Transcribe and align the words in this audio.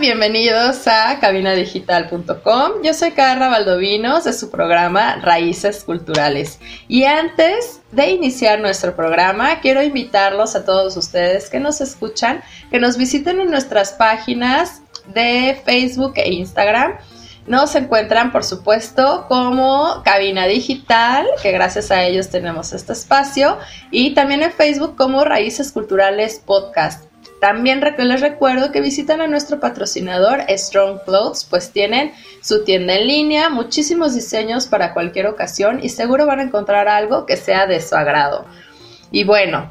Bienvenidos 0.00 0.88
a 0.88 1.20
cabinadigital.com. 1.20 2.82
Yo 2.82 2.94
soy 2.94 3.12
Carla 3.12 3.48
Valdovinos 3.48 4.24
de 4.24 4.32
su 4.32 4.50
programa 4.50 5.16
Raíces 5.16 5.84
Culturales. 5.84 6.58
Y 6.88 7.04
antes 7.04 7.80
de 7.92 8.10
iniciar 8.10 8.60
nuestro 8.60 8.96
programa, 8.96 9.60
quiero 9.60 9.82
invitarlos 9.82 10.56
a 10.56 10.64
todos 10.64 10.96
ustedes 10.96 11.48
que 11.48 11.60
nos 11.60 11.80
escuchan, 11.80 12.42
que 12.70 12.80
nos 12.80 12.96
visiten 12.96 13.40
en 13.40 13.50
nuestras 13.50 13.92
páginas 13.92 14.80
de 15.14 15.60
Facebook 15.64 16.14
e 16.16 16.32
Instagram. 16.32 16.96
Nos 17.46 17.74
encuentran, 17.74 18.32
por 18.32 18.42
supuesto, 18.42 19.26
como 19.28 20.02
Cabina 20.02 20.46
Digital, 20.46 21.26
que 21.42 21.52
gracias 21.52 21.90
a 21.90 22.02
ellos 22.02 22.30
tenemos 22.30 22.72
este 22.72 22.94
espacio, 22.94 23.58
y 23.90 24.14
también 24.14 24.42
en 24.42 24.50
Facebook 24.50 24.96
como 24.96 25.24
Raíces 25.24 25.70
Culturales 25.70 26.42
Podcast. 26.44 27.04
También 27.44 27.82
les 27.98 28.22
recuerdo 28.22 28.72
que 28.72 28.80
visitan 28.80 29.20
a 29.20 29.26
nuestro 29.26 29.60
patrocinador 29.60 30.40
Strong 30.48 31.04
Clothes, 31.04 31.44
pues 31.44 31.72
tienen 31.72 32.12
su 32.40 32.64
tienda 32.64 32.94
en 32.94 33.06
línea, 33.06 33.50
muchísimos 33.50 34.14
diseños 34.14 34.66
para 34.66 34.94
cualquier 34.94 35.26
ocasión 35.26 35.78
y 35.82 35.90
seguro 35.90 36.24
van 36.24 36.40
a 36.40 36.44
encontrar 36.44 36.88
algo 36.88 37.26
que 37.26 37.36
sea 37.36 37.66
de 37.66 37.82
su 37.82 37.96
agrado. 37.96 38.46
Y 39.10 39.24
bueno, 39.24 39.70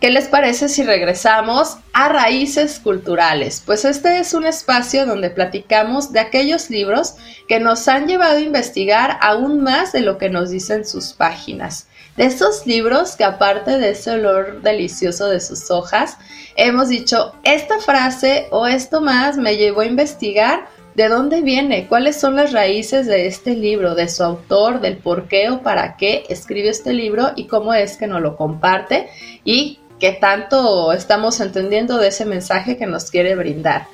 ¿Qué 0.00 0.10
les 0.10 0.28
parece 0.28 0.68
si 0.68 0.82
regresamos 0.82 1.78
a 1.92 2.08
Raíces 2.08 2.78
Culturales? 2.78 3.62
Pues 3.64 3.84
este 3.84 4.18
es 4.18 4.34
un 4.34 4.44
espacio 4.44 5.06
donde 5.06 5.30
platicamos 5.30 6.12
de 6.12 6.20
aquellos 6.20 6.68
libros 6.68 7.14
que 7.48 7.60
nos 7.60 7.88
han 7.88 8.06
llevado 8.06 8.36
a 8.36 8.40
investigar 8.40 9.18
aún 9.22 9.62
más 9.62 9.92
de 9.92 10.00
lo 10.00 10.18
que 10.18 10.28
nos 10.28 10.50
dicen 10.50 10.84
sus 10.84 11.12
páginas. 11.12 11.86
De 12.16 12.24
esos 12.24 12.66
libros 12.66 13.16
que 13.16 13.24
aparte 13.24 13.78
de 13.78 13.90
ese 13.90 14.10
olor 14.10 14.62
delicioso 14.62 15.28
de 15.28 15.40
sus 15.40 15.70
hojas, 15.70 16.18
hemos 16.56 16.88
dicho, 16.88 17.34
esta 17.42 17.78
frase 17.78 18.48
o 18.50 18.66
esto 18.66 19.00
más 19.00 19.36
me 19.38 19.56
llevó 19.56 19.80
a 19.80 19.86
investigar 19.86 20.66
de 20.94 21.08
dónde 21.08 21.40
viene, 21.40 21.88
cuáles 21.88 22.20
son 22.20 22.36
las 22.36 22.52
raíces 22.52 23.06
de 23.06 23.26
este 23.26 23.56
libro, 23.56 23.94
de 23.94 24.08
su 24.08 24.22
autor, 24.22 24.80
del 24.80 24.96
por 24.98 25.26
qué 25.26 25.50
o 25.50 25.60
para 25.62 25.96
qué 25.96 26.24
escribe 26.28 26.68
este 26.68 26.92
libro 26.92 27.32
y 27.34 27.46
cómo 27.46 27.74
es 27.74 27.96
que 27.96 28.06
nos 28.06 28.20
lo 28.20 28.36
comparte 28.36 29.08
y 29.44 29.80
tanto 30.12 30.92
estamos 30.92 31.40
entendiendo 31.40 31.98
de 31.98 32.08
ese 32.08 32.24
mensaje 32.24 32.76
que 32.76 32.86
nos 32.86 33.10
quiere 33.10 33.34
brindar. 33.34 33.86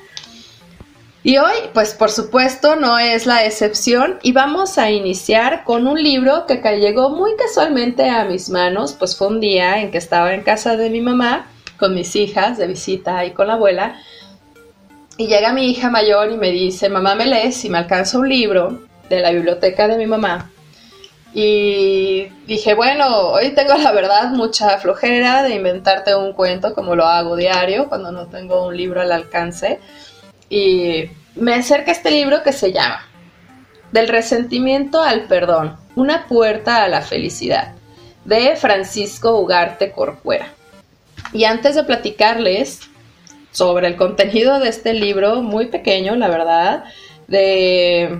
Y 1.23 1.37
hoy, 1.37 1.53
pues 1.73 1.93
por 1.93 2.09
supuesto, 2.09 2.75
no 2.75 2.97
es 2.97 3.27
la 3.27 3.45
excepción 3.45 4.17
y 4.23 4.31
vamos 4.31 4.79
a 4.79 4.89
iniciar 4.89 5.63
con 5.63 5.85
un 5.85 6.01
libro 6.01 6.47
que 6.47 6.57
llegó 6.79 7.11
muy 7.11 7.35
casualmente 7.35 8.09
a 8.09 8.25
mis 8.25 8.49
manos, 8.49 8.93
pues 8.93 9.15
fue 9.15 9.27
un 9.27 9.39
día 9.39 9.81
en 9.81 9.91
que 9.91 9.99
estaba 9.99 10.33
en 10.33 10.41
casa 10.41 10.77
de 10.77 10.89
mi 10.89 10.99
mamá 10.99 11.47
con 11.77 11.93
mis 11.93 12.15
hijas 12.15 12.57
de 12.57 12.65
visita 12.67 13.23
y 13.25 13.31
con 13.31 13.47
la 13.47 13.53
abuela. 13.53 14.01
Y 15.17 15.27
llega 15.27 15.53
mi 15.53 15.69
hija 15.69 15.91
mayor 15.91 16.31
y 16.31 16.37
me 16.37 16.51
dice, 16.51 16.89
mamá, 16.89 17.13
¿me 17.13 17.27
lees? 17.27 17.63
Y 17.65 17.69
me 17.69 17.77
alcanza 17.77 18.17
un 18.17 18.27
libro 18.27 18.81
de 19.07 19.19
la 19.19 19.31
biblioteca 19.31 19.87
de 19.87 19.97
mi 19.97 20.07
mamá. 20.07 20.49
Y 21.33 22.27
dije, 22.45 22.73
bueno, 22.73 23.29
hoy 23.29 23.51
tengo 23.51 23.73
la 23.75 23.91
verdad 23.91 24.31
mucha 24.31 24.77
flojera 24.79 25.43
de 25.43 25.55
inventarte 25.55 26.13
un 26.13 26.33
cuento 26.33 26.73
como 26.73 26.95
lo 26.95 27.05
hago 27.05 27.37
diario 27.37 27.87
cuando 27.87 28.11
no 28.11 28.27
tengo 28.27 28.67
un 28.67 28.75
libro 28.75 28.99
al 29.01 29.13
alcance 29.13 29.79
y 30.49 31.09
me 31.35 31.53
acerca 31.55 31.91
este 31.91 32.11
libro 32.11 32.43
que 32.43 32.51
se 32.51 32.73
llama 32.73 33.07
Del 33.93 34.09
resentimiento 34.09 35.01
al 35.01 35.23
perdón, 35.23 35.77
una 35.95 36.27
puerta 36.27 36.83
a 36.83 36.89
la 36.89 37.01
felicidad, 37.01 37.73
de 38.25 38.57
Francisco 38.57 39.39
Ugarte 39.39 39.91
Corcuera. 39.93 40.53
Y 41.31 41.45
antes 41.45 41.75
de 41.75 41.85
platicarles 41.85 42.81
sobre 43.51 43.87
el 43.87 43.95
contenido 43.95 44.59
de 44.59 44.67
este 44.67 44.93
libro, 44.93 45.41
muy 45.41 45.67
pequeño, 45.67 46.15
la 46.15 46.27
verdad, 46.27 46.83
de 47.27 48.19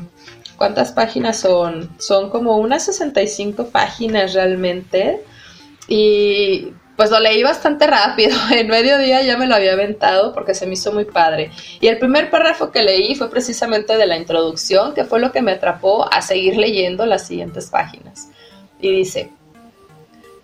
cuántas 0.62 0.92
páginas 0.92 1.40
son, 1.40 1.90
son 1.98 2.30
como 2.30 2.58
unas 2.58 2.86
65 2.86 3.70
páginas 3.70 4.36
realmente. 4.36 5.24
Y 5.88 6.68
pues 6.96 7.10
lo 7.10 7.20
leí 7.20 7.42
bastante 7.42 7.88
rápido, 7.88 8.38
en 8.52 8.68
medio 8.68 9.00
día 9.00 9.24
ya 9.24 9.38
me 9.38 9.48
lo 9.48 9.56
había 9.56 9.74
aventado 9.74 10.32
porque 10.36 10.54
se 10.54 10.68
me 10.68 10.74
hizo 10.74 10.94
muy 10.94 11.06
padre. 11.06 11.50
Y 11.80 11.88
el 11.88 11.98
primer 11.98 12.30
párrafo 12.30 12.70
que 12.70 12.84
leí 12.84 13.16
fue 13.16 13.32
precisamente 13.32 13.98
de 13.98 14.06
la 14.06 14.18
introducción, 14.18 14.94
que 14.94 15.04
fue 15.04 15.20
lo 15.20 15.32
que 15.32 15.42
me 15.42 15.54
atrapó 15.54 16.08
a 16.14 16.22
seguir 16.22 16.58
leyendo 16.58 17.08
las 17.08 17.26
siguientes 17.26 17.72
páginas. 17.72 18.30
Y 18.80 18.92
dice, 18.92 19.32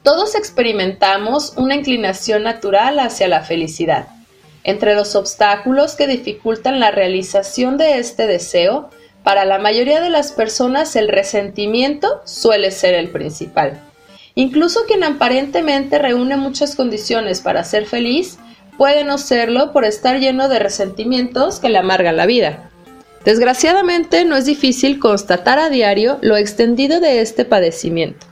todos 0.02 0.34
experimentamos 0.34 1.54
una 1.58 1.76
inclinación 1.76 2.42
natural 2.42 2.98
hacia 2.98 3.28
la 3.28 3.44
felicidad. 3.44 4.08
Entre 4.64 4.96
los 4.96 5.16
obstáculos 5.16 5.94
que 5.94 6.08
dificultan 6.08 6.80
la 6.80 6.90
realización 6.90 7.78
de 7.78 8.00
este 8.00 8.26
deseo, 8.26 8.90
para 9.28 9.44
la 9.44 9.60
mayoría 9.60 10.00
de 10.00 10.10
las 10.10 10.32
personas 10.32 10.96
el 10.96 11.10
resentimiento 11.10 12.22
suele 12.24 12.72
ser 12.72 12.94
el 12.94 13.10
principal. 13.10 13.78
Incluso 14.36 14.86
quien 14.88 15.04
aparentemente 15.04 16.00
reúne 16.00 16.38
muchas 16.38 16.78
condiciones 16.78 17.42
para 17.42 17.66
ser 17.66 17.88
feliz, 17.88 18.38
puede 18.78 19.04
no 19.04 19.18
serlo 19.18 19.74
por 19.74 19.84
estar 19.84 20.22
lleno 20.22 20.48
de 20.48 20.60
resentimientos 20.60 21.60
que 21.60 21.68
le 21.68 21.78
amargan 21.78 22.16
la 22.16 22.26
vida. 22.26 22.70
Desgraciadamente 23.26 24.24
no 24.24 24.38
es 24.38 24.46
difícil 24.46 24.98
constatar 24.98 25.60
a 25.60 25.68
diario 25.68 26.20
lo 26.22 26.38
extendido 26.38 27.02
de 27.02 27.20
este 27.20 27.44
padecimiento. 27.44 28.26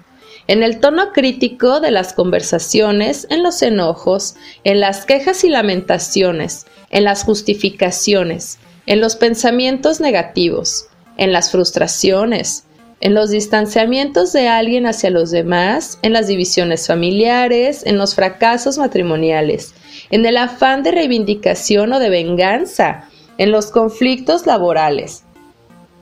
En 0.48 0.64
el 0.64 0.80
tono 0.80 1.12
crítico 1.12 1.82
de 1.82 1.92
las 1.92 2.14
conversaciones, 2.14 3.28
en 3.30 3.44
los 3.44 3.62
enojos, 3.64 4.36
en 4.64 4.80
las 4.80 5.06
quejas 5.06 5.44
y 5.44 5.50
lamentaciones, 5.50 6.68
en 6.90 7.04
las 7.04 7.26
justificaciones, 7.26 8.60
en 8.86 9.02
los 9.02 9.16
pensamientos 9.16 10.00
negativos, 10.00 10.88
en 11.18 11.34
las 11.34 11.52
frustraciones, 11.52 12.66
en 13.02 13.14
los 13.14 13.30
distanciamientos 13.30 14.32
de 14.32 14.48
alguien 14.48 14.86
hacia 14.86 15.10
los 15.10 15.32
demás, 15.32 16.00
en 16.02 16.14
las 16.14 16.28
divisiones 16.28 16.88
familiares, 16.88 17.84
en 17.86 17.98
los 17.98 18.16
fracasos 18.16 18.78
matrimoniales, 18.78 19.74
en 20.12 20.26
el 20.26 20.38
afán 20.38 20.84
de 20.84 20.92
reivindicación 20.92 21.94
o 21.94 22.00
de 22.00 22.10
venganza, 22.10 23.10
en 23.38 23.52
los 23.52 23.68
conflictos 23.68 24.46
laborales, 24.46 25.24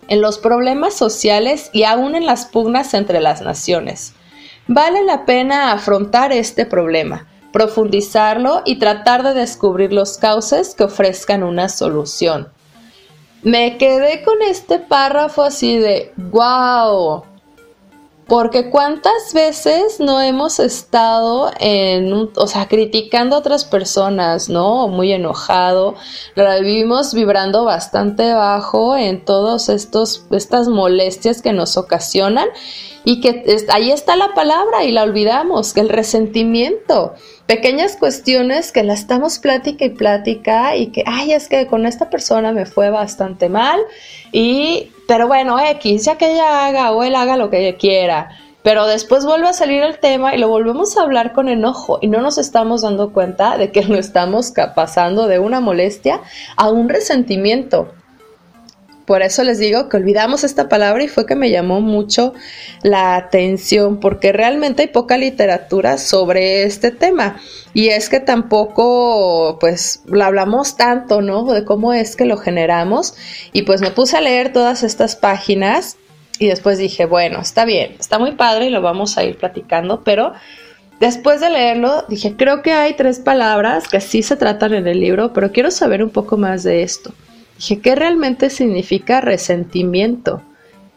en 0.07 0.21
los 0.21 0.37
problemas 0.37 0.93
sociales 0.93 1.69
y 1.73 1.83
aún 1.83 2.15
en 2.15 2.25
las 2.25 2.45
pugnas 2.45 2.93
entre 2.93 3.21
las 3.21 3.41
naciones. 3.41 4.13
Vale 4.67 5.03
la 5.03 5.25
pena 5.25 5.71
afrontar 5.71 6.31
este 6.31 6.65
problema, 6.65 7.27
profundizarlo 7.51 8.61
y 8.65 8.77
tratar 8.77 9.23
de 9.23 9.33
descubrir 9.33 9.93
los 9.93 10.17
cauces 10.17 10.75
que 10.75 10.83
ofrezcan 10.83 11.43
una 11.43 11.69
solución 11.69 12.52
me 13.43 13.77
quedé 13.77 14.23
con 14.23 14.41
este 14.41 14.79
párrafo 14.79 15.43
así 15.43 15.77
de, 15.77 16.13
wow, 16.17 17.23
porque 18.27 18.69
cuántas 18.69 19.33
veces 19.33 19.99
no 19.99 20.21
hemos 20.21 20.59
estado 20.59 21.51
en, 21.59 22.29
o 22.35 22.47
sea, 22.47 22.67
criticando 22.67 23.35
a 23.35 23.39
otras 23.39 23.65
personas, 23.65 24.49
¿no? 24.49 24.87
Muy 24.87 25.11
enojado, 25.11 25.95
vivimos 26.35 27.13
vibrando 27.13 27.65
bastante 27.65 28.33
bajo 28.33 28.95
en 28.95 29.25
todos 29.25 29.67
estos, 29.67 30.25
estas 30.31 30.69
molestias 30.69 31.41
que 31.41 31.51
nos 31.51 31.75
ocasionan 31.75 32.47
y 33.03 33.19
que 33.19 33.43
ahí 33.69 33.91
está 33.91 34.15
la 34.15 34.33
palabra 34.33 34.85
y 34.85 34.91
la 34.91 35.03
olvidamos, 35.03 35.75
el 35.75 35.89
resentimiento 35.89 37.13
pequeñas 37.45 37.97
cuestiones 37.97 38.71
que 38.71 38.83
la 38.83 38.93
estamos 38.93 39.39
plática 39.39 39.85
y 39.85 39.89
plática 39.89 40.75
y 40.75 40.87
que, 40.87 41.03
ay, 41.05 41.33
es 41.33 41.49
que 41.49 41.67
con 41.67 41.85
esta 41.85 42.09
persona 42.09 42.51
me 42.51 42.65
fue 42.65 42.89
bastante 42.89 43.49
mal 43.49 43.79
y, 44.31 44.91
pero 45.07 45.27
bueno, 45.27 45.59
X, 45.59 46.05
ya 46.05 46.17
que 46.17 46.31
ella 46.31 46.65
haga 46.65 46.91
o 46.91 47.03
él 47.03 47.15
haga 47.15 47.37
lo 47.37 47.49
que 47.49 47.67
ella 47.67 47.77
quiera. 47.77 48.29
Pero 48.63 48.87
después 48.87 49.25
vuelve 49.25 49.49
a 49.49 49.53
salir 49.53 49.83
el 49.83 49.99
tema 49.99 50.33
y 50.33 50.37
lo 50.37 50.47
volvemos 50.47 50.97
a 50.97 51.01
hablar 51.01 51.33
con 51.33 51.49
enojo 51.49 51.99
y 52.01 52.07
no 52.07 52.21
nos 52.21 52.37
estamos 52.37 52.81
dando 52.81 53.11
cuenta 53.11 53.57
de 53.57 53.71
que 53.71 53.83
no 53.83 53.97
estamos 53.97 54.53
pasando 54.73 55.27
de 55.27 55.39
una 55.39 55.59
molestia 55.59 56.21
a 56.55 56.69
un 56.69 56.87
resentimiento. 56.87 57.93
Por 59.05 59.21
eso 59.21 59.43
les 59.43 59.59
digo 59.59 59.89
que 59.89 59.97
olvidamos 59.97 60.45
esta 60.45 60.69
palabra 60.69 61.03
y 61.03 61.09
fue 61.09 61.25
que 61.25 61.35
me 61.35 61.51
llamó 61.51 61.81
mucho 61.81 62.33
la 62.83 63.15
atención 63.15 63.99
porque 63.99 64.31
realmente 64.31 64.83
hay 64.83 64.87
poca 64.87 65.17
literatura 65.17 65.97
sobre 65.97 66.63
este 66.63 66.91
tema 66.91 67.37
y 67.73 67.89
es 67.89 68.07
que 68.07 68.21
tampoco 68.21 69.57
pues 69.59 70.03
lo 70.05 70.23
hablamos 70.23 70.77
tanto, 70.77 71.21
¿no? 71.21 71.43
De 71.51 71.65
cómo 71.65 71.91
es 71.93 72.15
que 72.15 72.25
lo 72.25 72.37
generamos 72.37 73.15
y 73.51 73.63
pues 73.63 73.81
me 73.81 73.91
puse 73.91 74.15
a 74.15 74.21
leer 74.21 74.53
todas 74.53 74.83
estas 74.83 75.17
páginas 75.17 75.97
y 76.39 76.47
después 76.47 76.77
dije, 76.77 77.05
bueno, 77.05 77.41
está 77.41 77.65
bien, 77.65 77.95
está 77.99 78.19
muy 78.19 78.31
padre 78.33 78.67
y 78.67 78.69
lo 78.69 78.81
vamos 78.81 79.17
a 79.17 79.23
ir 79.25 79.37
platicando, 79.37 80.01
pero 80.03 80.31
después 81.01 81.41
de 81.41 81.49
leerlo 81.49 82.05
dije, 82.07 82.35
creo 82.37 82.61
que 82.61 82.71
hay 82.71 82.93
tres 82.93 83.19
palabras 83.19 83.89
que 83.89 83.99
sí 83.99 84.23
se 84.23 84.37
tratan 84.37 84.73
en 84.73 84.87
el 84.87 85.01
libro, 85.01 85.33
pero 85.33 85.51
quiero 85.51 85.71
saber 85.71 86.01
un 86.03 86.09
poco 86.09 86.37
más 86.37 86.63
de 86.63 86.83
esto. 86.83 87.13
¿Qué 87.81 87.95
realmente 87.95 88.49
significa 88.49 89.21
resentimiento? 89.21 90.41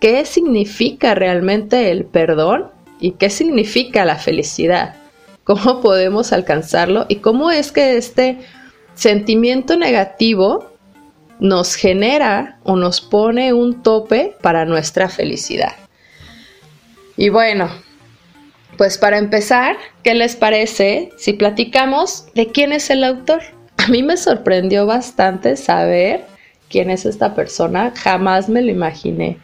¿Qué 0.00 0.24
significa 0.24 1.14
realmente 1.14 1.90
el 1.90 2.04
perdón? 2.04 2.70
¿Y 2.98 3.12
qué 3.12 3.30
significa 3.30 4.04
la 4.04 4.16
felicidad? 4.16 4.96
¿Cómo 5.44 5.80
podemos 5.80 6.32
alcanzarlo? 6.32 7.06
¿Y 7.08 7.16
cómo 7.16 7.50
es 7.50 7.70
que 7.70 7.96
este 7.96 8.38
sentimiento 8.94 9.76
negativo 9.76 10.72
nos 11.38 11.76
genera 11.76 12.58
o 12.64 12.74
nos 12.74 13.00
pone 13.00 13.52
un 13.52 13.82
tope 13.82 14.34
para 14.42 14.64
nuestra 14.64 15.08
felicidad? 15.08 15.72
Y 17.16 17.28
bueno, 17.28 17.70
pues 18.76 18.98
para 18.98 19.18
empezar, 19.18 19.76
¿qué 20.02 20.14
les 20.14 20.34
parece 20.34 21.10
si 21.16 21.32
platicamos 21.32 22.26
de 22.34 22.48
quién 22.48 22.72
es 22.72 22.90
el 22.90 23.04
autor? 23.04 23.42
A 23.76 23.88
mí 23.88 24.02
me 24.02 24.16
sorprendió 24.16 24.84
bastante 24.84 25.56
saber 25.56 26.24
quién 26.68 26.90
es 26.90 27.06
esta 27.06 27.34
persona, 27.34 27.92
jamás 27.96 28.48
me 28.48 28.62
lo 28.62 28.70
imaginé. 28.70 29.38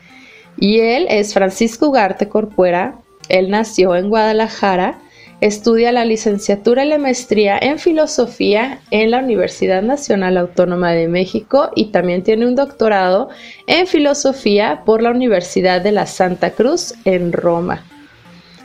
Y 0.57 0.81
él 0.81 1.07
es 1.09 1.35
Francisco 1.35 1.89
Ugarte 1.89 2.29
Corcuera, 2.29 2.97
él 3.29 3.51
nació 3.51 3.97
en 3.97 4.09
Guadalajara, 4.09 4.99
estudia 5.41 5.91
la 5.91 6.05
licenciatura 6.05 6.85
y 6.85 6.89
la 6.89 6.99
maestría 6.99 7.59
en 7.61 7.79
filosofía 7.79 8.81
en 8.91 9.11
la 9.11 9.19
Universidad 9.19 9.83
Nacional 9.83 10.37
Autónoma 10.37 10.93
de 10.93 11.09
México 11.09 11.71
y 11.75 11.87
también 11.87 12.23
tiene 12.23 12.47
un 12.47 12.55
doctorado 12.55 13.29
en 13.67 13.87
filosofía 13.87 14.83
por 14.85 15.03
la 15.03 15.11
Universidad 15.11 15.81
de 15.81 15.93
la 15.93 16.07
Santa 16.07 16.51
Cruz 16.51 16.95
en 17.05 17.33
Roma. 17.33 17.85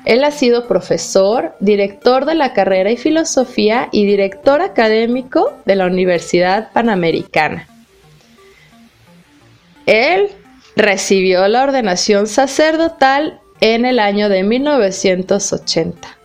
Él 0.05 0.23
ha 0.23 0.31
sido 0.31 0.67
profesor, 0.67 1.53
director 1.59 2.25
de 2.25 2.35
la 2.35 2.53
carrera 2.53 2.91
y 2.91 2.97
filosofía 2.97 3.89
y 3.91 4.05
director 4.05 4.61
académico 4.61 5.51
de 5.65 5.75
la 5.75 5.87
Universidad 5.87 6.71
Panamericana. 6.71 7.67
Él 9.87 10.29
recibió 10.75 11.47
la 11.47 11.63
ordenación 11.63 12.27
sacerdotal 12.27 13.39
en 13.61 13.85
el 13.85 13.97
año 13.97 14.29
de 14.29 14.43
1980 14.43 16.17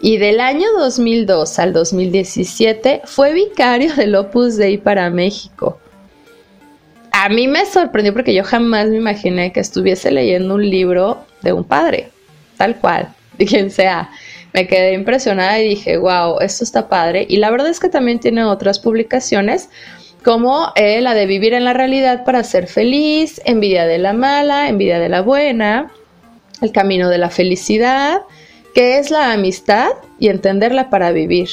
y 0.00 0.16
del 0.16 0.40
año 0.40 0.66
2002 0.78 1.58
al 1.60 1.72
2017 1.72 3.02
fue 3.04 3.32
vicario 3.32 3.94
del 3.94 4.16
Opus 4.16 4.56
Dei 4.56 4.78
para 4.78 5.08
México. 5.10 5.78
A 7.12 7.28
mí 7.28 7.46
me 7.46 7.66
sorprendió 7.66 8.12
porque 8.12 8.34
yo 8.34 8.42
jamás 8.42 8.88
me 8.88 8.96
imaginé 8.96 9.52
que 9.52 9.60
estuviese 9.60 10.10
leyendo 10.10 10.56
un 10.56 10.68
libro 10.68 11.24
de 11.42 11.52
un 11.52 11.62
padre, 11.62 12.10
tal 12.56 12.76
cual, 12.80 13.14
de 13.38 13.46
quien 13.46 13.70
sea. 13.70 14.10
Me 14.54 14.66
quedé 14.66 14.94
impresionada 14.94 15.60
y 15.60 15.68
dije, 15.68 15.98
wow, 15.98 16.40
esto 16.40 16.64
está 16.64 16.88
padre. 16.88 17.26
Y 17.28 17.36
la 17.36 17.50
verdad 17.50 17.68
es 17.68 17.78
que 17.78 17.88
también 17.88 18.18
tiene 18.18 18.44
otras 18.44 18.80
publicaciones 18.80 19.68
como 20.22 20.72
eh, 20.76 21.00
la 21.00 21.14
de 21.14 21.26
vivir 21.26 21.54
en 21.54 21.64
la 21.64 21.72
realidad 21.72 22.24
para 22.24 22.44
ser 22.44 22.66
feliz, 22.66 23.40
envidia 23.44 23.86
de 23.86 23.98
la 23.98 24.12
mala, 24.12 24.68
envidia 24.68 24.98
de 24.98 25.08
la 25.08 25.22
buena, 25.22 25.90
el 26.60 26.72
camino 26.72 27.08
de 27.08 27.18
la 27.18 27.30
felicidad, 27.30 28.22
que 28.74 28.98
es 28.98 29.10
la 29.10 29.32
amistad 29.32 29.90
y 30.18 30.28
entenderla 30.28 30.90
para 30.90 31.12
vivir, 31.12 31.48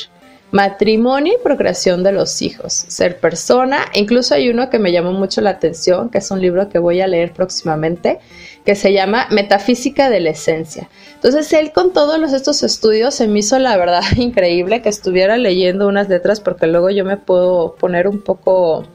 matrimonio 0.51 1.33
y 1.33 1.43
procreación 1.43 2.03
de 2.03 2.11
los 2.11 2.41
hijos, 2.41 2.73
ser 2.73 3.19
persona, 3.19 3.85
incluso 3.93 4.35
hay 4.35 4.49
uno 4.49 4.69
que 4.69 4.79
me 4.79 4.91
llamó 4.91 5.13
mucho 5.13 5.41
la 5.41 5.51
atención, 5.51 6.09
que 6.09 6.19
es 6.19 6.31
un 6.31 6.41
libro 6.41 6.69
que 6.69 6.79
voy 6.79 7.01
a 7.01 7.07
leer 7.07 7.33
próximamente, 7.33 8.19
que 8.65 8.75
se 8.75 8.93
llama 8.93 9.27
Metafísica 9.31 10.09
de 10.09 10.19
la 10.19 10.31
Esencia. 10.31 10.89
Entonces 11.15 11.51
él 11.53 11.71
con 11.71 11.93
todos 11.93 12.33
estos 12.33 12.63
estudios 12.63 13.15
se 13.15 13.27
me 13.27 13.39
hizo 13.39 13.57
la 13.59 13.77
verdad 13.77 14.03
increíble 14.17 14.81
que 14.81 14.89
estuviera 14.89 15.37
leyendo 15.37 15.87
unas 15.87 16.09
letras 16.09 16.39
porque 16.39 16.67
luego 16.67 16.89
yo 16.89 17.05
me 17.05 17.17
puedo 17.17 17.75
poner 17.75 18.07
un 18.07 18.21
poco 18.21 18.85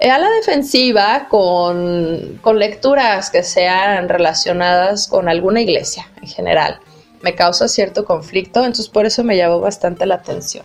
eh, 0.00 0.10
a 0.10 0.18
la 0.18 0.30
defensiva 0.30 1.26
con, 1.28 2.38
con 2.40 2.58
lecturas 2.58 3.30
que 3.30 3.42
sean 3.42 4.08
relacionadas 4.08 5.08
con 5.08 5.28
alguna 5.28 5.60
iglesia 5.60 6.08
en 6.22 6.28
general. 6.28 6.78
Me 7.22 7.34
causa 7.34 7.66
cierto 7.66 8.04
conflicto, 8.04 8.60
entonces 8.60 8.88
por 8.88 9.06
eso 9.06 9.24
me 9.24 9.36
llamó 9.36 9.58
bastante 9.58 10.06
la 10.06 10.16
atención. 10.16 10.64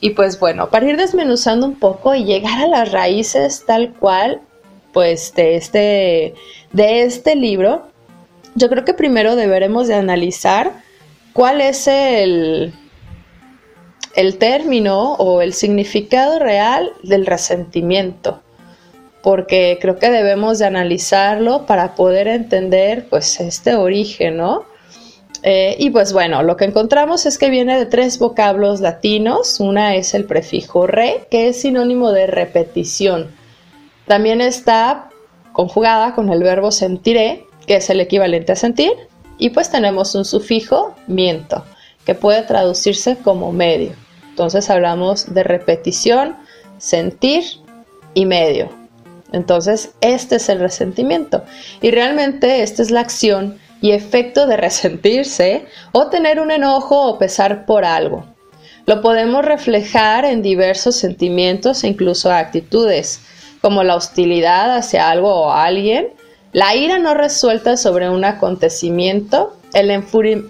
Y 0.00 0.10
pues 0.10 0.38
bueno, 0.38 0.70
para 0.70 0.88
ir 0.88 0.96
desmenuzando 0.96 1.66
un 1.66 1.78
poco 1.78 2.14
y 2.14 2.24
llegar 2.24 2.62
a 2.62 2.68
las 2.68 2.92
raíces 2.92 3.64
tal 3.66 3.92
cual, 3.94 4.40
pues 4.94 5.34
de 5.34 5.56
este, 5.56 6.34
de 6.72 7.02
este 7.02 7.36
libro, 7.36 7.88
yo 8.54 8.70
creo 8.70 8.84
que 8.86 8.94
primero 8.94 9.36
deberemos 9.36 9.88
de 9.88 9.96
analizar 9.96 10.72
cuál 11.32 11.60
es 11.60 11.88
el, 11.88 12.72
el 14.14 14.38
término 14.38 15.14
o 15.14 15.42
el 15.42 15.52
significado 15.52 16.38
real 16.38 16.92
del 17.02 17.26
resentimiento, 17.26 18.40
porque 19.22 19.78
creo 19.80 19.98
que 19.98 20.10
debemos 20.10 20.60
de 20.60 20.66
analizarlo 20.66 21.66
para 21.66 21.96
poder 21.96 22.28
entender 22.28 23.06
pues 23.10 23.40
este 23.40 23.74
origen, 23.74 24.36
¿no? 24.36 24.64
Eh, 25.42 25.76
y 25.78 25.90
pues 25.90 26.14
bueno, 26.14 26.42
lo 26.42 26.56
que 26.56 26.64
encontramos 26.64 27.26
es 27.26 27.36
que 27.36 27.50
viene 27.50 27.76
de 27.76 27.84
tres 27.84 28.18
vocablos 28.18 28.80
latinos. 28.80 29.60
Una 29.60 29.94
es 29.94 30.14
el 30.14 30.24
prefijo 30.24 30.86
re, 30.86 31.26
que 31.30 31.48
es 31.48 31.60
sinónimo 31.60 32.12
de 32.12 32.26
repetición. 32.26 33.43
También 34.06 34.40
está 34.40 35.08
conjugada 35.52 36.14
con 36.14 36.30
el 36.30 36.42
verbo 36.42 36.70
sentiré, 36.70 37.46
que 37.66 37.76
es 37.76 37.88
el 37.90 38.00
equivalente 38.00 38.52
a 38.52 38.56
sentir. 38.56 38.92
Y 39.38 39.50
pues 39.50 39.70
tenemos 39.70 40.14
un 40.14 40.24
sufijo 40.24 40.94
miento, 41.06 41.64
que 42.04 42.14
puede 42.14 42.42
traducirse 42.42 43.16
como 43.16 43.52
medio. 43.52 43.92
Entonces 44.30 44.70
hablamos 44.70 45.32
de 45.32 45.42
repetición, 45.42 46.36
sentir 46.78 47.44
y 48.14 48.26
medio. 48.26 48.68
Entonces, 49.32 49.94
este 50.00 50.36
es 50.36 50.48
el 50.48 50.60
resentimiento. 50.60 51.42
Y 51.82 51.90
realmente 51.90 52.62
esta 52.62 52.82
es 52.82 52.92
la 52.92 53.00
acción 53.00 53.58
y 53.80 53.90
efecto 53.90 54.46
de 54.46 54.56
resentirse 54.56 55.66
o 55.92 56.06
tener 56.06 56.40
un 56.40 56.50
enojo 56.52 57.08
o 57.08 57.18
pesar 57.18 57.66
por 57.66 57.84
algo. 57.84 58.24
Lo 58.86 59.02
podemos 59.02 59.44
reflejar 59.44 60.24
en 60.24 60.42
diversos 60.42 60.96
sentimientos 60.96 61.82
e 61.82 61.88
incluso 61.88 62.30
actitudes, 62.30 63.20
como 63.64 63.82
la 63.82 63.96
hostilidad 63.96 64.76
hacia 64.76 65.08
algo 65.08 65.34
o 65.34 65.50
alguien, 65.50 66.08
la 66.52 66.76
ira 66.76 66.98
no 66.98 67.14
resuelta 67.14 67.78
sobre 67.78 68.10
un 68.10 68.22
acontecimiento, 68.22 69.56
el, 69.72 69.90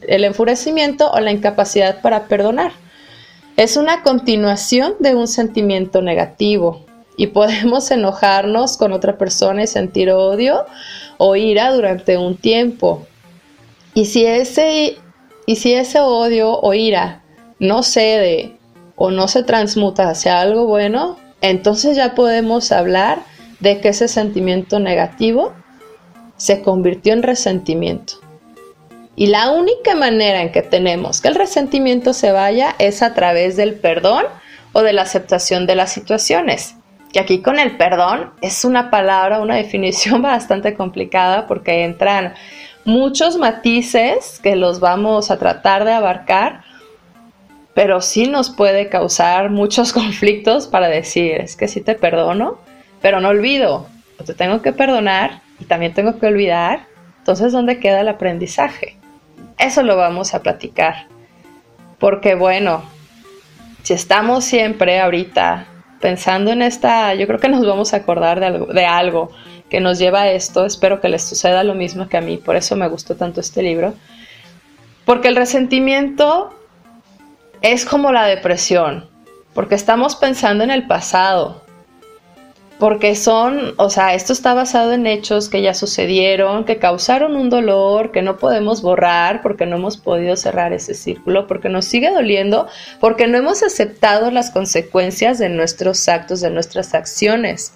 el 0.09 0.25
enfurecimiento 0.25 1.13
o 1.13 1.21
la 1.21 1.31
incapacidad 1.31 2.01
para 2.01 2.25
perdonar. 2.25 2.73
Es 3.57 3.77
una 3.77 4.03
continuación 4.03 4.97
de 4.99 5.15
un 5.15 5.29
sentimiento 5.29 6.03
negativo 6.03 6.85
y 7.17 7.29
podemos 7.29 7.89
enojarnos 7.93 8.77
con 8.77 8.93
otra 8.93 9.17
persona 9.17 9.63
y 9.63 9.69
sentir 9.69 10.11
odio 10.11 10.67
o 11.17 11.37
ira 11.37 11.73
durante 11.73 12.19
un 12.19 12.37
tiempo, 12.37 13.07
y 13.95 14.07
si 14.07 14.27
ese, 14.27 14.99
y 15.47 15.55
si 15.55 15.73
ese 15.73 16.01
odio 16.01 16.59
o 16.59 16.75
ira 16.75 17.23
no 17.61 17.85
cede 17.85 18.57
o 18.97 19.13
no 19.13 19.29
se 19.29 19.45
transmuta 19.45 20.11
hacia 20.11 20.41
algo 20.41 20.67
bueno, 20.67 21.23
entonces 21.51 21.97
ya 21.97 22.15
podemos 22.15 22.73
hablar 22.73 23.19
de 23.61 23.81
que 23.81 23.89
ese 23.89 24.09
sentimiento 24.09 24.81
negativo 24.81 25.53
se 26.37 26.63
convirtió 26.63 27.13
en 27.13 27.23
resentimiento. 27.23 28.15
Y 29.17 29.27
la 29.27 29.51
única 29.51 29.95
manera 29.95 30.41
en 30.41 30.51
que 30.51 30.63
tenemos 30.63 31.21
que 31.21 31.29
el 31.29 31.35
resentimiento 31.35 32.13
se 32.15 32.33
vaya 32.33 32.75
es 32.79 33.03
a 33.03 33.15
través 33.15 33.57
del 33.57 33.75
perdón 33.75 34.25
o 34.73 34.83
de 34.83 34.93
la 34.93 35.03
aceptación 35.03 35.67
de 35.67 35.77
las 35.77 35.93
situaciones. 35.93 36.77
Que 37.13 37.21
aquí 37.21 37.43
con 37.43 37.59
el 37.59 37.77
perdón 37.77 38.33
es 38.41 38.65
una 38.65 38.91
palabra, 38.91 39.41
una 39.41 39.55
definición 39.65 40.23
bastante 40.23 40.75
complicada 40.75 41.47
porque 41.47 41.85
entran 41.85 42.35
muchos 42.85 43.37
matices 43.37 44.41
que 44.43 44.57
los 44.57 44.81
vamos 44.81 45.31
a 45.31 45.39
tratar 45.39 45.85
de 45.85 45.93
abarcar, 45.93 46.65
pero 47.75 48.01
sí 48.01 48.29
nos 48.29 48.51
puede 48.51 48.89
causar 48.89 49.51
muchos 49.51 49.93
conflictos 49.93 50.69
para 50.69 50.89
decir, 50.89 51.33
es 51.41 51.57
que 51.57 51.69
sí 51.69 51.81
te 51.81 51.95
perdono, 51.95 52.59
pero 53.03 53.21
no 53.21 53.29
olvido, 53.29 53.89
te 54.25 54.35
tengo 54.35 54.63
que 54.63 54.73
perdonar 54.73 55.43
y 55.59 55.65
también 55.65 55.93
tengo 55.93 56.19
que 56.19 56.27
olvidar. 56.27 56.87
Entonces, 57.19 57.53
¿dónde 57.53 57.81
queda 57.81 58.01
el 58.01 58.09
aprendizaje? 58.09 58.97
Eso 59.59 59.83
lo 59.83 59.97
vamos 59.97 60.35
a 60.35 60.43
platicar. 60.43 61.09
Porque 61.99 62.35
bueno, 62.35 62.83
si 63.83 63.93
estamos 63.93 64.45
siempre 64.45 65.01
ahorita 65.01 65.67
pensando 66.01 66.53
en 66.53 66.63
esta, 66.63 67.15
yo 67.15 67.27
creo 67.27 67.39
que 67.39 67.49
nos 67.49 67.67
vamos 67.67 67.95
a 67.95 67.99
acordar 67.99 68.41
de 68.41 68.47
algo, 68.47 68.67
de 68.67 68.85
algo 68.85 69.31
que 69.71 69.81
nos 69.81 69.99
lleva 69.99 70.23
a 70.23 70.31
esto. 70.31 70.67
Espero 70.67 71.01
que 71.01 71.09
les 71.09 71.23
suceda 71.23 71.65
lo 71.65 71.75
mismo 71.75 72.09
que 72.09 72.17
a 72.17 72.21
mí, 72.21 72.37
por 72.37 72.57
eso 72.57 72.77
me 72.77 72.89
gustó 72.89 73.17
tanto 73.17 73.41
este 73.41 73.63
libro. 73.63 73.95
Porque 75.05 75.29
el 75.29 75.37
resentimiento 75.37 76.55
es 77.65 77.87
como 77.87 78.13
la 78.13 78.27
depresión, 78.27 79.09
porque 79.55 79.75
estamos 79.75 80.17
pensando 80.17 80.65
en 80.65 80.71
el 80.71 80.87
pasado, 80.87 81.63
porque 82.79 83.17
son, 83.17 83.73
o 83.79 83.89
sea, 83.89 84.13
esto 84.13 84.35
está 84.35 84.53
basado 84.53 84.93
en 84.93 85.07
hechos 85.07 85.49
que 85.49 85.63
ya 85.63 85.73
sucedieron, 85.73 86.67
que 86.67 86.77
causaron 86.77 87.37
un 87.37 87.49
dolor 87.49 88.13
que 88.13 88.21
no 88.21 88.37
podemos 88.37 88.83
borrar 88.83 89.41
porque 89.41 89.65
no 89.65 89.77
hemos 89.77 89.97
podido 89.97 90.37
cerrar 90.37 90.75
ese 90.75 90.93
círculo, 90.93 91.47
porque 91.47 91.71
nos 91.71 91.87
sigue 91.87 92.11
doliendo, 92.11 92.69
porque 93.01 93.27
no 93.29 93.39
hemos 93.39 93.63
aceptado 93.63 94.31
las 94.31 94.51
consecuencias 94.51 95.39
de 95.39 95.49
nuestros 95.49 96.07
actos, 96.07 96.43
de 96.43 96.51
nuestras 96.51 96.93
acciones. 96.93 97.73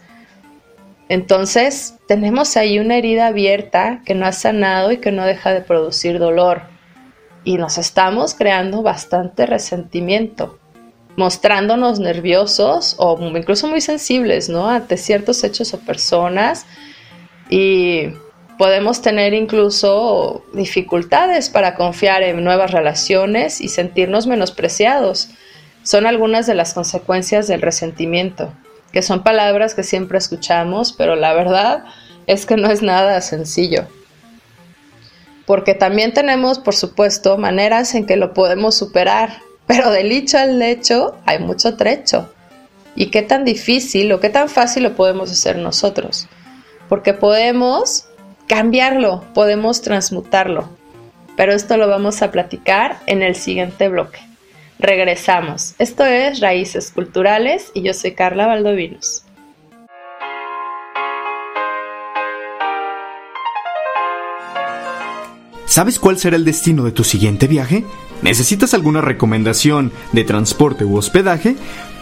Entonces, 1.08 1.94
tenemos 2.06 2.58
ahí 2.58 2.78
una 2.78 2.98
herida 2.98 3.28
abierta 3.28 4.02
que 4.04 4.14
no 4.14 4.26
ha 4.26 4.32
sanado 4.32 4.92
y 4.92 4.98
que 4.98 5.12
no 5.12 5.24
deja 5.24 5.54
de 5.54 5.62
producir 5.62 6.18
dolor. 6.18 6.60
Y 7.48 7.56
nos 7.56 7.78
estamos 7.78 8.34
creando 8.34 8.82
bastante 8.82 9.46
resentimiento 9.46 10.58
mostrándonos 11.16 11.98
nerviosos 11.98 12.94
o 12.98 13.18
incluso 13.34 13.68
muy 13.68 13.80
sensibles, 13.80 14.50
¿no? 14.50 14.68
Ante 14.68 14.98
ciertos 14.98 15.42
hechos 15.42 15.72
o 15.72 15.80
personas 15.80 16.66
y 17.48 18.08
podemos 18.58 19.00
tener 19.00 19.32
incluso 19.32 20.44
dificultades 20.52 21.48
para 21.48 21.74
confiar 21.74 22.22
en 22.22 22.44
nuevas 22.44 22.70
relaciones 22.70 23.62
y 23.62 23.68
sentirnos 23.68 24.26
menospreciados. 24.26 25.30
Son 25.82 26.04
algunas 26.04 26.46
de 26.46 26.54
las 26.54 26.74
consecuencias 26.74 27.48
del 27.48 27.62
resentimiento, 27.62 28.52
que 28.92 29.00
son 29.00 29.22
palabras 29.22 29.74
que 29.74 29.84
siempre 29.84 30.18
escuchamos, 30.18 30.92
pero 30.92 31.16
la 31.16 31.32
verdad 31.32 31.84
es 32.26 32.44
que 32.44 32.58
no 32.58 32.70
es 32.70 32.82
nada 32.82 33.22
sencillo. 33.22 33.86
Porque 35.48 35.72
también 35.72 36.12
tenemos, 36.12 36.58
por 36.58 36.74
supuesto, 36.74 37.38
maneras 37.38 37.94
en 37.94 38.04
que 38.04 38.16
lo 38.16 38.34
podemos 38.34 38.74
superar, 38.74 39.40
pero 39.66 39.90
del 39.90 40.10
dicho 40.10 40.36
al 40.36 40.60
hecho 40.60 41.16
hay 41.24 41.38
mucho 41.38 41.74
trecho. 41.74 42.30
¿Y 42.94 43.06
qué 43.06 43.22
tan 43.22 43.46
difícil 43.46 44.12
o 44.12 44.20
qué 44.20 44.28
tan 44.28 44.50
fácil 44.50 44.82
lo 44.82 44.94
podemos 44.94 45.32
hacer 45.32 45.56
nosotros? 45.56 46.28
Porque 46.90 47.14
podemos 47.14 48.04
cambiarlo, 48.46 49.24
podemos 49.32 49.80
transmutarlo. 49.80 50.68
Pero 51.34 51.54
esto 51.54 51.78
lo 51.78 51.88
vamos 51.88 52.20
a 52.20 52.30
platicar 52.30 52.98
en 53.06 53.22
el 53.22 53.34
siguiente 53.34 53.88
bloque. 53.88 54.20
Regresamos. 54.78 55.74
Esto 55.78 56.04
es 56.04 56.40
Raíces 56.40 56.90
Culturales 56.90 57.70
y 57.72 57.80
yo 57.80 57.94
soy 57.94 58.12
Carla 58.12 58.48
Valdovinos. 58.48 59.24
¿Sabes 65.68 65.98
cuál 65.98 66.18
será 66.18 66.36
el 66.36 66.46
destino 66.46 66.82
de 66.84 66.92
tu 66.92 67.04
siguiente 67.04 67.46
viaje? 67.46 67.84
¿Necesitas 68.22 68.72
alguna 68.72 69.02
recomendación 69.02 69.92
de 70.12 70.24
transporte 70.24 70.86
u 70.86 70.96
hospedaje? 70.96 71.56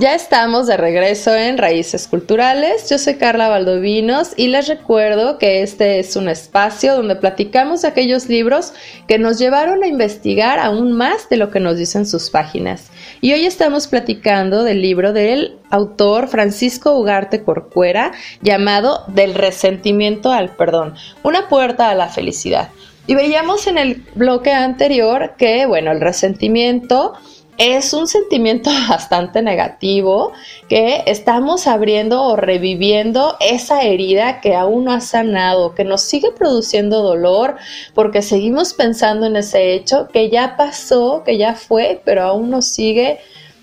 Ya 0.00 0.14
estamos 0.14 0.66
de 0.66 0.78
regreso 0.78 1.36
en 1.36 1.58
Raíces 1.58 2.08
Culturales. 2.08 2.88
Yo 2.88 2.96
soy 2.96 3.16
Carla 3.16 3.50
Valdovinos 3.50 4.32
y 4.34 4.48
les 4.48 4.66
recuerdo 4.66 5.36
que 5.36 5.60
este 5.60 5.98
es 5.98 6.16
un 6.16 6.30
espacio 6.30 6.96
donde 6.96 7.16
platicamos 7.16 7.82
de 7.82 7.88
aquellos 7.88 8.26
libros 8.26 8.72
que 9.06 9.18
nos 9.18 9.38
llevaron 9.38 9.82
a 9.82 9.88
investigar 9.88 10.58
aún 10.58 10.92
más 10.92 11.28
de 11.28 11.36
lo 11.36 11.50
que 11.50 11.60
nos 11.60 11.76
dicen 11.76 12.06
sus 12.06 12.30
páginas. 12.30 12.90
Y 13.20 13.34
hoy 13.34 13.44
estamos 13.44 13.88
platicando 13.88 14.64
del 14.64 14.80
libro 14.80 15.12
del 15.12 15.58
autor 15.68 16.28
Francisco 16.28 16.98
Ugarte 16.98 17.44
Corcuera 17.44 18.12
llamado 18.40 19.04
Del 19.08 19.34
resentimiento 19.34 20.32
al 20.32 20.56
perdón, 20.56 20.94
una 21.22 21.46
puerta 21.50 21.90
a 21.90 21.94
la 21.94 22.08
felicidad. 22.08 22.70
Y 23.06 23.16
veíamos 23.16 23.66
en 23.66 23.76
el 23.76 24.02
bloque 24.14 24.52
anterior 24.52 25.34
que, 25.36 25.66
bueno, 25.66 25.92
el 25.92 26.00
resentimiento 26.00 27.14
es 27.60 27.92
un 27.92 28.08
sentimiento 28.08 28.70
bastante 28.88 29.42
negativo 29.42 30.32
que 30.68 31.02
estamos 31.06 31.66
abriendo 31.66 32.22
o 32.22 32.34
reviviendo 32.34 33.36
esa 33.38 33.82
herida 33.82 34.40
que 34.40 34.56
aún 34.56 34.84
no 34.84 34.92
ha 34.92 35.02
sanado, 35.02 35.74
que 35.74 35.84
nos 35.84 36.00
sigue 36.00 36.32
produciendo 36.32 37.02
dolor 37.02 37.56
porque 37.94 38.22
seguimos 38.22 38.72
pensando 38.72 39.26
en 39.26 39.36
ese 39.36 39.74
hecho 39.74 40.08
que 40.08 40.30
ya 40.30 40.56
pasó, 40.56 41.22
que 41.22 41.36
ya 41.36 41.54
fue, 41.54 42.00
pero 42.02 42.22
aún 42.22 42.48
nos 42.48 42.64
sigue 42.64 43.18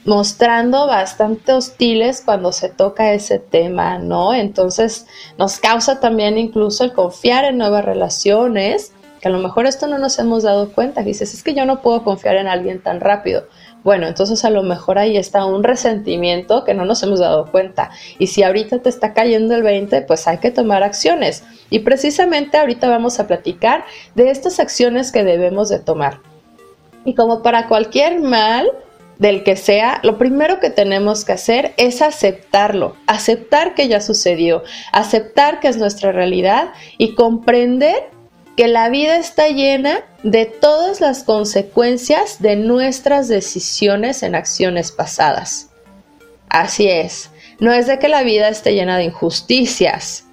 mostrando 0.06 0.86
bastante 0.86 1.54
hostiles 1.54 2.22
cuando 2.24 2.52
se 2.52 2.70
toca 2.70 3.14
ese 3.14 3.40
tema, 3.40 3.98
¿no? 3.98 4.36
Entonces 4.36 5.08
nos 5.40 5.58
causa 5.58 6.00
también 6.00 6.38
incluso 6.38 6.84
el 6.84 6.94
confiar 6.94 7.46
en 7.46 7.58
nuevas 7.58 7.84
relaciones, 7.84 8.94
que 9.20 9.28
a 9.28 9.32
lo 9.32 9.40
mejor 9.40 9.66
esto 9.66 9.88
no 9.88 9.98
nos 9.98 10.20
hemos 10.20 10.44
dado 10.44 10.72
cuenta, 10.72 11.02
dices, 11.02 11.34
es 11.34 11.42
que 11.42 11.56
yo 11.56 11.66
no 11.66 11.82
puedo 11.82 12.04
confiar 12.04 12.36
en 12.36 12.48
alguien 12.48 12.80
tan 12.80 13.02
rápido 13.02 13.48
bueno, 13.88 14.06
entonces 14.06 14.44
a 14.44 14.50
lo 14.50 14.64
mejor 14.64 15.00
ahí 15.00 15.16
está 15.16 15.46
un 15.46 15.64
resentimiento 15.64 16.66
que 16.66 16.74
no 16.74 16.84
nos 16.84 17.02
hemos 17.04 17.20
dado 17.20 17.50
cuenta. 17.50 17.90
Y 18.20 18.28
si 18.28 18.44
ahorita 18.44 18.80
te 18.80 18.90
está 18.90 19.14
cayendo 19.14 19.56
el 19.56 19.64
20, 19.64 20.02
pues 20.02 20.28
hay 20.28 20.40
que 20.40 20.52
tomar 20.52 20.84
acciones. 20.84 21.46
Y 21.70 21.80
precisamente 21.80 22.58
ahorita 22.58 22.90
vamos 22.90 23.22
a 23.22 23.28
platicar 23.28 23.86
de 24.14 24.30
estas 24.30 24.60
acciones 24.60 25.14
que 25.14 25.24
debemos 25.24 25.70
de 25.70 25.80
tomar. 25.80 26.20
Y 27.06 27.16
como 27.16 27.42
para 27.42 27.70
cualquier 27.70 28.20
mal, 28.20 28.70
del 29.20 29.46
que 29.46 29.56
sea, 29.56 30.02
lo 30.04 30.18
primero 30.18 30.60
que 30.60 30.70
tenemos 30.70 31.24
que 31.24 31.32
hacer 31.32 31.74
es 31.78 32.02
aceptarlo, 32.02 32.98
aceptar 33.08 33.74
que 33.74 33.88
ya 33.88 34.02
sucedió, 34.02 34.64
aceptar 34.92 35.62
que 35.62 35.70
es 35.70 35.78
nuestra 35.78 36.12
realidad 36.12 36.74
y 36.98 37.16
comprender 37.16 38.17
que 38.58 38.68
la 38.68 38.90
vida 38.90 39.18
está 39.18 39.50
llena 39.50 40.00
de 40.24 40.46
todas 40.46 41.00
las 41.00 41.24
consecuencias 41.24 42.42
de 42.42 42.56
nuestras 42.56 43.28
decisiones 43.28 44.24
en 44.24 44.34
acciones 44.34 44.92
pasadas. 44.92 45.70
Así 46.50 46.90
es, 46.90 47.30
no 47.60 47.72
es 47.72 47.86
de 47.86 48.00
que 48.00 48.08
la 48.08 48.24
vida 48.24 48.50
esté 48.50 48.74
llena 48.74 48.98
de 48.98 49.06
injusticias 49.06 50.26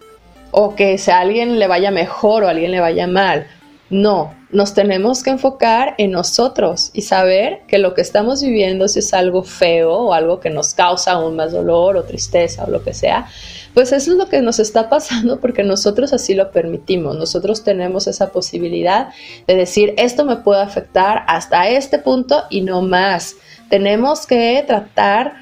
o 0.53 0.75
que 0.75 0.99
a 1.07 1.21
alguien 1.21 1.59
le 1.59 1.67
vaya 1.67 1.91
mejor 1.91 2.45
o 2.45 2.49
a 2.49 2.53
alguien 2.53 2.71
le 2.71 2.81
vaya 2.81 3.07
mal. 3.07 3.47
No, 3.91 4.35
nos 4.51 4.73
tenemos 4.73 5.23
que 5.23 5.31
enfocar 5.31 5.95
en 5.99 6.11
nosotros 6.13 6.91
y 6.95 7.03
saber 7.03 7.61
que 7.69 7.79
lo 7.79 7.93
que 7.93 8.01
estamos 8.01 8.43
viviendo, 8.43 8.89
si 8.89 9.01
es 9.01 9.13
algo 9.13 9.43
feo 9.43 9.93
o 9.93 10.15
algo 10.15 10.41
que 10.41 10.49
nos 10.49 10.73
causa 10.73 11.13
aún 11.13 11.37
más 11.37 11.53
dolor 11.53 11.99
o 11.99 12.05
tristeza 12.05 12.65
o 12.65 12.71
lo 12.71 12.83
que 12.83 12.95
sea, 12.95 13.29
pues 13.75 13.91
eso 13.93 14.13
es 14.13 14.17
lo 14.17 14.29
que 14.29 14.41
nos 14.41 14.61
está 14.61 14.89
pasando 14.89 15.41
porque 15.41 15.65
nosotros 15.65 16.13
así 16.13 16.35
lo 16.35 16.53
permitimos. 16.53 17.17
Nosotros 17.17 17.65
tenemos 17.65 18.07
esa 18.07 18.31
posibilidad 18.31 19.09
de 19.47 19.57
decir, 19.57 19.95
esto 19.99 20.25
me 20.25 20.37
puede 20.37 20.63
afectar 20.63 21.25
hasta 21.27 21.69
este 21.69 21.99
punto 21.99 22.45
y 22.51 22.63
no 22.63 22.83
más. 22.83 23.37
Tenemos 23.69 24.27
que 24.27 24.63
tratar 24.67 25.35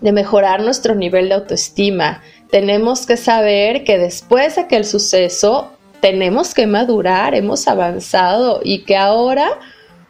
de 0.00 0.12
mejorar 0.12 0.62
nuestro 0.62 0.94
nivel 0.94 1.28
de 1.28 1.34
autoestima. 1.34 2.22
Tenemos 2.50 3.06
que 3.06 3.16
saber 3.16 3.82
que 3.84 3.98
después 3.98 4.56
de 4.56 4.68
que 4.68 4.76
el 4.76 4.84
suceso 4.84 5.72
tenemos 6.00 6.54
que 6.54 6.66
madurar, 6.66 7.34
hemos 7.34 7.66
avanzado 7.66 8.60
y 8.62 8.84
que 8.84 8.96
ahora 8.96 9.58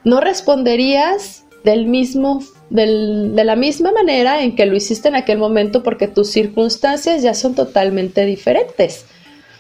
no 0.04 0.21
responderías 0.21 1.45
del 1.64 1.87
mismo 1.87 2.42
de 2.70 3.44
la 3.44 3.56
misma 3.56 3.92
manera 3.92 4.42
en 4.42 4.54
que 4.54 4.66
lo 4.66 4.76
hiciste 4.76 5.08
en 5.08 5.16
aquel 5.16 5.38
momento 5.38 5.82
porque 5.82 6.08
tus 6.08 6.30
circunstancias 6.30 7.22
ya 7.22 7.34
son 7.34 7.54
totalmente 7.54 8.25
diferentes. 8.26 9.06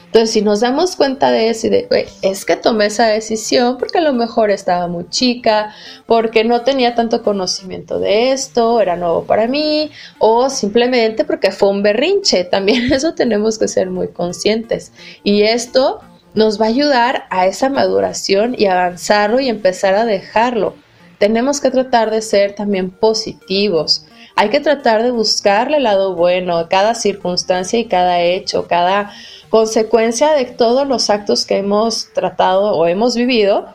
Entonces, 0.08 0.30
si 0.30 0.40
nos 0.40 0.60
damos 0.60 0.96
cuenta 0.96 1.30
de 1.30 1.50
eso 1.50 1.66
y 1.66 1.70
de, 1.70 2.08
es 2.22 2.46
que 2.46 2.56
tomé 2.56 2.86
esa 2.86 3.06
decisión 3.08 3.76
porque 3.76 3.98
a 3.98 4.00
lo 4.00 4.14
mejor 4.14 4.50
estaba 4.50 4.86
muy 4.86 5.06
chica, 5.10 5.74
porque 6.06 6.44
no 6.44 6.62
tenía 6.62 6.94
tanto 6.94 7.22
conocimiento 7.22 7.98
de 7.98 8.32
esto, 8.32 8.80
era 8.80 8.96
nuevo 8.96 9.24
para 9.24 9.46
mí, 9.46 9.90
o 10.18 10.48
simplemente 10.48 11.24
porque 11.24 11.50
fue 11.50 11.68
un 11.68 11.82
berrinche, 11.82 12.44
también 12.50 12.90
eso 12.90 13.12
tenemos 13.12 13.58
que 13.58 13.68
ser 13.68 13.90
muy 13.90 14.08
conscientes. 14.08 14.92
Y 15.24 15.42
esto 15.42 16.00
nos 16.32 16.58
va 16.58 16.66
a 16.66 16.68
ayudar 16.68 17.24
a 17.28 17.46
esa 17.46 17.68
maduración 17.68 18.54
y 18.56 18.64
avanzarlo 18.64 19.40
y 19.40 19.48
empezar 19.50 19.94
a 19.94 20.06
dejarlo 20.06 20.74
tenemos 21.18 21.60
que 21.60 21.70
tratar 21.70 22.10
de 22.10 22.22
ser 22.22 22.54
también 22.54 22.90
positivos. 22.90 24.06
Hay 24.36 24.50
que 24.50 24.60
tratar 24.60 25.02
de 25.02 25.10
buscarle 25.10 25.78
el 25.78 25.82
lado 25.82 26.14
bueno 26.14 26.58
a 26.58 26.68
cada 26.68 26.94
circunstancia 26.94 27.78
y 27.78 27.86
cada 27.86 28.20
hecho, 28.20 28.68
cada 28.68 29.12
consecuencia 29.50 30.32
de 30.32 30.44
todos 30.44 30.86
los 30.86 31.10
actos 31.10 31.44
que 31.44 31.58
hemos 31.58 32.12
tratado 32.12 32.76
o 32.76 32.86
hemos 32.86 33.16
vivido 33.16 33.74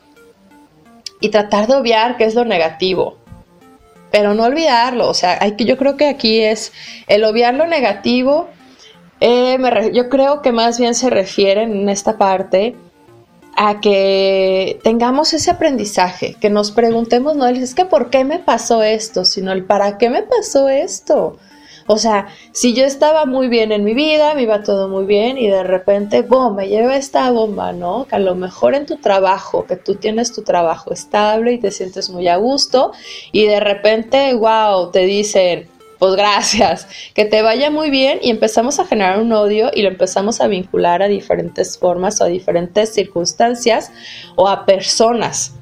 y 1.20 1.30
tratar 1.30 1.68
de 1.68 1.76
obviar 1.76 2.18
qué 2.18 2.26
es 2.26 2.36
lo 2.36 2.46
negativo. 2.46 3.18
Pero 4.12 4.34
no 4.34 4.44
olvidarlo, 4.44 5.10
o 5.10 5.14
sea, 5.14 5.38
hay 5.42 5.56
que, 5.56 5.66
yo 5.66 5.78
creo 5.78 5.98
que 5.98 6.08
aquí 6.08 6.42
es 6.42 6.72
el 7.08 7.24
obviar 7.24 7.56
lo 7.56 7.68
negativo. 7.68 8.48
Eh, 9.20 9.58
yo 9.94 10.10
creo 10.10 10.42
que 10.42 10.52
más 10.52 10.80
bien 10.80 10.96
se 10.96 11.10
refiere 11.10 11.64
en 11.64 11.90
esta 11.90 12.18
parte 12.18 12.76
a 13.56 13.80
que 13.80 14.80
tengamos 14.84 15.34
ese 15.34 15.52
aprendizaje, 15.52 16.36
que 16.40 16.50
nos 16.50 16.72
preguntemos, 16.72 17.36
no 17.36 17.48
es 17.48 17.76
que 17.76 17.86
por 17.86 18.10
qué 18.10 18.24
me 18.24 18.40
pasó 18.40 18.84
esto, 18.84 19.26
sino 19.26 19.52
el 19.52 19.66
para 19.66 19.98
qué 19.98 20.10
me 20.10 20.24
pasó 20.24 20.70
esto. 20.70 21.38
O 21.86 21.98
sea, 21.98 22.28
si 22.54 22.74
yo 22.74 22.86
estaba 22.86 23.26
muy 23.26 23.50
bien 23.50 23.72
en 23.72 23.84
mi 23.84 23.94
vida, 23.94 24.34
me 24.36 24.44
iba 24.44 24.64
todo 24.64 24.88
muy 24.88 25.06
bien 25.06 25.38
y 25.38 25.48
de 25.48 25.64
repente, 25.64 26.22
boom, 26.22 26.56
me 26.56 26.70
lleva 26.70 26.96
esta 26.96 27.30
bomba, 27.32 27.74
¿no? 27.74 28.06
Que 28.06 28.16
a 28.16 28.20
lo 28.20 28.36
mejor 28.36 28.74
en 28.74 28.86
tu 28.86 28.98
trabajo, 28.98 29.66
que 29.66 29.76
tú 29.76 29.96
tienes 29.96 30.32
tu 30.32 30.44
trabajo 30.44 30.94
estable 30.94 31.54
y 31.54 31.60
te 31.60 31.72
sientes 31.72 32.10
muy 32.10 32.28
a 32.30 32.38
gusto 32.38 32.94
y 33.34 33.48
de 33.48 33.60
repente, 33.60 34.34
wow, 34.34 34.92
te 34.92 35.00
dicen, 35.00 35.68
pues 36.04 36.18
gracias, 36.18 36.86
que 37.14 37.24
te 37.24 37.42
vaya 37.42 37.72
muy 37.72 37.90
bien 37.90 38.20
y 38.22 38.30
empezamos 38.30 38.78
a 38.78 38.86
generar 38.86 39.22
un 39.22 39.32
odio 39.32 39.72
y 39.74 39.84
lo 39.84 39.88
empezamos 39.88 40.42
a 40.42 40.48
vincular 40.48 41.02
a 41.02 41.08
diferentes 41.08 41.78
formas 41.78 42.20
o 42.20 42.26
a 42.26 42.28
diferentes 42.28 42.94
circunstancias 42.94 43.90
o 44.36 44.50
a 44.50 44.66
personas. 44.66 45.54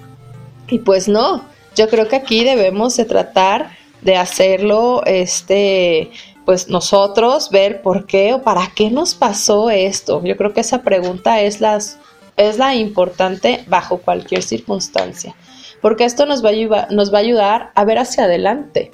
Y 0.68 0.80
pues 0.80 1.08
no, 1.08 1.46
yo 1.76 1.88
creo 1.90 2.08
que 2.08 2.16
aquí 2.16 2.44
debemos 2.44 2.98
de 2.98 3.06
tratar 3.06 3.78
de 4.02 4.16
hacerlo, 4.16 5.04
este, 5.06 6.10
pues 6.44 6.70
nosotros 6.70 7.52
ver 7.52 7.84
por 7.84 8.08
qué 8.08 8.34
o 8.34 8.42
para 8.42 8.72
qué 8.74 8.90
nos 8.90 9.14
pasó 9.14 9.70
esto. 9.70 10.24
Yo 10.24 10.38
creo 10.38 10.56
que 10.56 10.62
esa 10.62 10.82
pregunta 10.82 11.40
es, 11.42 11.62
las, 11.62 12.00
es 12.36 12.58
la 12.58 12.74
importante 12.74 13.64
bajo 13.68 14.00
cualquier 14.00 14.42
circunstancia, 14.42 15.36
porque 15.84 16.06
esto 16.06 16.26
nos 16.26 16.44
va, 16.44 16.50
a 16.50 16.88
nos 16.90 17.14
va 17.14 17.20
a 17.20 17.22
ayudar 17.22 17.72
a 17.76 17.86
ver 17.86 18.00
hacia 18.00 18.24
adelante 18.24 18.92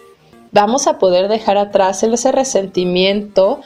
vamos 0.51 0.87
a 0.87 0.99
poder 0.99 1.27
dejar 1.27 1.57
atrás 1.57 2.03
ese 2.03 2.31
resentimiento 2.31 3.61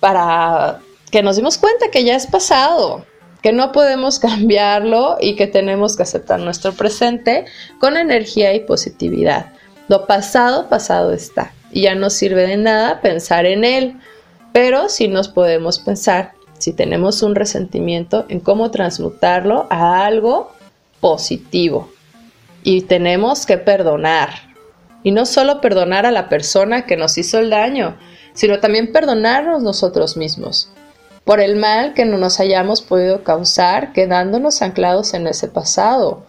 para 0.00 0.80
que 1.10 1.22
nos 1.22 1.36
dimos 1.36 1.58
cuenta 1.58 1.90
que 1.90 2.04
ya 2.04 2.16
es 2.16 2.26
pasado, 2.26 3.04
que 3.42 3.52
no 3.52 3.72
podemos 3.72 4.18
cambiarlo 4.20 5.16
y 5.20 5.36
que 5.36 5.46
tenemos 5.46 5.96
que 5.96 6.02
aceptar 6.02 6.40
nuestro 6.40 6.72
presente 6.72 7.44
con 7.78 7.96
energía 7.96 8.54
y 8.54 8.60
positividad. 8.60 9.52
Lo 9.88 10.06
pasado, 10.06 10.68
pasado 10.68 11.12
está. 11.12 11.52
Y 11.72 11.82
ya 11.82 11.94
no 11.94 12.10
sirve 12.10 12.46
de 12.46 12.56
nada 12.56 13.00
pensar 13.00 13.44
en 13.46 13.64
él. 13.64 13.96
Pero 14.52 14.88
sí 14.88 15.08
nos 15.08 15.28
podemos 15.28 15.78
pensar, 15.78 16.32
si 16.58 16.72
tenemos 16.72 17.22
un 17.22 17.34
resentimiento, 17.34 18.26
en 18.28 18.40
cómo 18.40 18.70
transmutarlo 18.70 19.66
a 19.70 20.04
algo 20.04 20.52
positivo. 21.00 21.90
Y 22.62 22.82
tenemos 22.82 23.46
que 23.46 23.58
perdonar, 23.58 24.49
y 25.02 25.12
no 25.12 25.26
solo 25.26 25.60
perdonar 25.60 26.06
a 26.06 26.10
la 26.10 26.28
persona 26.28 26.86
que 26.86 26.96
nos 26.96 27.18
hizo 27.18 27.38
el 27.38 27.50
daño, 27.50 27.96
sino 28.34 28.60
también 28.60 28.92
perdonarnos 28.92 29.62
nosotros 29.62 30.16
mismos 30.16 30.70
por 31.24 31.40
el 31.40 31.56
mal 31.56 31.94
que 31.94 32.04
no 32.04 32.16
nos 32.16 32.40
hayamos 32.40 32.82
podido 32.82 33.22
causar 33.22 33.92
quedándonos 33.92 34.62
anclados 34.62 35.14
en 35.14 35.26
ese 35.26 35.48
pasado 35.48 36.24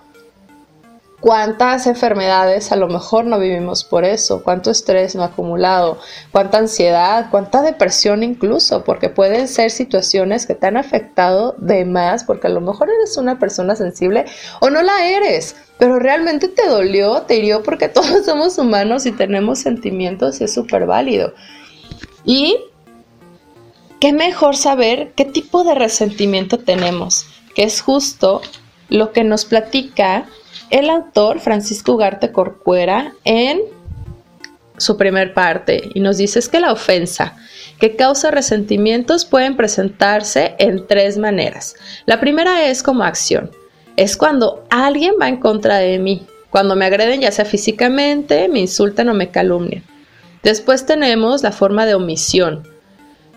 cuántas 1.22 1.86
enfermedades 1.86 2.72
a 2.72 2.76
lo 2.76 2.88
mejor 2.88 3.26
no 3.26 3.40
vivimos 3.40 3.84
por 3.84 4.04
eso, 4.04 4.44
cuánto 4.44 4.72
estrés 4.72 5.16
no 5.16 5.24
acumulado, 5.24 6.00
cuánta 6.32 6.58
ansiedad, 6.58 7.28
cuánta 7.30 7.62
depresión 7.62 8.24
incluso, 8.24 8.84
porque 8.84 9.08
pueden 9.08 9.48
ser 9.48 9.70
situaciones 9.70 10.48
que 10.48 10.56
te 10.56 10.68
han 10.68 10.78
afectado 10.78 11.56
de 11.60 11.86
más, 11.86 12.24
porque 12.24 12.48
a 12.48 12.50
lo 12.50 12.60
mejor 12.60 12.90
eres 12.90 13.16
una 13.18 13.38
persona 13.38 13.76
sensible 13.76 14.26
o 14.60 14.72
no 14.72 14.82
la 14.82 15.08
eres, 15.08 15.56
pero 15.78 16.00
realmente 16.00 16.48
te 16.48 16.68
dolió, 16.68 17.22
te 17.22 17.38
hirió 17.38 17.62
porque 17.62 17.88
todos 17.90 18.26
somos 18.26 18.58
humanos 18.58 19.06
y 19.06 19.12
tenemos 19.12 19.60
sentimientos 19.60 20.42
y 20.42 20.46
es 20.46 20.54
súper 20.54 20.88
válido. 20.88 21.34
Y 22.26 22.58
qué 24.00 24.12
mejor 24.12 24.58
saber 24.58 25.12
qué 25.16 25.26
tipo 25.26 25.64
de 25.64 25.76
resentimiento 25.76 26.58
tenemos, 26.58 27.28
que 27.54 27.64
es 27.64 27.80
justo 27.80 28.42
lo 28.90 29.12
que 29.12 29.24
nos 29.24 29.46
platica 29.46 30.26
el 30.72 30.90
autor 30.90 31.40
Francisco 31.40 31.94
Ugarte 31.94 32.32
Corcuera 32.32 33.14
en 33.24 33.62
su 34.78 34.98
primer 34.98 35.34
parte 35.34 35.92
y 35.94 36.00
nos 36.00 36.18
dice 36.18 36.40
es 36.40 36.50
que 36.50 36.60
la 36.60 36.72
ofensa 36.72 37.36
que 37.80 37.96
causa 37.96 38.32
resentimientos 38.32 39.26
pueden 39.26 39.56
presentarse 39.56 40.56
en 40.58 40.88
tres 40.88 41.18
maneras. 41.18 41.76
La 42.06 42.20
primera 42.20 42.66
es 42.68 42.82
como 42.82 43.04
acción. 43.04 43.52
Es 43.98 44.18
cuando 44.18 44.64
alguien 44.70 45.16
va 45.22 45.28
en 45.28 45.38
contra 45.38 45.78
de 45.78 46.00
mí, 46.00 46.26
cuando 46.50 46.76
me 46.76 46.86
agreden 46.86 47.22
ya 47.22 47.32
sea 47.32 47.46
físicamente, 47.46 48.48
me 48.48 48.60
insultan 48.60 49.10
o 49.10 49.14
me 49.14 49.30
calumnian. 49.30 49.84
Después 50.42 50.86
tenemos 50.86 51.44
la 51.44 51.52
forma 51.52 51.86
de 51.86 51.94
omisión, 51.94 52.64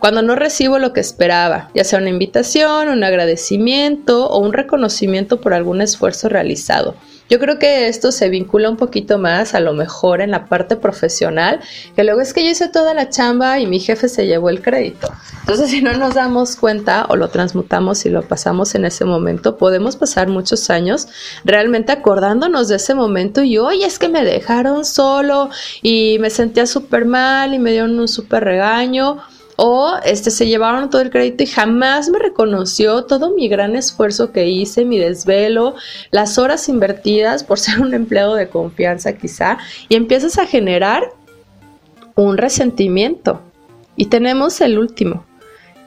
cuando 0.05 0.21
no 0.21 0.37
recibo 0.37 0.79
lo 0.79 0.93
que 0.93 1.01
esperaba, 1.01 1.71
ya 1.75 1.83
sea 1.83 1.99
una 1.99 2.11
invitación, 2.11 2.89
un 2.89 3.05
agradecimiento 3.05 4.29
o 4.29 4.39
un 4.39 4.53
reconocimiento 4.53 5.41
por 5.41 5.55
algún 5.55 5.81
esfuerzo 5.81 6.29
realizado. 6.29 6.95
Yo 7.31 7.39
creo 7.39 7.59
que 7.59 7.89
esto 7.89 8.13
se 8.13 8.29
vincula 8.29 8.69
un 8.69 8.77
poquito 8.77 9.19
más 9.19 9.55
a 9.55 9.61
lo 9.61 9.73
mejor 9.73 10.21
en 10.21 10.31
la 10.31 10.45
parte 10.45 10.77
profesional, 10.77 11.61
que 11.97 12.05
luego 12.05 12.21
es 12.21 12.35
que 12.35 12.45
yo 12.45 12.51
hice 12.51 12.69
toda 12.69 12.93
la 12.93 13.09
chamba 13.09 13.59
y 13.59 13.67
mi 13.67 13.81
jefe 13.81 14.09
se 14.09 14.27
llevó 14.27 14.51
el 14.51 14.61
crédito. 14.61 15.09
Entonces, 15.41 15.71
si 15.71 15.81
no 15.81 15.95
nos 15.95 16.15
damos 16.15 16.57
cuenta 16.57 17.07
o 17.09 17.17
lo 17.17 17.29
transmutamos 17.29 18.05
y 18.05 18.11
lo 18.11 18.23
pasamos 18.23 18.75
en 18.75 18.85
ese 18.85 19.07
momento, 19.07 19.57
podemos 19.57 19.97
pasar 19.97 20.29
muchos 20.29 20.69
años 20.69 21.09
realmente 21.45 21.93
acordándonos 21.93 22.69
de 22.69 22.77
ese 22.77 22.95
momento 22.95 23.43
y 23.43 23.57
hoy 23.57 23.85
es 23.85 23.99
que 23.99 24.09
me 24.09 24.23
dejaron 24.23 24.85
solo 24.85 25.49
y 25.83 26.19
me 26.21 26.29
sentía 26.29 26.67
súper 26.67 27.07
mal 27.07 27.55
y 27.55 27.59
me 27.59 27.71
dieron 27.71 27.99
un 27.99 28.09
súper 28.09 28.45
regaño 28.45 29.19
o 29.57 29.95
este, 30.05 30.31
se 30.31 30.47
llevaron 30.47 30.91
todo 30.91 31.03
el 31.03 31.11
crédito 31.11 31.45
y 31.45 31.47
jamás 31.47 32.09
me 32.09 32.19
reconoció 32.19 33.05
todo 33.05 33.35
mi 33.35 33.49
gran 33.49 33.77
esfuerzo 33.77 34.33
que 34.33 34.49
hice, 34.49 34.85
mi 34.85 34.99
desvelo, 34.99 35.75
las 36.11 36.39
horas 36.39 36.69
invertidas 36.69 37.45
por 37.45 37.59
ser 37.61 37.81
un 37.81 37.95
empleado 37.95 38.35
de 38.35 38.49
confianza 38.49 39.13
quizá, 39.13 39.59
y 39.89 39.97
empiezas 39.97 40.39
a 40.39 40.47
generar 40.47 41.11
un 42.15 42.37
resentimiento. 42.37 43.41
Y 43.97 44.07
tenemos 44.07 44.61
el 44.61 44.79
último, 44.79 45.25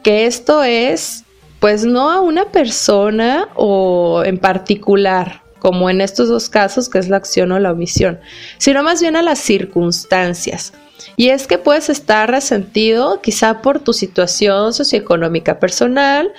que 0.03 0.25
esto 0.25 0.63
es 0.63 1.25
pues 1.59 1.85
no 1.85 2.11
a 2.11 2.21
una 2.21 2.45
persona 2.45 3.49
o 3.55 4.23
en 4.23 4.37
particular, 4.37 5.41
como 5.59 5.89
en 5.89 6.01
estos 6.01 6.29
dos 6.29 6.49
casos, 6.49 6.89
que 6.89 6.99
es 6.99 7.09
la 7.09 7.17
acción 7.17 7.51
o 7.51 7.59
la 7.59 7.71
omisión, 7.71 8.19
sino 8.57 8.83
más 8.83 9.01
bien 9.01 9.15
a 9.15 9.21
las 9.21 9.39
circunstancias. 9.39 10.73
Y 11.15 11.29
es 11.29 11.47
que 11.47 11.57
puedes 11.57 11.89
estar 11.89 12.29
resentido 12.29 13.21
quizá 13.21 13.61
por 13.61 13.79
tu 13.79 13.93
situación 13.93 14.73
socioeconómica 14.73 15.59
personal, 15.59 16.31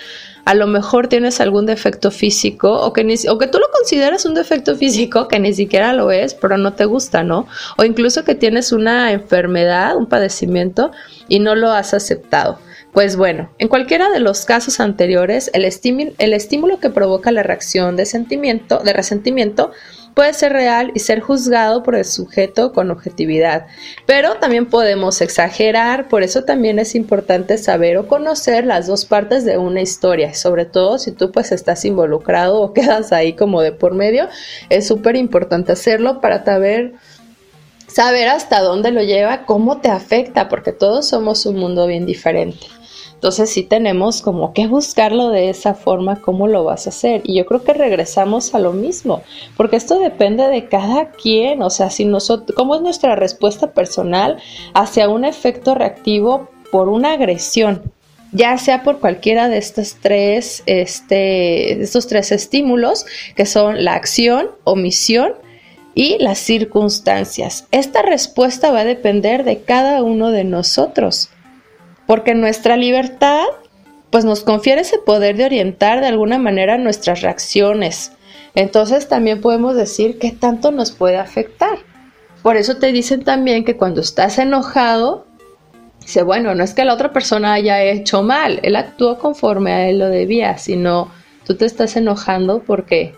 a 0.44 0.54
lo 0.54 0.66
mejor 0.66 1.08
tienes 1.08 1.42
algún 1.42 1.66
defecto 1.66 2.10
físico 2.10 2.72
o 2.72 2.94
que, 2.94 3.02
o 3.28 3.36
que 3.36 3.46
tú 3.48 3.58
lo 3.58 3.66
consideras 3.70 4.24
un 4.24 4.32
defecto 4.32 4.76
físico 4.76 5.28
que 5.28 5.38
ni 5.38 5.52
siquiera 5.52 5.92
lo 5.92 6.10
es, 6.10 6.32
pero 6.32 6.56
no 6.56 6.72
te 6.72 6.86
gusta, 6.86 7.22
¿no? 7.22 7.46
O 7.76 7.84
incluso 7.84 8.24
que 8.24 8.34
tienes 8.34 8.72
una 8.72 9.12
enfermedad, 9.12 9.94
un 9.94 10.06
padecimiento 10.06 10.90
y 11.28 11.40
no 11.40 11.54
lo 11.54 11.70
has 11.70 11.92
aceptado. 11.92 12.58
Pues 12.92 13.16
bueno, 13.16 13.50
en 13.58 13.68
cualquiera 13.68 14.10
de 14.10 14.18
los 14.18 14.44
casos 14.44 14.80
anteriores, 14.80 15.50
el, 15.52 15.64
el 16.18 16.32
estímulo 16.32 16.80
que 16.80 16.90
provoca 16.90 17.30
la 17.30 17.42
reacción 17.42 17.96
de 17.96 18.06
sentimiento, 18.06 18.78
de 18.78 18.92
resentimiento, 18.92 19.72
puede 20.14 20.32
ser 20.34 20.52
real 20.52 20.90
y 20.96 20.98
ser 20.98 21.20
juzgado 21.20 21.84
por 21.84 21.94
el 21.94 22.04
sujeto 22.04 22.72
con 22.72 22.90
objetividad, 22.90 23.66
pero 24.04 24.34
también 24.38 24.66
podemos 24.66 25.20
exagerar, 25.20 26.08
por 26.08 26.24
eso 26.24 26.42
también 26.42 26.80
es 26.80 26.96
importante 26.96 27.56
saber 27.56 27.98
o 27.98 28.08
conocer 28.08 28.66
las 28.66 28.88
dos 28.88 29.04
partes 29.04 29.44
de 29.44 29.58
una 29.58 29.80
historia, 29.80 30.34
sobre 30.34 30.64
todo 30.64 30.98
si 30.98 31.12
tú 31.12 31.30
pues 31.30 31.52
estás 31.52 31.84
involucrado 31.84 32.60
o 32.60 32.72
quedas 32.72 33.12
ahí 33.12 33.34
como 33.34 33.60
de 33.60 33.70
por 33.70 33.94
medio, 33.94 34.28
es 34.70 34.88
súper 34.88 35.14
importante 35.14 35.70
hacerlo 35.70 36.20
para 36.20 36.44
saber 36.44 36.94
saber 37.86 38.28
hasta 38.28 38.60
dónde 38.60 38.90
lo 38.90 39.02
lleva, 39.02 39.46
cómo 39.46 39.80
te 39.80 39.88
afecta, 39.88 40.48
porque 40.48 40.72
todos 40.72 41.08
somos 41.08 41.46
un 41.46 41.56
mundo 41.56 41.86
bien 41.86 42.06
diferente. 42.06 42.66
Entonces 43.18 43.50
sí 43.50 43.64
tenemos 43.64 44.22
como 44.22 44.52
que 44.52 44.68
buscarlo 44.68 45.30
de 45.30 45.50
esa 45.50 45.74
forma, 45.74 46.20
cómo 46.20 46.46
lo 46.46 46.62
vas 46.62 46.86
a 46.86 46.90
hacer. 46.90 47.22
Y 47.24 47.36
yo 47.36 47.46
creo 47.46 47.64
que 47.64 47.72
regresamos 47.72 48.54
a 48.54 48.60
lo 48.60 48.72
mismo, 48.72 49.22
porque 49.56 49.74
esto 49.74 49.98
depende 49.98 50.46
de 50.46 50.68
cada 50.68 51.10
quien, 51.10 51.60
o 51.62 51.68
sea, 51.68 51.90
si 51.90 52.04
nosotros, 52.04 52.56
cómo 52.56 52.76
es 52.76 52.80
nuestra 52.80 53.16
respuesta 53.16 53.72
personal 53.72 54.36
hacia 54.72 55.08
un 55.08 55.24
efecto 55.24 55.74
reactivo 55.74 56.48
por 56.70 56.88
una 56.88 57.14
agresión, 57.14 57.90
ya 58.30 58.56
sea 58.56 58.84
por 58.84 59.00
cualquiera 59.00 59.48
de 59.48 59.58
estos 59.58 59.96
tres, 60.00 60.62
este, 60.66 61.82
estos 61.82 62.06
tres 62.06 62.30
estímulos, 62.30 63.04
que 63.34 63.46
son 63.46 63.84
la 63.84 63.94
acción, 63.94 64.52
omisión 64.62 65.32
y 65.96 66.18
las 66.18 66.38
circunstancias. 66.38 67.66
Esta 67.72 68.02
respuesta 68.02 68.70
va 68.70 68.82
a 68.82 68.84
depender 68.84 69.42
de 69.42 69.62
cada 69.62 70.04
uno 70.04 70.30
de 70.30 70.44
nosotros, 70.44 71.30
porque 72.08 72.34
nuestra 72.34 72.78
libertad 72.78 73.44
pues 74.08 74.24
nos 74.24 74.42
confiere 74.42 74.80
ese 74.80 74.96
poder 74.96 75.36
de 75.36 75.44
orientar 75.44 76.00
de 76.00 76.06
alguna 76.06 76.38
manera 76.38 76.78
nuestras 76.78 77.20
reacciones. 77.20 78.12
Entonces 78.54 79.08
también 79.08 79.42
podemos 79.42 79.76
decir 79.76 80.18
qué 80.18 80.32
tanto 80.32 80.70
nos 80.70 80.90
puede 80.90 81.18
afectar. 81.18 81.80
Por 82.42 82.56
eso 82.56 82.78
te 82.78 82.92
dicen 82.92 83.24
también 83.24 83.62
que 83.62 83.76
cuando 83.76 84.00
estás 84.00 84.38
enojado, 84.38 85.26
dice, 86.00 86.22
bueno, 86.22 86.54
no 86.54 86.64
es 86.64 86.72
que 86.72 86.86
la 86.86 86.94
otra 86.94 87.12
persona 87.12 87.52
haya 87.52 87.82
hecho 87.82 88.22
mal, 88.22 88.58
él 88.62 88.76
actuó 88.76 89.18
conforme 89.18 89.72
a 89.72 89.90
él 89.90 89.98
lo 89.98 90.08
debía, 90.08 90.56
sino 90.56 91.12
tú 91.44 91.56
te 91.56 91.66
estás 91.66 91.94
enojando 91.94 92.62
porque 92.62 93.14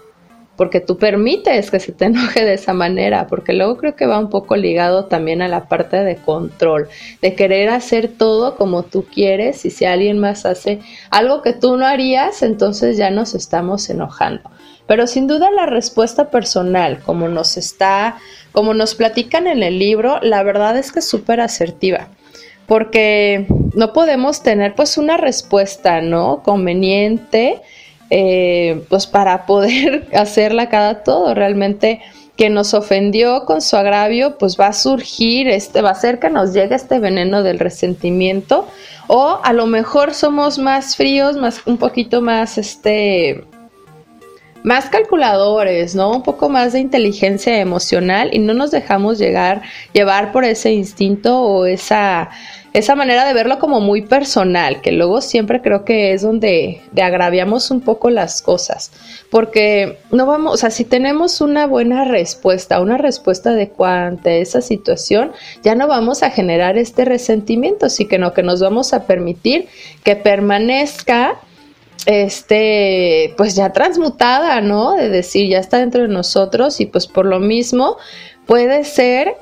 porque 0.61 0.81
tú 0.81 0.99
permites 0.99 1.71
que 1.71 1.81
se 1.81 1.91
te 1.91 2.05
enoje 2.05 2.45
de 2.45 2.53
esa 2.53 2.75
manera, 2.75 3.29
porque 3.29 3.55
luego 3.55 3.79
creo 3.79 3.97
que 3.97 4.05
va 4.05 4.19
un 4.19 4.29
poco 4.29 4.57
ligado 4.57 5.07
también 5.07 5.41
a 5.41 5.49
la 5.49 5.69
parte 5.69 5.97
de 6.05 6.17
control, 6.17 6.87
de 7.23 7.35
querer 7.35 7.71
hacer 7.71 8.09
todo 8.09 8.57
como 8.57 8.83
tú 8.83 9.07
quieres 9.07 9.65
y 9.65 9.71
si 9.71 9.87
alguien 9.87 10.19
más 10.19 10.45
hace 10.45 10.81
algo 11.09 11.41
que 11.41 11.55
tú 11.55 11.79
no 11.79 11.87
harías, 11.87 12.43
entonces 12.43 12.99
ya 12.99 13.09
nos 13.09 13.35
estamos 13.35 13.89
enojando. 13.89 14.51
Pero 14.87 15.07
sin 15.07 15.27
duda 15.27 15.51
la 15.51 15.65
respuesta 15.65 16.29
personal, 16.29 17.01
como 17.07 17.31
nos 17.31 17.57
está, 17.57 18.19
como 18.53 18.75
nos 18.75 18.95
platican 18.95 19.47
en 19.47 19.63
el 19.63 19.79
libro, 19.79 20.21
la 20.21 20.43
verdad 20.43 20.77
es 20.77 20.93
que 20.93 20.99
es 20.99 21.09
súper 21.09 21.41
asertiva 21.41 22.09
porque 22.67 23.47
no 23.75 23.93
podemos 23.93 24.43
tener 24.43 24.75
pues 24.77 24.97
una 24.97 25.17
respuesta, 25.17 26.03
¿no? 26.03 26.43
Conveniente 26.45 27.63
eh, 28.11 28.85
pues 28.89 29.07
para 29.07 29.47
poder 29.47 30.09
hacerla 30.15 30.69
cada 30.69 31.03
todo. 31.03 31.35
Realmente 31.35 32.01
que 32.37 32.49
nos 32.49 32.73
ofendió 32.73 33.45
con 33.45 33.61
su 33.61 33.77
agravio, 33.77 34.39
pues 34.39 34.59
va 34.59 34.69
a 34.69 34.73
surgir, 34.73 35.47
este, 35.47 35.83
va 35.83 35.91
a 35.91 35.95
ser 35.95 36.19
que 36.19 36.31
nos 36.31 36.55
llegue 36.55 36.75
este 36.75 36.99
veneno 36.99 37.43
del 37.43 37.59
resentimiento, 37.59 38.67
o 39.09 39.41
a 39.43 39.53
lo 39.53 39.67
mejor 39.67 40.15
somos 40.15 40.57
más 40.57 40.97
fríos, 40.97 41.37
más, 41.37 41.61
un 41.67 41.77
poquito 41.77 42.23
más, 42.23 42.57
este, 42.57 43.45
más 44.63 44.91
calculadores, 44.91 45.95
¿no? 45.95 46.11
Un 46.11 46.23
poco 46.23 46.49
más 46.49 46.73
de 46.73 46.81
inteligencia 46.81 47.59
emocional 47.59 48.31
y 48.33 48.39
no 48.39 48.55
nos 48.55 48.71
dejamos 48.71 49.19
llegar, 49.19 49.63
llevar 49.93 50.33
por 50.33 50.45
ese 50.45 50.73
instinto 50.73 51.41
o 51.41 51.67
esa 51.67 52.31
esa 52.73 52.95
manera 52.95 53.25
de 53.25 53.35
verlo 53.35 53.59
como 53.59 53.81
muy 53.81 54.03
personal, 54.03 54.81
que 54.81 54.93
luego 54.93 55.21
siempre 55.21 55.61
creo 55.61 55.85
que 55.85 56.13
es 56.13 56.23
donde 56.23 56.83
agraviamos 57.01 57.71
un 57.71 57.81
poco 57.81 58.11
las 58.11 58.43
cosas, 58.43 58.93
porque 59.31 59.99
no 60.13 60.27
vamos, 60.27 60.55
o 60.55 60.57
sea, 60.57 60.71
si 60.71 60.85
tenemos 60.85 61.41
una 61.41 61.67
buena 61.67 62.05
respuesta, 62.05 62.81
una 62.81 62.97
respuesta 62.97 63.51
adecuada 63.51 64.07
ante 64.07 64.41
esa 64.41 64.61
situación, 64.61 65.33
ya 65.65 65.75
no 65.75 65.89
vamos 65.89 66.23
a 66.23 66.31
generar 66.31 66.79
este 66.79 67.05
resentimiento, 67.05 67.89
sino 67.91 68.33
que 68.33 68.43
nos 68.45 68.61
vamos 68.61 68.93
a 68.93 69.05
permitir 69.05 69.69
que 70.05 70.15
permanezca 70.15 71.41
este, 72.07 73.35
pues 73.37 73.55
ya 73.55 73.73
transmutada, 73.73 74.61
¿no? 74.61 74.95
De 74.95 75.09
decir, 75.09 75.49
ya 75.49 75.59
está 75.59 75.79
dentro 75.79 76.03
de 76.03 76.09
nosotros 76.09 76.81
y 76.81 76.87
pues 76.87 77.07
por 77.07 77.27
lo 77.27 77.41
mismo 77.41 77.97
puede 78.47 78.85
ser 78.85 79.37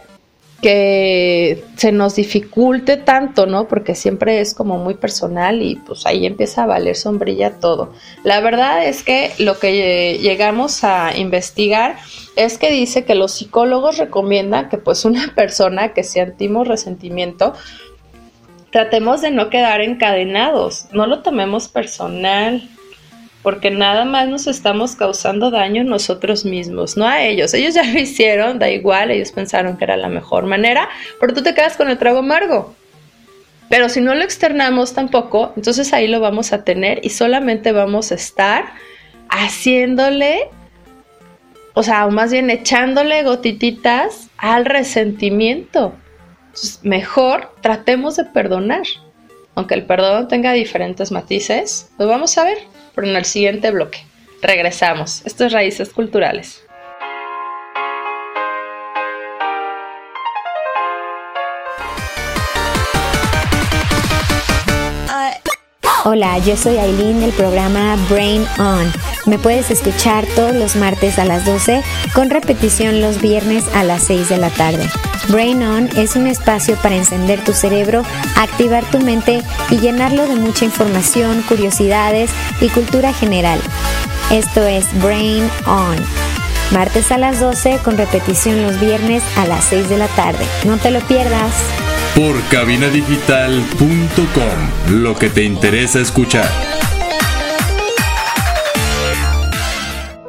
que 0.61 1.62
se 1.77 1.92
nos 1.92 2.16
dificulte 2.16 2.97
tanto, 2.97 3.47
¿no? 3.47 3.68
Porque 3.68 3.94
siempre 3.94 4.40
es 4.40 4.55
como 4.55 4.77
muy 4.79 4.94
personal 4.94 5.62
y 5.62 5.77
pues 5.77 6.05
ahí 6.05 6.27
empieza 6.27 6.64
a 6.64 6.66
valer 6.66 6.97
sombrilla 6.97 7.61
todo. 7.61 7.92
La 8.25 8.40
verdad 8.40 8.85
es 8.85 9.05
que 9.05 9.31
lo 9.38 9.59
que 9.59 10.18
llegamos 10.21 10.83
a 10.83 11.16
investigar 11.16 11.97
es 12.35 12.59
que 12.59 12.73
dice 12.73 13.05
que 13.05 13.14
los 13.14 13.33
psicólogos 13.33 13.99
recomiendan 13.99 14.68
que 14.68 14.79
pues 14.79 15.05
una 15.05 15.33
persona 15.37 15.92
que 15.92 16.03
sentimos 16.03 16.66
resentimiento 16.66 17.55
tratemos 18.70 19.20
de 19.20 19.31
no 19.31 19.50
quedar 19.50 19.81
encadenados, 19.81 20.87
no 20.92 21.07
lo 21.07 21.20
tomemos 21.20 21.68
personal, 21.68 22.68
porque 23.42 23.70
nada 23.70 24.04
más 24.04 24.28
nos 24.28 24.46
estamos 24.46 24.94
causando 24.96 25.50
daño 25.50 25.85
nosotros 25.85 26.44
mismos, 26.44 26.96
no 26.96 27.07
a 27.07 27.22
ellos. 27.22 27.54
Ellos 27.54 27.74
ya 27.74 27.83
lo 27.92 27.98
hicieron, 27.98 28.59
da 28.59 28.68
igual, 28.70 29.11
ellos 29.11 29.33
pensaron 29.33 29.76
que 29.76 29.85
era 29.85 29.96
la 29.96 30.09
mejor 30.09 30.46
manera, 30.46 30.88
pero 31.20 31.33
tú 31.35 31.42
te 31.42 31.54
quedas 31.54 31.76
con 31.76 31.88
el 31.88 31.98
trago 31.98 32.18
amargo. 32.18 32.74
Pero 33.68 33.88
si 33.88 34.00
no 34.00 34.14
lo 34.14 34.22
externamos 34.24 34.94
tampoco, 34.94 35.52
entonces 35.57 35.92
ahí 35.92 36.09
lo 36.09 36.20
vamos 36.20 36.52
a 36.52 36.64
tener 36.64 37.00
y 37.02 37.11
solamente 37.11 37.72
vamos 37.72 38.12
a 38.12 38.14
estar 38.14 38.64
haciéndole, 39.28 40.48
o 41.74 41.83
sea, 41.83 42.07
o 42.07 42.11
más 42.11 42.33
bien 42.33 42.48
echándole 42.48 43.22
gotititas 43.22 44.31
al 44.38 44.64
resentimiento. 44.64 45.94
Mejor 46.83 47.53
tratemos 47.61 48.16
de 48.16 48.25
perdonar. 48.25 48.87
Aunque 49.55 49.75
el 49.75 49.87
perdón 49.87 50.29
tenga 50.29 50.53
diferentes 50.53 51.11
matices, 51.11 51.90
lo 51.99 52.07
vamos 52.07 52.38
a 52.38 52.44
ver 52.44 52.59
pero 52.99 53.07
en 53.07 53.16
el 53.16 53.25
siguiente 53.25 53.71
bloque. 53.71 54.05
Regresamos. 54.42 55.23
Esto 55.25 55.44
es 55.44 55.53
Raíces 55.53 55.90
Culturales. 55.90 56.64
Hola, 66.05 66.38
yo 66.38 66.57
soy 66.57 66.77
Aileen 66.79 67.21
del 67.21 67.31
programa 67.31 67.97
Brain 68.11 68.44
On. 68.59 68.90
Me 69.27 69.38
puedes 69.38 69.71
escuchar 69.71 70.27
todos 70.35 70.57
los 70.57 70.75
martes 70.75 71.21
a 71.21 71.25
las 71.25 71.47
12 71.47 71.85
con 72.12 72.29
repetición 72.29 73.01
los 73.01 73.21
viernes 73.23 73.64
a 73.77 73.85
las 73.85 74.03
6 74.03 74.29
de 74.29 74.38
la 74.38 74.51
tarde. 74.51 74.88
Brain 75.28 75.62
On 75.62 75.88
es 75.96 76.16
un 76.16 76.26
espacio 76.26 76.74
para 76.76 76.96
encender 76.96 77.44
tu 77.44 77.52
cerebro, 77.52 78.02
activar 78.36 78.84
tu 78.90 78.98
mente 78.98 79.42
y 79.70 79.78
llenarlo 79.78 80.26
de 80.26 80.34
mucha 80.36 80.64
información, 80.64 81.42
curiosidades 81.42 82.30
y 82.60 82.68
cultura 82.68 83.12
general. 83.12 83.60
Esto 84.30 84.66
es 84.66 84.86
Brain 85.02 85.44
On. 85.66 85.96
Martes 86.72 87.12
a 87.12 87.18
las 87.18 87.40
12 87.40 87.78
con 87.84 87.98
repetición 87.98 88.62
los 88.62 88.80
viernes 88.80 89.22
a 89.36 89.46
las 89.46 89.64
6 89.64 89.88
de 89.88 89.98
la 89.98 90.08
tarde. 90.08 90.44
No 90.64 90.78
te 90.78 90.90
lo 90.90 91.00
pierdas. 91.00 91.52
Por 92.14 92.40
cabinadigital.com, 92.48 95.02
lo 95.02 95.14
que 95.14 95.30
te 95.30 95.44
interesa 95.44 96.00
escuchar. 96.00 96.77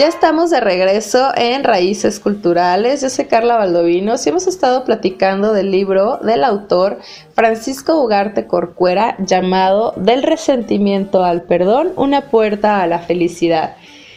Ya 0.00 0.08
estamos 0.08 0.48
de 0.48 0.60
regreso 0.60 1.30
en 1.36 1.62
Raíces 1.62 2.20
Culturales. 2.20 3.02
Yo 3.02 3.10
soy 3.10 3.26
Carla 3.26 3.58
Valdovinos 3.58 4.24
y 4.24 4.30
hemos 4.30 4.46
estado 4.46 4.86
platicando 4.86 5.52
del 5.52 5.70
libro 5.70 6.16
del 6.22 6.42
autor 6.42 7.00
Francisco 7.34 8.02
Ugarte 8.02 8.46
Corcuera 8.46 9.14
llamado 9.18 9.92
Del 9.98 10.22
resentimiento 10.22 11.22
al 11.22 11.42
perdón, 11.42 11.92
una 11.96 12.30
puerta 12.30 12.80
a 12.80 12.86
la 12.86 13.00
felicidad. 13.00 13.76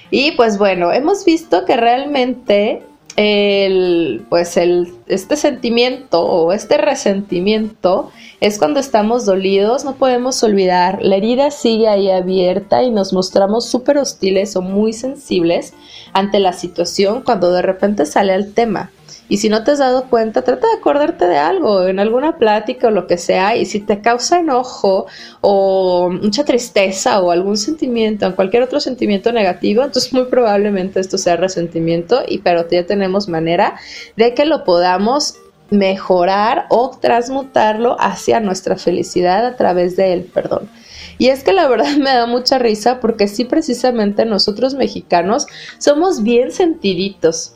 Y 0.09 0.31
pues 0.37 0.57
bueno, 0.57 0.93
hemos 0.93 1.25
visto 1.25 1.65
que 1.65 1.75
realmente 1.75 2.81
el, 3.15 4.25
pues 4.29 4.57
el, 4.57 4.93
este 5.07 5.35
sentimiento 5.35 6.21
o 6.21 6.51
este 6.51 6.77
resentimiento 6.77 8.11
es 8.39 8.57
cuando 8.57 8.79
estamos 8.79 9.25
dolidos, 9.25 9.85
no 9.85 9.95
podemos 9.95 10.41
olvidar, 10.43 10.99
la 11.01 11.15
herida 11.15 11.51
sigue 11.51 11.87
ahí 11.87 12.09
abierta 12.09 12.83
y 12.83 12.91
nos 12.91 13.13
mostramos 13.13 13.65
súper 13.69 13.97
hostiles 13.97 14.55
o 14.55 14.61
muy 14.61 14.93
sensibles 14.93 15.73
ante 16.13 16.39
la 16.39 16.53
situación 16.53 17.21
cuando 17.21 17.51
de 17.51 17.61
repente 17.61 18.05
sale 18.05 18.33
el 18.33 18.53
tema. 18.53 18.91
Y 19.33 19.37
si 19.37 19.49
no 19.49 19.63
te 19.63 19.71
has 19.71 19.79
dado 19.79 20.11
cuenta, 20.11 20.43
trata 20.43 20.67
de 20.67 20.75
acordarte 20.77 21.25
de 21.25 21.37
algo, 21.37 21.87
en 21.87 21.99
alguna 21.99 22.37
plática 22.37 22.89
o 22.89 22.91
lo 22.91 23.07
que 23.07 23.17
sea, 23.17 23.57
y 23.57 23.65
si 23.65 23.79
te 23.79 23.99
causa 23.99 24.41
enojo 24.41 25.07
o 25.41 26.11
mucha 26.11 26.45
tristeza 26.45 27.19
o 27.19 27.31
algún 27.31 27.57
sentimiento, 27.57 28.27
o 28.27 28.35
cualquier 28.35 28.61
otro 28.61 28.79
sentimiento 28.79 29.31
negativo, 29.31 29.81
entonces 29.81 30.13
muy 30.13 30.25
probablemente 30.25 30.99
esto 30.99 31.17
sea 31.17 31.35
resentimiento, 31.35 32.21
y 32.27 32.37
pero 32.37 32.69
ya 32.69 32.85
tenemos 32.85 33.27
manera 33.27 33.73
de 34.17 34.35
que 34.35 34.45
lo 34.45 34.63
podamos 34.63 35.37
mejorar 35.71 36.67
o 36.69 36.91
transmutarlo 37.01 37.97
hacia 37.99 38.39
nuestra 38.39 38.77
felicidad 38.77 39.47
a 39.47 39.55
través 39.55 39.95
del 39.95 40.25
perdón. 40.25 40.69
Y 41.17 41.29
es 41.29 41.43
que 41.43 41.53
la 41.53 41.67
verdad 41.67 41.95
me 41.97 42.13
da 42.13 42.27
mucha 42.27 42.59
risa 42.59 42.99
porque 42.99 43.27
sí 43.27 43.45
precisamente 43.45 44.25
nosotros 44.25 44.75
mexicanos 44.75 45.47
somos 45.79 46.21
bien 46.21 46.51
sentiditos 46.51 47.55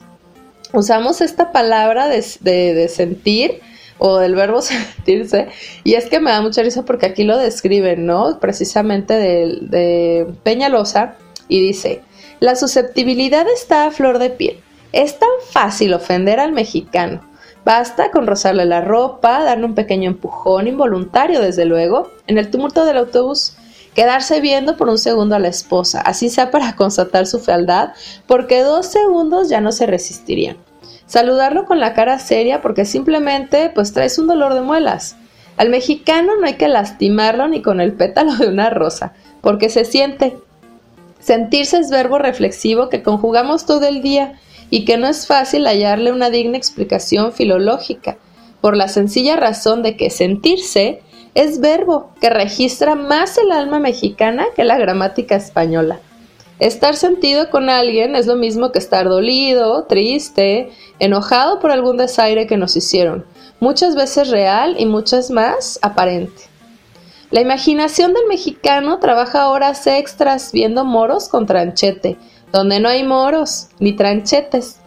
usamos 0.73 1.21
esta 1.21 1.51
palabra 1.51 2.07
de, 2.07 2.87
sentir 2.89 3.61
o 3.97 4.17
del 4.17 4.35
verbo 4.35 4.61
sentirse. 4.63 5.47
Y 5.83 5.95
es 5.95 6.05
que 6.05 6.19
me 6.19 6.31
da 6.31 6.41
mucha 6.41 6.61
risa 6.61 6.83
porque 6.85 7.07
aquí 7.07 7.23
lo 7.23 7.37
describen, 7.37 8.05
¿no? 8.05 8.39
Precisamente 8.39 9.13
de, 9.13 9.57
de 9.61 10.27
Peñalosa 10.43 11.15
y 11.47 11.61
dice, 11.61 12.01
la 12.39 12.55
susceptibilidad 12.55 13.45
está 13.49 13.85
a 13.85 13.91
flor 13.91 14.19
de 14.19 14.29
piel. 14.29 14.59
Es 14.93 15.19
tan 15.19 15.29
fácil 15.51 15.93
ofender 15.93 16.39
al 16.39 16.51
mexicano. 16.51 17.21
Basta 17.65 18.11
con 18.11 18.27
rozarle 18.27 18.65
la 18.65 18.79
ropa, 18.79 19.43
darle 19.43 19.65
un 19.65 19.75
pequeño 19.75 20.09
empujón 20.09 20.67
involuntario, 20.67 21.41
desde 21.41 21.65
luego, 21.65 22.11
en 22.27 22.37
el 22.37 22.49
tumulto 22.49 22.85
del 22.85 22.97
autobús, 22.97 23.57
quedarse 23.97 24.41
viendo 24.41 24.77
por 24.77 24.89
un 24.89 24.99
segundo 24.99 25.35
a 25.35 25.39
la 25.39 25.47
esposa, 25.47 26.01
así 26.01 26.29
sea 26.29 26.51
para 26.51 26.75
constatar 26.75 27.25
su 27.25 27.39
fealdad, 27.39 27.93
porque 28.27 28.61
dos 28.61 28.85
segundos 28.85 29.49
ya 29.49 29.59
no 29.59 29.71
se 29.71 29.87
resistirían. 29.87 30.55
Saludarlo 31.07 31.65
con 31.65 31.79
la 31.79 31.95
cara 31.95 32.19
seria 32.19 32.61
porque 32.61 32.85
simplemente 32.85 33.71
pues 33.73 33.93
traes 33.93 34.19
un 34.19 34.27
dolor 34.27 34.53
de 34.53 34.61
muelas. 34.61 35.15
Al 35.57 35.69
mexicano 35.69 36.33
no 36.39 36.45
hay 36.45 36.57
que 36.57 36.67
lastimarlo 36.67 37.47
ni 37.47 37.63
con 37.63 37.81
el 37.81 37.93
pétalo 37.93 38.35
de 38.35 38.49
una 38.49 38.69
rosa, 38.69 39.13
porque 39.41 39.69
se 39.69 39.83
siente. 39.83 40.37
Sentirse 41.19 41.79
es 41.79 41.89
verbo 41.89 42.19
reflexivo 42.19 42.89
que 42.89 43.01
conjugamos 43.01 43.65
todo 43.65 43.87
el 43.87 44.03
día 44.03 44.39
y 44.69 44.85
que 44.85 44.97
no 44.97 45.07
es 45.07 45.25
fácil 45.25 45.65
hallarle 45.65 46.11
una 46.11 46.29
digna 46.29 46.55
explicación 46.55 47.33
filológica, 47.33 48.17
por 48.61 48.77
la 48.77 48.89
sencilla 48.89 49.37
razón 49.37 49.81
de 49.81 49.97
que 49.97 50.11
sentirse 50.11 51.01
es 51.37 51.59
verbo 51.59 52.09
que 52.19 52.31
registra 52.31 52.95
más 52.95 53.37
el 53.37 53.51
alma 53.51 53.77
mexicana 53.77 54.47
que 54.55 54.63
la 54.63 54.79
gramática 54.79 55.35
española. 55.35 55.99
Estar 56.57 56.95
sentido 56.95 57.51
con 57.51 57.69
alguien 57.69 58.15
es 58.15 58.25
lo 58.25 58.35
mismo 58.35 58.71
que 58.71 58.79
estar 58.79 59.07
dolido, 59.07 59.83
triste, 59.83 60.71
enojado 60.97 61.59
por 61.59 61.69
algún 61.69 61.97
desaire 61.97 62.47
que 62.47 62.57
nos 62.57 62.75
hicieron, 62.75 63.23
muchas 63.59 63.95
veces 63.95 64.31
real 64.31 64.77
y 64.79 64.87
muchas 64.87 65.29
más 65.29 65.77
aparente. 65.83 66.41
La 67.29 67.41
imaginación 67.41 68.15
del 68.15 68.25
mexicano 68.27 68.97
trabaja 68.97 69.49
horas 69.49 69.85
extras 69.85 70.51
viendo 70.51 70.85
moros 70.85 71.29
con 71.29 71.45
tranchete, 71.45 72.17
donde 72.51 72.79
no 72.79 72.89
hay 72.89 73.03
moros 73.03 73.67
ni 73.77 73.93
tranchetes. 73.93 74.79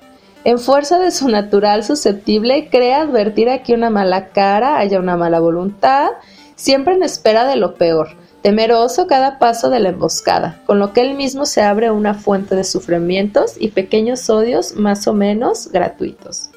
En 0.42 0.58
fuerza 0.58 0.98
de 0.98 1.12
su 1.12 1.28
natural 1.28 1.84
susceptible, 1.84 2.70
cree 2.70 2.94
advertir 2.94 3.48
aquí 3.48 3.72
una 3.72 3.90
mala 3.90 4.30
cara, 4.30 4.78
haya 4.78 4.98
una 4.98 5.16
mala 5.16 5.38
voluntad, 5.38 6.08
siempre 6.60 6.92
en 6.92 7.02
espera 7.02 7.46
de 7.46 7.56
lo 7.56 7.74
peor, 7.74 8.10
temeroso 8.42 9.06
cada 9.06 9.38
paso 9.38 9.70
de 9.70 9.80
la 9.80 9.88
emboscada, 9.88 10.60
con 10.66 10.78
lo 10.78 10.92
que 10.92 11.00
él 11.00 11.14
mismo 11.14 11.46
se 11.46 11.62
abre 11.62 11.90
una 11.90 12.12
fuente 12.12 12.54
de 12.54 12.64
sufrimientos 12.64 13.54
y 13.58 13.68
pequeños 13.68 14.28
odios 14.28 14.76
más 14.76 15.08
o 15.08 15.14
menos 15.14 15.72
gratuitos. 15.72 16.50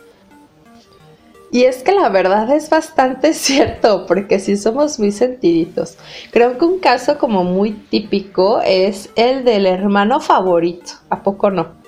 Y 1.51 1.63
es 1.63 1.83
que 1.83 1.93
la 1.93 2.09
verdad 2.09 2.51
es 2.51 2.69
bastante 2.69 3.33
cierto, 3.33 4.05
porque 4.05 4.39
sí 4.39 4.57
somos 4.57 4.99
muy 4.99 5.13
sentiditos. 5.13 5.97
Creo 6.31 6.57
que 6.57 6.65
un 6.65 6.79
caso 6.79 7.17
como 7.17 7.45
muy 7.45 7.71
típico 7.71 8.59
es 8.59 9.09
el 9.15 9.45
del 9.45 9.65
hermano 9.65 10.19
favorito, 10.19 10.93
¿a 11.09 11.23
poco 11.23 11.49
no? 11.49 11.81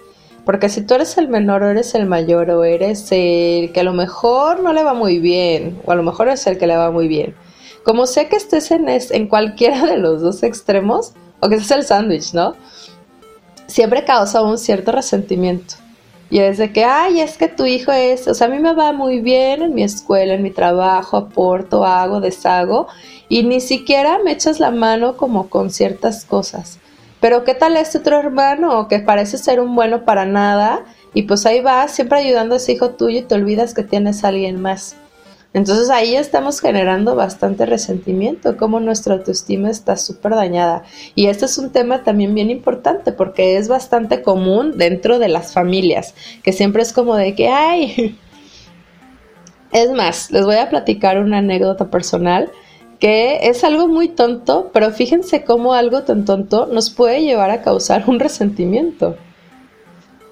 Porque 0.45 0.69
si 0.69 0.82
tú 0.82 0.93
eres 0.93 1.17
el 1.17 1.28
menor 1.28 1.63
o 1.63 1.69
eres 1.69 1.95
el 1.95 2.06
mayor 2.06 2.49
o 2.51 2.63
eres 2.63 3.12
el 3.12 3.73
que 3.73 3.82
a 3.82 3.84
lo 3.84 3.93
mejor 3.93 4.62
no 4.62 4.71
le 4.71 4.84
va 4.84 4.93
muy 4.93 5.19
bien, 5.19 5.82
o 5.86 5.91
a 5.91 5.95
lo 5.95 6.04
mejor 6.04 6.30
es 6.30 6.47
el 6.47 6.58
que 6.58 6.67
le 6.67 6.78
va 6.78 6.91
muy 6.91 7.10
bien, 7.10 7.36
como 7.86 8.08
sé 8.08 8.28
que 8.28 8.36
estés 8.36 8.71
en, 8.71 9.28
cualquiera 9.28 9.86
de 9.86 9.98
los 9.98 10.21
dos 10.21 10.41
extremos, 10.41 11.13
o 11.39 11.48
que 11.48 11.56
estés 11.56 11.71
el 11.71 11.86
sándwich, 11.86 12.34
¿no? 12.34 12.56
Siempre 13.67 14.04
causa 14.04 14.41
un 14.41 14.58
cierto 14.58 14.91
resentimiento. 14.91 15.76
Y 16.32 16.39
es 16.39 16.58
de 16.58 16.74
que, 16.74 16.84
ay, 16.84 17.21
es 17.21 17.38
que 17.38 17.48
tu 17.48 17.65
hijo 17.65 17.91
es, 17.91 18.28
o 18.28 18.34
sea, 18.34 18.48
a 18.48 18.50
mí 18.50 18.58
me 18.58 18.74
va 18.74 18.91
muy 18.91 19.19
bien 19.19 19.62
en 19.62 19.76
mi 19.76 19.84
escuela, 19.84 20.34
en 20.34 20.41
mi 20.41 20.50
trabajo, 20.50 21.17
aporto, 21.17 21.86
hago, 21.86 22.19
deshago, 22.19 22.88
y 23.30 23.43
ni 23.43 23.62
siquiera 23.62 24.17
me 24.17 24.32
echas 24.32 24.60
la 24.60 24.71
mano 24.71 25.15
como 25.15 25.50
con 25.50 25.69
ciertas 25.69 26.26
cosas. 26.26 26.80
Pero 27.19 27.43
¿qué 27.43 27.54
tal 27.54 27.78
este 27.78 28.00
otro 28.00 28.17
hermano 28.17 28.88
que 28.88 29.00
parece 29.00 29.38
ser 29.38 29.60
un 29.60 29.76
bueno 29.76 30.06
para 30.06 30.26
nada? 30.26 30.86
Y 31.13 31.24
pues 31.24 31.45
ahí 31.45 31.62
vas, 31.62 31.91
siempre 31.91 32.19
ayudando 32.19 32.56
a 32.56 32.58
ese 32.58 32.74
hijo 32.74 32.91
tuyo 32.91 33.19
y 33.19 33.24
te 33.24 33.36
olvidas 33.36 33.76
que 33.76 33.84
tienes 33.84 34.24
a 34.24 34.30
alguien 34.30 34.60
más. 34.60 34.95
Entonces 35.56 35.89
ahí 35.89 36.18
estamos 36.18 36.60
generando 36.60 37.15
bastante 37.15 37.65
resentimiento, 37.65 38.58
como 38.58 38.82
nuestra 38.82 39.13
autoestima 39.13 39.70
está 39.70 39.96
súper 39.96 40.34
dañada. 40.36 40.84
Y 41.15 41.28
este 41.28 41.46
es 41.46 41.58
un 41.58 41.70
tema 41.70 42.04
también 42.04 42.36
bien 42.36 42.50
importante 42.50 43.13
porque 43.13 43.56
es 43.56 43.70
bastante 43.70 44.22
común 44.22 44.78
dentro 44.78 45.18
de 45.18 45.30
las 45.30 45.54
familias, 45.54 46.13
que 46.44 46.52
siempre 46.52 46.82
es 46.82 46.91
como 46.91 47.15
de 47.15 47.36
que, 47.36 47.48
ay, 47.48 48.18
es 49.72 49.91
más, 49.91 50.30
les 50.30 50.44
voy 50.44 50.58
a 50.58 50.70
platicar 50.70 51.20
una 51.20 51.38
anécdota 51.38 51.89
personal 51.89 52.52
que 53.00 53.48
es 53.48 53.63
algo 53.63 53.88
muy 53.88 54.10
tonto, 54.10 54.72
pero 54.74 54.91
fíjense 54.91 55.46
cómo 55.46 55.74
algo 55.74 56.04
tan 56.04 56.26
tonto 56.26 56.65
nos 56.65 56.89
puede 56.89 57.22
llevar 57.22 57.52
a 57.52 57.62
causar 57.62 58.04
un 58.08 58.20
resentimiento. 58.20 59.15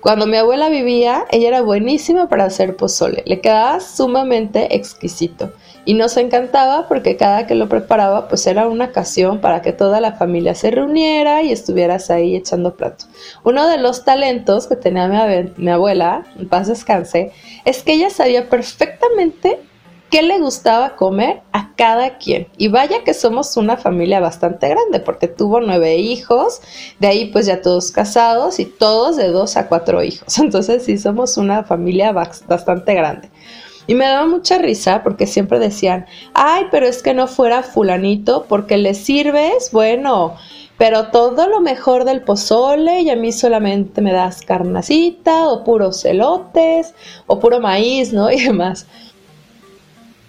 Cuando 0.04 0.28
mi 0.28 0.36
abuela 0.36 0.68
vivía, 0.68 1.24
ella 1.32 1.48
era 1.48 1.62
buenísima 1.62 2.28
para 2.28 2.44
hacer 2.44 2.76
pozole, 2.76 3.24
le 3.26 3.40
quedaba 3.40 3.80
sumamente 3.80 4.76
exquisito 4.76 5.54
y 5.86 5.94
nos 5.94 6.18
encantaba 6.18 6.90
porque 6.90 7.16
cada 7.16 7.48
que 7.48 7.56
lo 7.56 7.70
preparaba 7.70 8.28
pues 8.28 8.46
era 8.46 8.68
una 8.68 8.86
ocasión 8.88 9.40
para 9.40 9.62
que 9.62 9.72
toda 9.72 10.02
la 10.02 10.12
familia 10.12 10.56
se 10.56 10.72
reuniera 10.72 11.42
y 11.42 11.54
estuvieras 11.54 12.10
ahí 12.12 12.36
echando 12.36 12.76
plato. 12.76 13.06
Uno 13.46 13.66
de 13.66 13.78
los 13.78 14.04
talentos 14.04 14.68
que 14.68 14.76
tenía 14.76 15.08
mi, 15.56 15.70
abuela, 15.70 16.26
en 16.38 16.50
paz 16.50 16.68
descanse, 16.68 17.32
es 17.64 17.82
que 17.82 17.94
ella 17.94 18.10
sabía 18.10 18.50
perfectamente 18.50 19.62
qué 20.14 20.22
le 20.22 20.38
gustaba 20.38 20.96
comer 20.96 21.42
a 21.54 21.74
cada 21.76 22.20
quien. 22.20 22.48
Y 22.60 22.68
vaya 22.68 23.04
que 23.04 23.16
somos 23.16 23.58
una 23.58 23.78
familia 23.78 24.20
bastante 24.20 24.70
grande, 24.70 25.00
porque 25.00 25.28
tuvo 25.28 25.60
nueve 25.60 25.98
hijos, 25.98 26.62
de 27.00 27.08
ahí 27.08 27.26
pues 27.32 27.48
ya 27.48 27.64
todos 27.64 27.90
casados 27.90 28.60
y 28.60 28.66
todos 28.66 29.18
de 29.18 29.30
dos 29.30 29.58
a 29.58 29.68
cuatro 29.68 30.04
hijos. 30.04 30.38
Entonces 30.38 30.84
sí 30.84 31.00
somos 31.00 31.36
una 31.38 31.64
familia 31.64 32.12
bastante 32.12 32.94
grande. 32.94 33.32
Y 33.88 33.96
me 33.96 34.06
daba 34.06 34.28
mucha 34.28 34.60
risa 34.60 35.02
porque 35.02 35.26
siempre 35.26 35.58
decían, 35.58 36.06
ay, 36.36 36.66
pero 36.70 36.86
es 36.86 37.02
que 37.02 37.16
no 37.16 37.26
fuera 37.26 37.64
fulanito 37.64 38.46
porque 38.48 38.78
le 38.78 38.94
sirves, 38.94 39.72
bueno, 39.72 40.36
pero 40.78 41.08
todo 41.08 41.50
lo 41.50 41.60
mejor 41.60 42.06
del 42.06 42.22
pozole 42.22 43.02
y 43.02 43.10
a 43.10 43.16
mí 43.16 43.32
solamente 43.32 44.00
me 44.02 44.14
das 44.14 44.44
carnacita 44.44 45.48
o 45.48 45.64
puros 45.64 46.02
celotes 46.02 46.94
o 47.26 47.40
puro 47.40 47.60
maíz, 47.60 48.14
¿no? 48.14 48.30
Y 48.32 48.44
demás. 48.44 48.86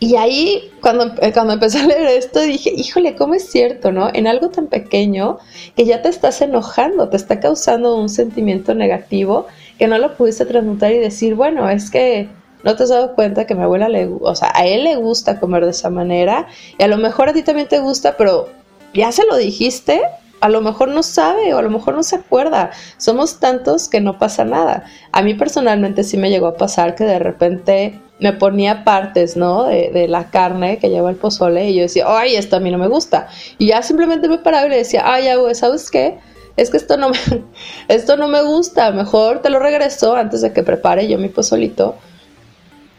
Y 0.04 0.16
ahí, 0.16 0.70
cuando, 0.82 1.14
eh, 1.22 1.32
cuando 1.32 1.54
empecé 1.54 1.78
a 1.78 1.86
leer 1.86 2.06
esto, 2.08 2.42
dije, 2.42 2.70
híjole, 2.76 3.14
¿cómo 3.14 3.32
es 3.32 3.50
cierto, 3.50 3.90
no? 3.90 4.10
En 4.12 4.26
algo 4.26 4.50
tan 4.50 4.66
pequeño 4.66 5.38
que 5.76 5.86
ya 5.86 6.02
te 6.02 6.10
estás 6.10 6.42
enojando, 6.42 7.08
te 7.08 7.16
está 7.16 7.40
causando 7.40 7.96
un 7.96 8.10
sentimiento 8.10 8.74
negativo 8.74 9.46
que 9.78 9.86
no 9.86 9.96
lo 9.96 10.14
pudiste 10.14 10.44
transmutar 10.44 10.92
y 10.92 10.98
decir, 10.98 11.36
bueno, 11.36 11.70
es 11.70 11.90
que 11.90 12.28
no 12.64 12.76
te 12.76 12.82
has 12.82 12.90
dado 12.90 13.14
cuenta 13.14 13.46
que 13.46 13.54
mi 13.54 13.62
abuela 13.62 13.88
le, 13.88 14.06
o 14.20 14.34
sea, 14.34 14.52
a 14.54 14.66
él 14.66 14.84
le 14.84 14.96
gusta 14.96 15.40
comer 15.40 15.64
de 15.64 15.70
esa 15.70 15.88
manera 15.88 16.48
y 16.78 16.82
a 16.82 16.88
lo 16.88 16.98
mejor 16.98 17.30
a 17.30 17.32
ti 17.32 17.42
también 17.42 17.68
te 17.68 17.78
gusta, 17.78 18.18
pero 18.18 18.50
ya 18.92 19.10
se 19.10 19.24
lo 19.24 19.38
dijiste, 19.38 20.02
a 20.44 20.50
lo 20.50 20.60
mejor 20.60 20.88
no 20.88 21.02
sabe 21.02 21.54
o 21.54 21.58
a 21.58 21.62
lo 21.62 21.70
mejor 21.70 21.94
no 21.94 22.02
se 22.02 22.16
acuerda. 22.16 22.70
Somos 22.98 23.40
tantos 23.40 23.88
que 23.88 24.02
no 24.02 24.18
pasa 24.18 24.44
nada. 24.44 24.84
A 25.10 25.22
mí 25.22 25.32
personalmente 25.32 26.04
sí 26.04 26.18
me 26.18 26.28
llegó 26.28 26.48
a 26.48 26.58
pasar 26.58 26.94
que 26.96 27.04
de 27.04 27.18
repente 27.18 27.98
me 28.20 28.34
ponía 28.34 28.84
partes, 28.84 29.38
¿no? 29.38 29.64
De, 29.64 30.06
la 30.06 30.28
carne 30.28 30.76
que 30.78 30.90
lleva 30.90 31.08
el 31.08 31.16
pozole 31.16 31.70
y 31.70 31.76
yo 31.76 31.82
decía, 31.84 32.04
ay, 32.06 32.36
esto 32.36 32.56
a 32.56 32.60
mí 32.60 32.70
no 32.70 32.76
me 32.76 32.88
gusta. 32.88 33.28
Y 33.56 33.68
ya 33.68 33.80
simplemente 33.80 34.28
me 34.28 34.36
paraba 34.36 34.66
y 34.66 34.68
le 34.68 34.76
decía, 34.76 35.02
ay, 35.06 35.28
¿sabes 35.54 35.90
qué? 35.90 36.18
Es 36.58 36.68
que 36.68 36.76
esto 36.76 36.98
no 36.98 37.08
me, 37.08 37.16
esto 37.88 38.18
no 38.18 38.28
me 38.28 38.42
gusta, 38.42 38.90
mejor 38.90 39.40
te 39.40 39.48
lo 39.48 39.60
regreso 39.60 40.14
antes 40.14 40.42
de 40.42 40.52
que 40.52 40.62
prepare 40.62 41.08
yo 41.08 41.16
mi 41.16 41.30
pozolito 41.30 41.94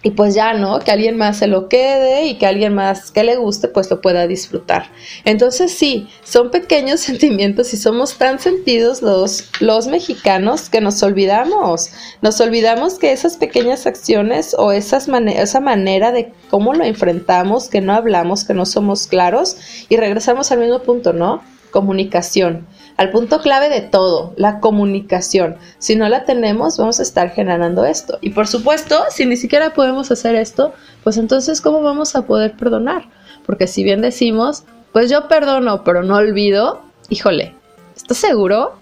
y 0.05 0.11
pues 0.11 0.35
ya, 0.35 0.53
¿no? 0.53 0.81
Que 0.81 0.91
alguien 0.91 1.17
más 1.17 1.37
se 1.37 1.47
lo 1.47 1.67
quede 1.67 2.27
y 2.27 2.35
que 2.35 2.45
alguien 2.45 2.75
más 2.75 3.09
que 3.09 3.23
le 3.23 3.37
guste, 3.37 3.69
pues 3.69 3.89
lo 3.89 4.01
pueda 4.01 4.27
disfrutar. 4.27 4.91
Entonces 5.23 5.73
sí, 5.73 6.07
son 6.23 6.51
pequeños 6.51 6.99
sentimientos 7.09 7.73
y 7.73 7.77
somos 7.77 8.15
tan 8.19 8.37
sentidos 8.37 9.01
los, 9.01 9.49
los 9.59 9.87
mexicanos 9.87 10.69
que 10.69 10.79
nos 10.79 11.01
olvidamos. 11.01 11.89
Nos 12.21 12.39
olvidamos 12.39 12.99
que 12.99 13.13
esas 13.13 13.37
pequeñas 13.37 13.87
acciones 13.87 14.55
o 14.55 14.71
esas 14.71 15.07
esa 15.09 15.59
manera 15.59 16.11
de 16.11 16.31
cómo 16.51 16.75
lo 16.75 16.83
enfrentamos, 16.83 17.67
que 17.67 17.81
no 17.81 17.93
hablamos, 17.93 18.43
que 18.43 18.53
no 18.53 18.67
somos 18.67 19.07
claros 19.07 19.57
y 19.89 19.97
regresamos 19.97 20.51
al 20.51 20.59
mismo 20.59 20.83
punto, 20.83 21.13
¿no? 21.13 21.41
Comunicación 21.71 22.67
al 22.97 23.11
punto 23.11 23.41
clave 23.41 23.69
de 23.69 23.81
todo, 23.81 24.33
la 24.37 24.59
comunicación. 24.59 25.57
Si 25.79 25.95
no 25.95 26.07
la 26.07 26.23
tenemos, 26.23 26.77
vamos 26.77 26.99
a 26.99 27.03
estar 27.03 27.31
generando 27.31 27.85
esto. 27.85 28.17
Y 28.21 28.29
por 28.29 28.47
supuesto, 28.47 29.03
si 29.09 29.25
ni 29.25 29.37
siquiera 29.37 29.73
podemos 29.73 30.11
hacer 30.11 30.35
esto, 30.35 30.73
pues 31.03 31.17
entonces, 31.17 31.61
¿cómo 31.61 31.81
vamos 31.81 32.15
a 32.15 32.25
poder 32.25 32.55
perdonar? 32.55 33.03
Porque 33.45 33.67
si 33.67 33.83
bien 33.83 34.01
decimos, 34.01 34.63
pues 34.93 35.09
yo 35.09 35.27
perdono, 35.27 35.83
pero 35.83 36.03
no 36.03 36.15
olvido, 36.15 36.81
híjole, 37.09 37.53
¿estás 37.95 38.17
seguro? 38.17 38.73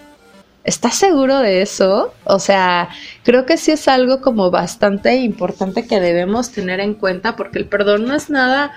¿Estás 0.63 0.95
seguro 0.95 1.39
de 1.39 1.61
eso? 1.61 2.13
O 2.23 2.39
sea, 2.39 2.89
creo 3.23 3.45
que 3.45 3.57
sí 3.57 3.71
es 3.71 3.87
algo 3.87 4.21
como 4.21 4.49
bastante 4.49 5.15
importante 5.15 5.85
que 5.87 5.99
debemos 5.99 6.51
tener 6.51 6.79
en 6.79 6.93
cuenta 6.93 7.35
porque 7.35 7.59
el 7.59 7.65
perdón 7.65 8.05
no 8.05 8.15
es 8.15 8.29
nada 8.29 8.71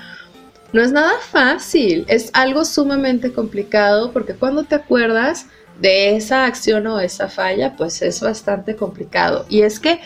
no 0.77 0.83
es 0.83 0.93
nada 0.93 1.15
fácil, 1.21 2.05
es 2.07 2.31
algo 2.35 2.67
sumamente 2.67 3.33
complicado 3.33 4.13
porque 4.13 4.35
cuando 4.35 4.65
te 4.65 4.75
acuerdas 4.75 5.47
de 5.81 6.17
esa 6.17 6.45
acción 6.45 6.87
o 6.87 7.01
esa 7.01 7.29
falla, 7.29 7.75
pues 7.77 8.03
es 8.03 8.21
bastante 8.21 8.77
complicado. 8.77 9.47
Y 9.49 9.63
es 9.63 9.81
que 9.81 10.01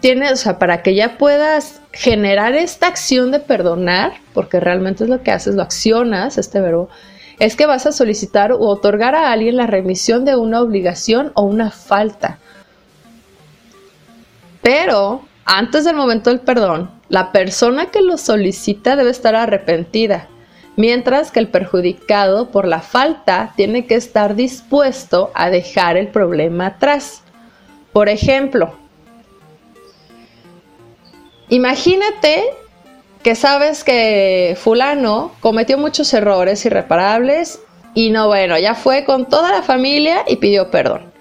tienes, 0.00 0.32
o 0.32 0.36
sea, 0.36 0.58
para 0.58 0.82
que 0.82 0.94
ya 0.94 1.18
puedas 1.18 1.82
generar 1.92 2.54
esta 2.54 2.86
acción 2.86 3.32
de 3.32 3.40
perdonar, 3.40 4.14
porque 4.32 4.60
realmente 4.60 5.04
es 5.04 5.10
lo 5.10 5.22
que 5.22 5.30
haces, 5.30 5.54
lo 5.54 5.62
accionas, 5.62 6.38
este 6.38 6.60
verbo, 6.60 6.88
es 7.38 7.54
que 7.54 7.66
vas 7.66 7.84
a 7.84 7.92
solicitar 7.92 8.52
o 8.52 8.60
otorgar 8.60 9.14
a 9.14 9.30
alguien 9.30 9.56
la 9.56 9.66
remisión 9.66 10.24
de 10.24 10.36
una 10.36 10.62
obligación 10.62 11.32
o 11.34 11.42
una 11.42 11.70
falta. 11.70 12.38
Pero 14.62 15.26
antes 15.44 15.84
del 15.84 15.96
momento 15.96 16.30
del 16.30 16.40
perdón, 16.40 16.90
la 17.08 17.32
persona 17.32 17.86
que 17.86 18.00
lo 18.00 18.16
solicita 18.16 18.96
debe 18.96 19.10
estar 19.10 19.34
arrepentida, 19.34 20.28
mientras 20.76 21.30
que 21.30 21.40
el 21.40 21.48
perjudicado 21.48 22.50
por 22.50 22.66
la 22.66 22.80
falta 22.80 23.52
tiene 23.56 23.86
que 23.86 23.94
estar 23.94 24.34
dispuesto 24.34 25.30
a 25.34 25.50
dejar 25.50 25.96
el 25.96 26.08
problema 26.08 26.66
atrás. 26.66 27.22
Por 27.92 28.08
ejemplo, 28.08 28.74
imagínate 31.48 32.44
que 33.22 33.34
sabes 33.34 33.84
que 33.84 34.56
fulano 34.60 35.32
cometió 35.40 35.78
muchos 35.78 36.12
errores 36.12 36.64
irreparables 36.66 37.60
y 37.94 38.10
no, 38.10 38.26
bueno, 38.26 38.58
ya 38.58 38.74
fue 38.74 39.04
con 39.04 39.28
toda 39.28 39.52
la 39.52 39.62
familia 39.62 40.24
y 40.26 40.36
pidió 40.36 40.70
perdón. 40.70 41.13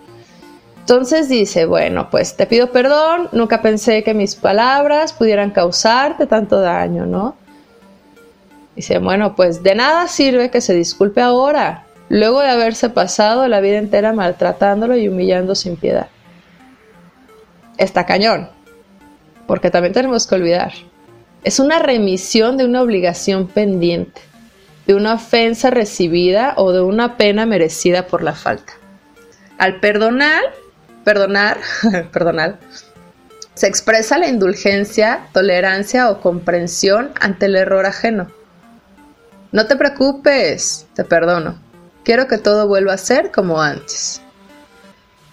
Entonces 0.84 1.30
dice, 1.30 1.66
bueno, 1.66 2.10
pues 2.10 2.36
te 2.36 2.46
pido 2.46 2.72
perdón, 2.72 3.30
nunca 3.32 3.62
pensé 3.62 4.04
que 4.04 4.14
mis 4.14 4.36
palabras 4.36 5.14
pudieran 5.14 5.52
causarte 5.52 6.28
tanto 6.28 6.60
daño, 6.60 7.06
¿no? 7.06 7.36
Dice, 8.76 9.00
bueno, 9.00 9.36
pues 9.36 9.64
de 9.64 9.76
nada 9.76 10.08
sirve 10.08 10.52
que 10.52 10.60
se 10.62 10.74
disculpe 10.74 11.22
ahora, 11.22 11.86
luego 12.10 12.42
de 12.42 12.50
haberse 12.50 12.90
pasado 12.90 13.48
la 13.48 13.62
vida 13.62 13.78
entera 13.78 14.14
maltratándolo 14.14 14.98
y 14.98 15.08
humillando 15.08 15.56
sin 15.56 15.78
piedad. 15.78 16.08
Está 17.78 18.06
cañón, 18.06 18.50
porque 19.48 19.72
también 19.72 19.94
tenemos 19.94 20.28
que 20.28 20.36
olvidar 20.36 20.74
es 21.44 21.60
una 21.60 21.80
remisión 21.80 22.58
de 22.58 22.66
una 22.66 22.82
obligación 22.82 23.48
pendiente, 23.48 24.22
de 24.88 24.96
una 24.96 25.16
ofensa 25.16 25.70
recibida 25.70 26.54
o 26.58 26.72
de 26.72 26.82
una 26.82 27.18
pena 27.18 27.46
merecida 27.46 28.08
por 28.08 28.24
la 28.24 28.34
falta. 28.34 28.74
Al 29.58 29.80
perdonar, 29.80 30.42
perdonar, 31.04 31.60
perdonar, 32.12 32.60
se 33.54 33.68
expresa 33.68 34.18
la 34.18 34.28
indulgencia, 34.28 35.28
tolerancia 35.32 36.10
o 36.10 36.22
comprensión 36.22 37.12
ante 37.20 37.46
el 37.46 37.56
error 37.56 37.86
ajeno. 37.86 38.28
No 39.52 39.68
te 39.68 39.76
preocupes, 39.76 40.88
te 40.96 41.04
perdono. 41.04 41.60
Quiero 42.04 42.28
que 42.28 42.40
todo 42.40 42.68
vuelva 42.68 42.94
a 42.94 42.98
ser 42.98 43.32
como 43.32 43.62
antes. 43.62 44.22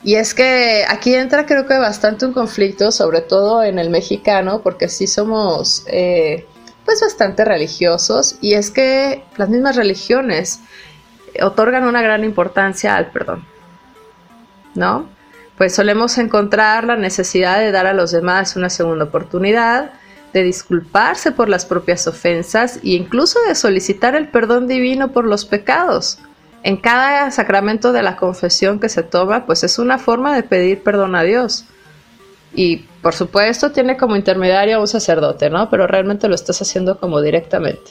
Y 0.02 0.14
es 0.14 0.34
que 0.34 0.84
aquí 0.88 1.14
entra 1.14 1.46
creo 1.46 1.66
que 1.66 1.78
bastante 1.78 2.26
un 2.26 2.32
conflicto, 2.32 2.92
sobre 2.92 3.20
todo 3.20 3.62
en 3.62 3.78
el 3.78 3.90
mexicano, 3.90 4.62
porque 4.62 4.88
sí 4.88 5.06
somos 5.06 5.84
eh, 5.86 6.46
pues 6.84 7.00
bastante 7.00 7.44
religiosos 7.44 8.36
y 8.40 8.54
es 8.54 8.70
que 8.70 9.24
las 9.36 9.48
mismas 9.48 9.76
religiones 9.76 10.60
otorgan 11.42 11.84
una 11.84 12.02
gran 12.02 12.24
importancia 12.24 12.96
al 12.96 13.10
perdón, 13.10 13.46
¿no? 14.74 15.08
Pues 15.60 15.74
solemos 15.74 16.16
encontrar 16.16 16.84
la 16.84 16.96
necesidad 16.96 17.58
de 17.58 17.70
dar 17.70 17.86
a 17.86 17.92
los 17.92 18.12
demás 18.12 18.56
una 18.56 18.70
segunda 18.70 19.04
oportunidad, 19.04 19.90
de 20.32 20.42
disculparse 20.42 21.32
por 21.32 21.50
las 21.50 21.66
propias 21.66 22.06
ofensas 22.06 22.76
e 22.76 22.92
incluso 22.92 23.38
de 23.46 23.54
solicitar 23.54 24.14
el 24.14 24.28
perdón 24.28 24.68
divino 24.68 25.12
por 25.12 25.26
los 25.26 25.44
pecados 25.44 26.18
en 26.62 26.78
cada 26.78 27.30
sacramento 27.30 27.92
de 27.92 28.02
la 28.02 28.16
confesión 28.16 28.80
que 28.80 28.88
se 28.88 29.02
toma, 29.02 29.44
pues 29.44 29.62
es 29.62 29.78
una 29.78 29.98
forma 29.98 30.34
de 30.34 30.44
pedir 30.44 30.82
perdón 30.82 31.14
a 31.14 31.24
Dios. 31.24 31.66
Y 32.54 32.86
por 33.02 33.12
supuesto 33.12 33.70
tiene 33.70 33.98
como 33.98 34.16
intermediario 34.16 34.78
a 34.78 34.80
un 34.80 34.88
sacerdote, 34.88 35.50
¿no? 35.50 35.68
Pero 35.68 35.86
realmente 35.86 36.26
lo 36.26 36.36
estás 36.36 36.62
haciendo 36.62 36.98
como 36.98 37.20
directamente. 37.20 37.90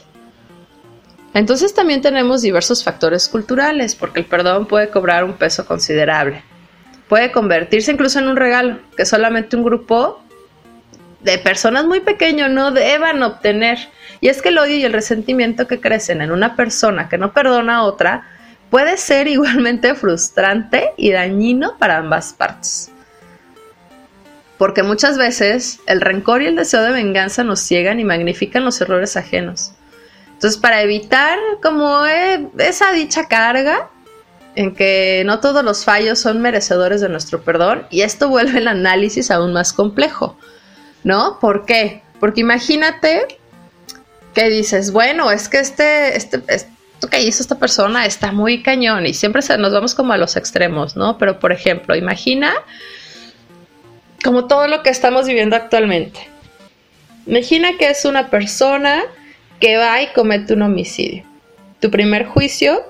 Entonces 1.36 1.76
también 1.76 2.02
tenemos 2.02 2.42
diversos 2.42 2.84
factores 2.84 3.30
culturales, 3.30 3.94
porque 3.94 4.22
el 4.22 4.26
perdón 4.26 4.66
puede 4.66 4.90
cobrar 4.90 5.24
un 5.24 5.34
peso 5.34 5.68
considerable. 5.68 6.49
Puede 7.10 7.32
convertirse 7.32 7.92
incluso 7.92 8.20
en 8.20 8.30
un 8.30 8.36
regalo 8.36 8.80
que 8.96 9.04
solamente 9.04 9.56
un 9.56 9.64
grupo 9.64 10.24
de 11.22 11.40
personas 11.40 11.86
muy 11.86 12.00
pequeño 12.00 12.48
no 12.50 12.72
deban 12.72 13.24
obtener. 13.24 13.80
Y 14.22 14.30
es 14.30 14.42
que 14.42 14.50
el 14.50 14.60
odio 14.60 14.76
y 14.76 14.84
el 14.84 14.94
resentimiento 14.94 15.68
que 15.68 15.82
crecen 15.82 16.22
en 16.22 16.32
una 16.32 16.56
persona 16.56 17.10
que 17.10 17.18
no 17.18 17.34
perdona 17.34 17.78
a 17.78 17.84
otra 17.84 18.28
puede 18.70 18.96
ser 18.96 19.28
igualmente 19.28 19.96
frustrante 19.96 20.92
y 20.98 21.12
dañino 21.12 21.78
para 21.78 21.98
ambas 21.98 22.34
partes. 22.34 22.92
Porque 24.60 24.84
muchas 24.84 25.18
veces 25.18 25.80
el 25.88 26.02
rencor 26.02 26.44
y 26.44 26.48
el 26.48 26.56
deseo 26.56 26.84
de 26.84 26.92
venganza 26.92 27.44
nos 27.44 27.60
ciegan 27.60 28.00
y 28.00 28.04
magnifican 28.04 28.66
los 28.66 28.80
errores 28.82 29.18
ajenos. 29.18 29.74
Entonces, 30.34 30.60
para 30.60 30.82
evitar 30.82 31.40
como 31.62 32.06
eh, 32.06 32.48
esa 32.60 32.92
dicha 32.92 33.28
carga 33.28 33.90
en 34.60 34.76
que 34.76 35.24
no 35.26 35.40
todos 35.40 35.64
los 35.64 35.86
fallos 35.86 36.20
son 36.20 36.42
merecedores 36.42 37.00
de 37.00 37.08
nuestro 37.08 37.42
perdón, 37.42 37.88
y 37.90 38.02
esto 38.02 38.28
vuelve 38.28 38.58
el 38.58 38.68
análisis 38.68 39.32
aún 39.32 39.54
más 39.54 39.72
complejo, 39.72 40.38
¿no? 41.06 41.40
¿Por 41.40 41.66
qué? 41.66 42.04
Porque 42.20 42.42
imagínate 42.42 43.26
que 44.34 44.50
dices, 44.50 44.92
bueno, 44.92 45.32
es 45.32 45.48
que 45.48 45.60
este, 45.60 46.18
este, 46.18 46.44
este 46.50 47.08
que 47.10 47.22
hizo 47.22 47.42
esta 47.42 47.58
persona 47.58 48.06
está 48.06 48.34
muy 48.34 48.62
cañón 48.62 49.06
y 49.06 49.14
siempre 49.14 49.42
nos 49.58 49.72
vamos 49.72 49.96
como 49.96 50.12
a 50.12 50.18
los 50.18 50.36
extremos, 50.36 50.98
¿no? 50.98 51.18
Pero 51.18 51.40
por 51.40 51.54
ejemplo, 51.54 51.96
imagina 51.96 52.54
como 54.26 54.46
todo 54.46 54.68
lo 54.68 54.84
que 54.84 54.90
estamos 54.90 55.26
viviendo 55.26 55.56
actualmente. 55.56 56.20
Imagina 57.26 57.78
que 57.78 57.90
es 57.90 58.04
una 58.04 58.30
persona 58.30 59.04
que 59.62 59.78
va 59.78 60.02
y 60.02 60.08
comete 60.08 60.54
un 60.54 60.64
homicidio. 60.64 61.24
Tu 61.80 61.90
primer 61.90 62.26
juicio, 62.26 62.84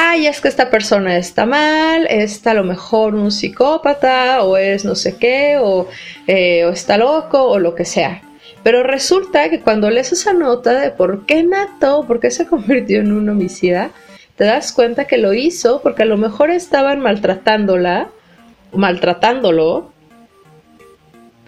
ay, 0.00 0.28
es 0.28 0.40
que 0.40 0.46
esta 0.46 0.70
persona 0.70 1.16
está 1.16 1.44
mal, 1.44 2.06
está 2.08 2.52
a 2.52 2.54
lo 2.54 2.62
mejor 2.62 3.16
un 3.16 3.32
psicópata 3.32 4.44
o 4.44 4.56
es 4.56 4.84
no 4.84 4.94
sé 4.94 5.16
qué, 5.16 5.58
o, 5.60 5.88
eh, 6.28 6.68
está 6.72 6.96
loco 6.98 7.42
o 7.42 7.58
lo 7.58 7.74
que 7.74 7.84
sea. 7.84 8.22
Pero 8.62 8.84
resulta 8.84 9.50
que 9.50 9.60
cuando 9.60 9.90
lees 9.90 10.12
esa 10.12 10.32
nota 10.32 10.78
de 10.78 10.92
por 10.92 11.26
qué 11.26 11.42
mató, 11.42 12.04
por 12.06 12.20
qué 12.20 12.30
se 12.30 12.46
convirtió 12.52 13.00
en 13.00 13.12
un 13.12 13.28
homicida, 13.28 13.90
te 14.36 14.44
das 14.44 14.72
cuenta 14.72 15.06
que 15.06 15.18
lo 15.18 15.34
hizo 15.34 15.82
porque 15.82 16.04
a 16.04 16.06
lo 16.06 16.16
mejor 16.16 16.50
estaban 16.50 17.00
maltratándola, 17.00 18.08
maltratándolo 18.72 19.90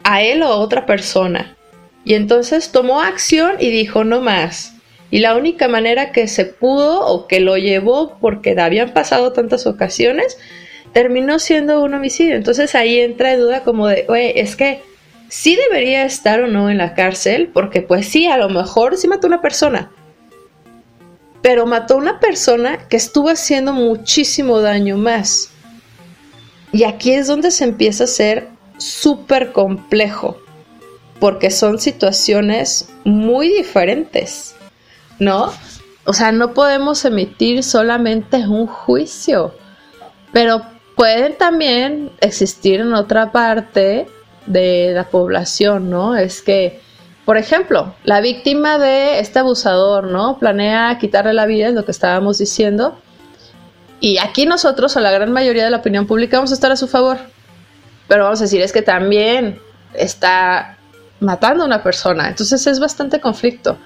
a 0.03 0.23
él 0.23 0.43
o 0.43 0.47
a 0.47 0.57
otra 0.57 0.87
persona. 0.87 1.57
Y 2.05 2.15
entonces 2.15 2.73
tomó 2.73 3.01
acción 3.01 3.53
y 3.61 3.71
dijo 3.71 4.03
no 4.03 4.21
más. 4.21 4.75
Y 5.11 5.19
la 5.19 5.37
única 5.37 5.67
manera 5.69 6.13
que 6.13 6.29
se 6.29 6.45
pudo 6.45 7.07
o 7.07 7.27
que 7.27 7.41
lo 7.41 7.57
llevó 7.57 8.17
porque 8.21 8.59
habían 8.59 8.93
pasado 8.93 9.33
tantas 9.33 9.67
ocasiones, 9.67 10.39
terminó 10.93 11.39
siendo 11.39 11.83
un 11.83 11.95
homicidio. 11.95 12.37
Entonces 12.37 12.75
ahí 12.75 13.01
entra 13.01 13.33
en 13.33 13.41
duda 13.41 13.63
como 13.63 13.89
de, 13.89 14.05
oye, 14.09 14.41
es 14.41 14.57
que 14.57 14.83
sí 15.29 15.57
debería 15.57 16.05
estar 16.05 16.43
o 16.43 16.47
no 16.47 16.71
en 16.71 16.79
la 16.79 16.95
cárcel, 16.95 17.51
porque 17.53 17.83
pues 17.83 18.07
sí, 18.07 18.27
a 18.27 18.37
lo 18.37 18.49
mejor 18.49 18.97
sí 18.97 19.09
mató 19.09 19.27
una 19.27 19.41
persona, 19.41 19.91
pero 21.43 21.67
mató 21.67 21.97
una 21.97 22.21
persona 22.21 22.89
que 22.89 22.97
estuvo 22.97 23.31
haciendo 23.31 23.73
muchísimo 23.73 24.61
daño 24.61 24.97
más. 24.97 25.51
Y 26.73 26.85
aquí 26.85 27.13
es 27.13 27.27
donde 27.27 27.51
se 27.51 27.65
empieza 27.65 28.05
a 28.05 28.09
ser 28.09 28.49
súper 28.77 29.53
complejo, 29.53 30.39
porque 31.19 31.51
son 31.51 31.79
situaciones 31.79 32.89
muy 33.05 33.49
diferentes, 33.49 34.55
¿no? 35.21 35.53
O 36.05 36.13
sea, 36.13 36.33
no 36.33 36.55
podemos 36.55 37.05
emitir 37.05 37.63
solamente 37.63 38.39
un 38.39 38.67
juicio, 38.67 39.55
pero 40.33 40.63
pueden 40.97 41.37
también 41.39 42.11
existir 42.21 42.81
en 42.81 42.95
otra 42.95 43.31
parte 43.31 44.09
de 44.47 44.93
la 44.93 45.05
población, 45.05 45.91
¿no? 45.91 46.17
Es 46.17 46.43
que, 46.43 46.81
por 47.25 47.37
ejemplo, 47.37 47.95
la 48.03 48.21
víctima 48.21 48.79
de 48.79 49.21
este 49.21 49.39
abusador, 49.39 50.05
¿no? 50.05 50.39
Planea 50.39 50.99
quitarle 50.99 51.35
la 51.35 51.47
vida, 51.47 51.69
es 51.69 51.75
lo 51.75 51.85
que 51.85 51.93
estábamos 51.93 52.39
diciendo. 52.39 52.99
Y 54.01 54.19
aquí 54.19 54.47
nosotros, 54.47 54.97
o 54.97 55.01
la 55.01 55.11
gran 55.11 55.31
mayoría 55.31 55.65
de 55.65 55.71
la 55.71 55.77
opinión 55.77 56.07
pública, 56.07 56.39
vamos 56.39 56.51
a 56.51 56.55
estar 56.55 56.73
a 56.73 56.77
su 56.77 56.89
favor. 56.89 57.19
Pero 58.09 58.25
vamos 58.25 58.41
a 58.41 58.45
decir, 58.45 58.63
es 58.63 58.73
que 58.73 58.83
también 58.83 59.61
está 59.95 60.79
matando 61.21 61.63
a 61.63 61.67
una 61.67 61.83
persona. 61.83 62.29
Entonces 62.29 62.67
es 62.67 62.81
bastante 62.81 63.21
conflicto. 63.21 63.79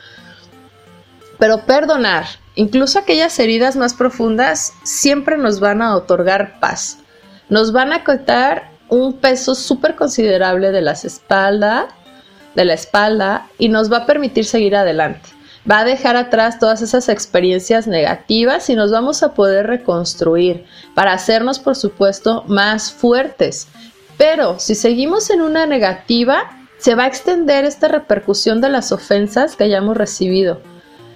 Pero 1.39 1.66
perdonar, 1.66 2.26
incluso 2.55 2.99
aquellas 2.99 3.39
heridas 3.39 3.76
más 3.76 3.95
profundas, 3.95 4.72
siempre 4.82 5.37
nos 5.37 5.61
van 5.61 5.82
a 5.82 5.97
otorgar 5.97 6.61
paz 6.61 6.99
nos 7.49 7.72
van 7.72 7.93
a 7.93 8.05
quitar 8.05 8.70
un 8.89 9.14
peso 9.14 9.55
súper 9.55 9.97
considerable 9.97 10.72
de 10.72 10.80
las 10.80 11.05
espaldas, 11.05 11.87
de 12.55 12.64
la 12.64 12.74
espalda 12.74 13.49
y 13.59 13.68
nos 13.68 13.93
va 13.93 13.99
a 13.99 14.07
permitir 14.07 14.45
seguir 14.45 14.76
adelante. 14.76 15.28
Va 15.70 15.80
a 15.80 15.85
dejar 15.85 16.16
atrás 16.16 16.59
todas 16.59 16.82
esas 16.82 17.09
experiencias 17.09 17.87
negativas 17.87 18.68
y 18.68 18.74
nos 18.74 18.91
vamos 18.91 19.22
a 19.22 19.32
poder 19.32 19.66
reconstruir 19.66 20.64
para 20.95 21.12
hacernos, 21.12 21.59
por 21.59 21.74
supuesto, 21.74 22.45
más 22.47 22.93
fuertes. 22.93 23.68
Pero 24.18 24.59
si 24.59 24.74
seguimos 24.74 25.30
en 25.30 25.41
una 25.41 25.66
negativa, 25.66 26.51
se 26.78 26.95
va 26.95 27.05
a 27.05 27.09
extender 27.09 27.64
esta 27.64 27.89
repercusión 27.89 28.61
de 28.61 28.68
las 28.68 28.93
ofensas 28.93 29.57
que 29.57 29.64
hayamos 29.64 29.97
recibido. 29.97 30.61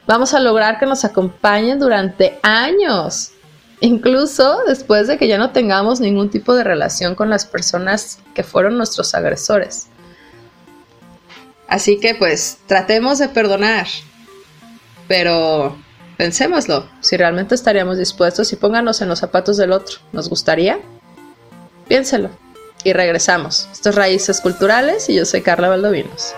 Vamos 0.09 0.33
a 0.33 0.41
lograr 0.41 0.79
que 0.79 0.87
nos 0.87 1.05
acompañen 1.05 1.79
durante 1.79 2.39
años, 2.43 3.33
incluso 3.81 4.61
después 4.67 5.07
de 5.07 5.19
que 5.19 5.29
ya 5.29 5.37
no 5.37 5.51
tengamos 5.51 6.01
ningún 6.01 6.31
tipo 6.31 6.55
de 6.55 6.65
relación 6.65 7.15
con 7.15 7.29
las 7.29 7.45
personas 7.45 8.19
que 8.33 8.43
fueron 8.43 8.79
nuestros 8.79 9.15
agresores. 9.15 9.89
Así 11.69 12.01
que 12.01 12.15
pues 12.15 12.57
tratemos 12.67 13.19
de 13.19 13.29
perdonar, 13.29 13.87
pero 15.09 15.77
pensémoslo, 16.17 16.89
si 17.03 17.19
realmente 17.19 17.55
estaríamos 17.55 17.99
dispuestos 17.99 18.51
y 18.55 18.57
pónganos 18.57 19.03
en 19.03 19.11
los 19.11 19.19
zapatos 19.19 19.59
del 19.59 19.73
otro. 19.73 19.99
¿Nos 20.13 20.31
gustaría? 20.31 20.79
Piénselo 21.87 22.31
y 22.83 22.95
regresamos. 22.95 23.69
Esto 23.71 23.91
es 23.91 23.95
Raíces 23.95 24.41
Culturales 24.41 25.11
y 25.11 25.17
yo 25.17 25.27
soy 25.27 25.43
Carla 25.43 25.69
Valdovinos. 25.69 26.33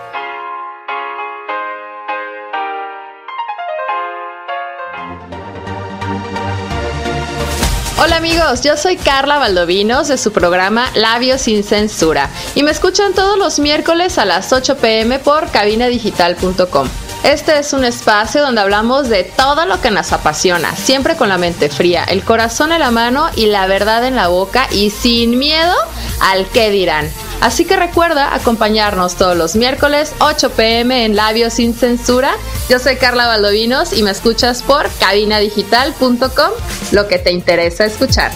Hola 8.11 8.17
amigos, 8.17 8.59
yo 8.61 8.75
soy 8.75 8.97
Carla 8.97 9.37
Valdovinos 9.37 10.09
de 10.09 10.17
su 10.17 10.33
programa 10.33 10.91
Labios 10.95 11.43
sin 11.43 11.63
Censura 11.63 12.29
y 12.55 12.63
me 12.63 12.71
escuchan 12.71 13.13
todos 13.13 13.39
los 13.39 13.57
miércoles 13.59 14.17
a 14.17 14.25
las 14.25 14.51
8 14.51 14.75
pm 14.79 15.19
por 15.19 15.49
cabinadigital.com. 15.49 16.89
Este 17.23 17.59
es 17.59 17.73
un 17.73 17.85
espacio 17.85 18.41
donde 18.41 18.61
hablamos 18.61 19.07
de 19.07 19.23
todo 19.23 19.65
lo 19.65 19.79
que 19.79 19.91
nos 19.91 20.11
apasiona, 20.11 20.75
siempre 20.75 21.15
con 21.15 21.29
la 21.29 21.37
mente 21.37 21.69
fría, 21.69 22.03
el 22.03 22.23
corazón 22.23 22.71
en 22.71 22.79
la 22.79 22.89
mano 22.89 23.29
y 23.35 23.45
la 23.45 23.67
verdad 23.67 24.03
en 24.05 24.15
la 24.15 24.27
boca 24.27 24.67
y 24.71 24.89
sin 24.89 25.37
miedo 25.37 25.75
al 26.19 26.47
qué 26.47 26.71
dirán. 26.71 27.07
Así 27.39 27.65
que 27.65 27.75
recuerda 27.75 28.33
acompañarnos 28.33 29.15
todos 29.15 29.37
los 29.37 29.55
miércoles 29.55 30.13
8 30.19 30.51
pm 30.51 31.05
en 31.05 31.15
Labios 31.15 31.53
sin 31.53 31.75
Censura. 31.75 32.33
Yo 32.69 32.79
soy 32.79 32.97
Carla 32.97 33.27
Valdovinos 33.27 33.93
y 33.93 34.01
me 34.01 34.11
escuchas 34.11 34.63
por 34.63 34.89
cabinadigital.com, 34.99 36.51
lo 36.91 37.07
que 37.07 37.19
te 37.19 37.31
interesa 37.31 37.85
escuchar. 37.85 38.31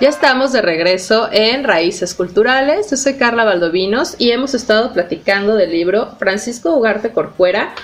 Ya 0.00 0.10
estamos 0.10 0.52
de 0.52 0.62
regreso 0.62 1.28
en 1.32 1.64
Raíces 1.64 2.14
Culturales. 2.14 2.88
Yo 2.88 2.96
soy 2.96 3.14
Carla 3.14 3.44
Valdovinos 3.44 4.14
y 4.16 4.30
hemos 4.30 4.54
estado 4.54 4.92
platicando 4.92 5.56
del 5.56 5.72
libro 5.72 6.14
Francisco 6.20 6.76
Ugarte 6.76 7.10
Corcuera 7.10 7.74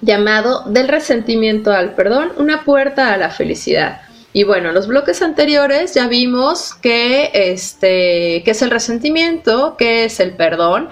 llamado 0.00 0.62
Del 0.64 0.88
resentimiento 0.88 1.72
al 1.72 1.94
perdón, 1.94 2.32
una 2.38 2.64
puerta 2.64 3.12
a 3.12 3.18
la 3.18 3.28
felicidad. 3.28 4.00
Y 4.32 4.44
bueno, 4.44 4.70
en 4.70 4.74
los 4.74 4.86
bloques 4.86 5.20
anteriores 5.20 5.92
ya 5.92 6.08
vimos 6.08 6.72
que 6.72 7.30
este 7.34 8.40
qué 8.42 8.50
es 8.52 8.62
el 8.62 8.70
resentimiento, 8.70 9.76
qué 9.76 10.06
es 10.06 10.20
el 10.20 10.32
perdón 10.32 10.88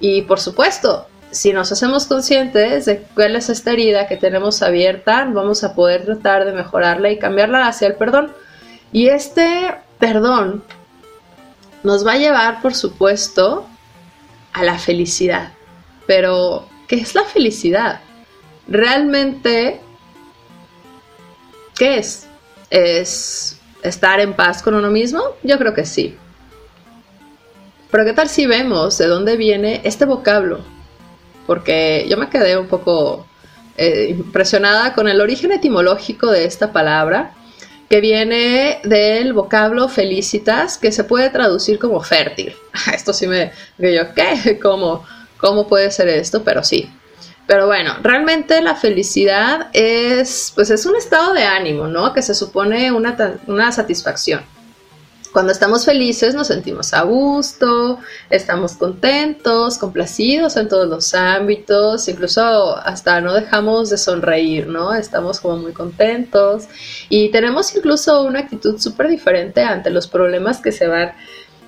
y 0.00 0.20
por 0.22 0.38
supuesto, 0.38 1.06
si 1.30 1.54
nos 1.54 1.72
hacemos 1.72 2.04
conscientes 2.04 2.84
de 2.84 3.04
cuál 3.14 3.36
es 3.36 3.48
esta 3.48 3.72
herida 3.72 4.06
que 4.06 4.18
tenemos 4.18 4.60
abierta, 4.62 5.26
vamos 5.32 5.64
a 5.64 5.74
poder 5.74 6.04
tratar 6.04 6.44
de 6.44 6.52
mejorarla 6.52 7.10
y 7.10 7.18
cambiarla 7.18 7.66
hacia 7.66 7.88
el 7.88 7.94
perdón. 7.94 8.32
Y 8.92 9.08
este 9.08 9.74
perdón 9.98 10.62
nos 11.82 12.06
va 12.06 12.12
a 12.12 12.18
llevar, 12.18 12.62
por 12.62 12.74
supuesto, 12.74 13.66
a 14.52 14.64
la 14.64 14.78
felicidad. 14.78 15.52
Pero, 16.06 16.68
¿qué 16.88 16.96
es 16.96 17.14
la 17.14 17.24
felicidad? 17.24 18.00
Realmente, 18.66 19.80
¿qué 21.76 21.98
es? 21.98 22.26
¿Es 22.70 23.60
estar 23.82 24.18
en 24.20 24.34
paz 24.34 24.62
con 24.62 24.74
uno 24.74 24.90
mismo? 24.90 25.22
Yo 25.42 25.58
creo 25.58 25.74
que 25.74 25.84
sí. 25.84 26.16
Pero 27.90 28.04
¿qué 28.04 28.12
tal 28.12 28.28
si 28.28 28.46
vemos 28.46 28.98
de 28.98 29.06
dónde 29.06 29.36
viene 29.36 29.80
este 29.84 30.04
vocablo? 30.04 30.60
Porque 31.46 32.06
yo 32.08 32.16
me 32.16 32.28
quedé 32.28 32.58
un 32.58 32.66
poco 32.66 33.26
eh, 33.76 34.08
impresionada 34.10 34.92
con 34.94 35.06
el 35.06 35.20
origen 35.20 35.52
etimológico 35.52 36.30
de 36.30 36.46
esta 36.46 36.72
palabra 36.72 37.35
que 37.88 38.00
viene 38.00 38.80
del 38.84 39.32
vocablo 39.32 39.88
felicitas, 39.88 40.78
que 40.78 40.92
se 40.92 41.04
puede 41.04 41.30
traducir 41.30 41.78
como 41.78 42.00
fértil. 42.00 42.54
Esto 42.94 43.12
sí 43.12 43.26
me 43.26 43.52
digo, 43.78 44.04
¿qué? 44.14 44.58
¿Cómo, 44.60 45.04
¿Cómo 45.38 45.66
puede 45.66 45.90
ser 45.90 46.08
esto? 46.08 46.42
Pero 46.42 46.64
sí. 46.64 46.90
Pero 47.46 47.66
bueno, 47.66 47.94
realmente 48.02 48.60
la 48.60 48.74
felicidad 48.74 49.68
es, 49.72 50.52
pues 50.54 50.70
es 50.70 50.84
un 50.84 50.96
estado 50.96 51.32
de 51.32 51.44
ánimo, 51.44 51.86
¿no? 51.86 52.12
Que 52.12 52.22
se 52.22 52.34
supone 52.34 52.90
una, 52.90 53.38
una 53.46 53.70
satisfacción. 53.70 54.40
Cuando 55.36 55.52
estamos 55.52 55.84
felices 55.84 56.34
nos 56.34 56.46
sentimos 56.46 56.94
a 56.94 57.02
gusto, 57.02 57.98
estamos 58.30 58.72
contentos, 58.72 59.76
complacidos 59.76 60.56
en 60.56 60.66
todos 60.66 60.88
los 60.88 61.12
ámbitos, 61.12 62.08
incluso 62.08 62.74
hasta 62.78 63.20
no 63.20 63.34
dejamos 63.34 63.90
de 63.90 63.98
sonreír, 63.98 64.66
¿no? 64.66 64.94
Estamos 64.94 65.40
como 65.40 65.58
muy 65.58 65.74
contentos 65.74 66.68
y 67.10 67.28
tenemos 67.32 67.76
incluso 67.76 68.22
una 68.22 68.38
actitud 68.40 68.80
súper 68.80 69.08
diferente 69.08 69.60
ante 69.60 69.90
los 69.90 70.06
problemas 70.06 70.62
que 70.62 70.72
se 70.72 70.86
van 70.86 71.12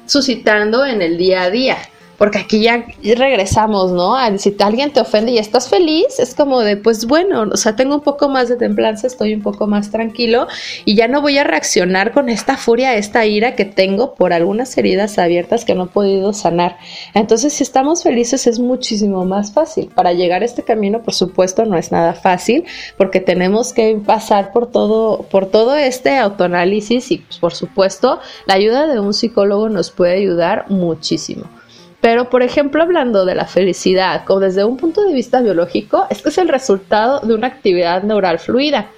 suscitando 0.07 0.87
en 0.87 1.03
el 1.03 1.19
día 1.19 1.43
a 1.43 1.51
día 1.51 1.77
porque 2.19 2.39
aquí 2.39 2.61
ya 2.61 2.85
regresamos, 3.17 3.93
¿no? 3.93 4.17
Si 4.39 4.55
alguien 4.59 4.93
te 4.93 5.01
ofende 5.01 5.33
y 5.33 5.39
estás 5.39 5.69
feliz, 5.69 6.19
es 6.19 6.35
como 6.35 6.61
de, 6.61 6.77
pues 6.77 7.07
bueno, 7.07 7.45
o 7.53 7.57
sea, 7.57 7.77
tengo 7.77 7.95
un 7.95 8.01
poco 8.01 8.29
más 8.29 8.49
de 8.49 8.57
templanza, 8.57 9.07
estoy 9.07 9.35
un 9.35 9.43
poco 9.43 9.69
más 9.69 9.91
tranquilo 9.91 10.49
y 10.85 10.97
ya 10.97 11.07
no 11.07 11.23
voy 11.23 11.39
a 11.39 11.45
reaccionar 11.45 12.13
con 12.13 12.29
esta 12.29 12.57
furia, 12.57 12.97
esta 12.97 13.25
ira 13.25 13.55
que 13.55 13.65
tengo 13.65 14.15
por 14.15 14.33
algunas 14.33 14.77
heridas 14.77 15.17
abiertas 15.19 15.65
que 15.65 15.77
no 15.77 15.85
he 15.85 15.89
podido 15.89 16.33
sanar. 16.33 16.77
Entonces, 17.15 17.53
si 17.53 17.63
estamos 17.63 18.03
felices 18.03 18.49
es 18.49 18.59
muchísimo 18.59 19.25
más 19.25 19.53
fácil. 19.53 19.89
Para 19.95 20.13
llegar 20.13 20.43
a 20.43 20.45
este 20.45 20.65
camino, 20.65 21.03
por 21.03 21.15
supuesto, 21.15 21.65
no 21.67 21.79
es 21.79 21.93
nada 21.93 22.15
fácil 22.15 22.65
porque 22.97 23.21
tenemos 23.21 23.73
que 23.73 23.97
pasar 24.05 24.51
por 24.51 24.73
todo, 24.73 25.23
por 25.23 25.47
todo 25.47 25.77
este 25.77 26.17
autoanálisis 26.17 27.13
y, 27.13 27.19
pues, 27.19 27.39
por 27.39 27.55
supuesto, 27.55 28.19
la 28.47 28.55
ayuda 28.55 28.89
de 28.89 28.99
un 28.99 29.15
psicólogo 29.15 29.69
nos 29.69 29.93
puede 29.93 30.17
ayudar 30.17 30.65
muchísimo. 30.69 31.58
Pero, 32.01 32.31
por 32.31 32.43
ejemplo, 32.43 32.83
hablando 32.83 33.25
de 33.25 33.35
la 33.35 33.47
felicidad, 33.47 34.25
como 34.25 34.41
desde 34.41 34.65
un 34.65 34.77
punto 34.77 35.05
de 35.05 35.13
vista 35.13 35.41
biológico, 35.41 36.07
es 36.11 36.23
que 36.23 36.29
es 36.29 36.39
el 36.39 36.49
resultado 36.49 37.21
de 37.21 37.35
una 37.35 37.49
actividad 37.49 38.05
neural 38.05 38.39
fluida, 38.39 38.91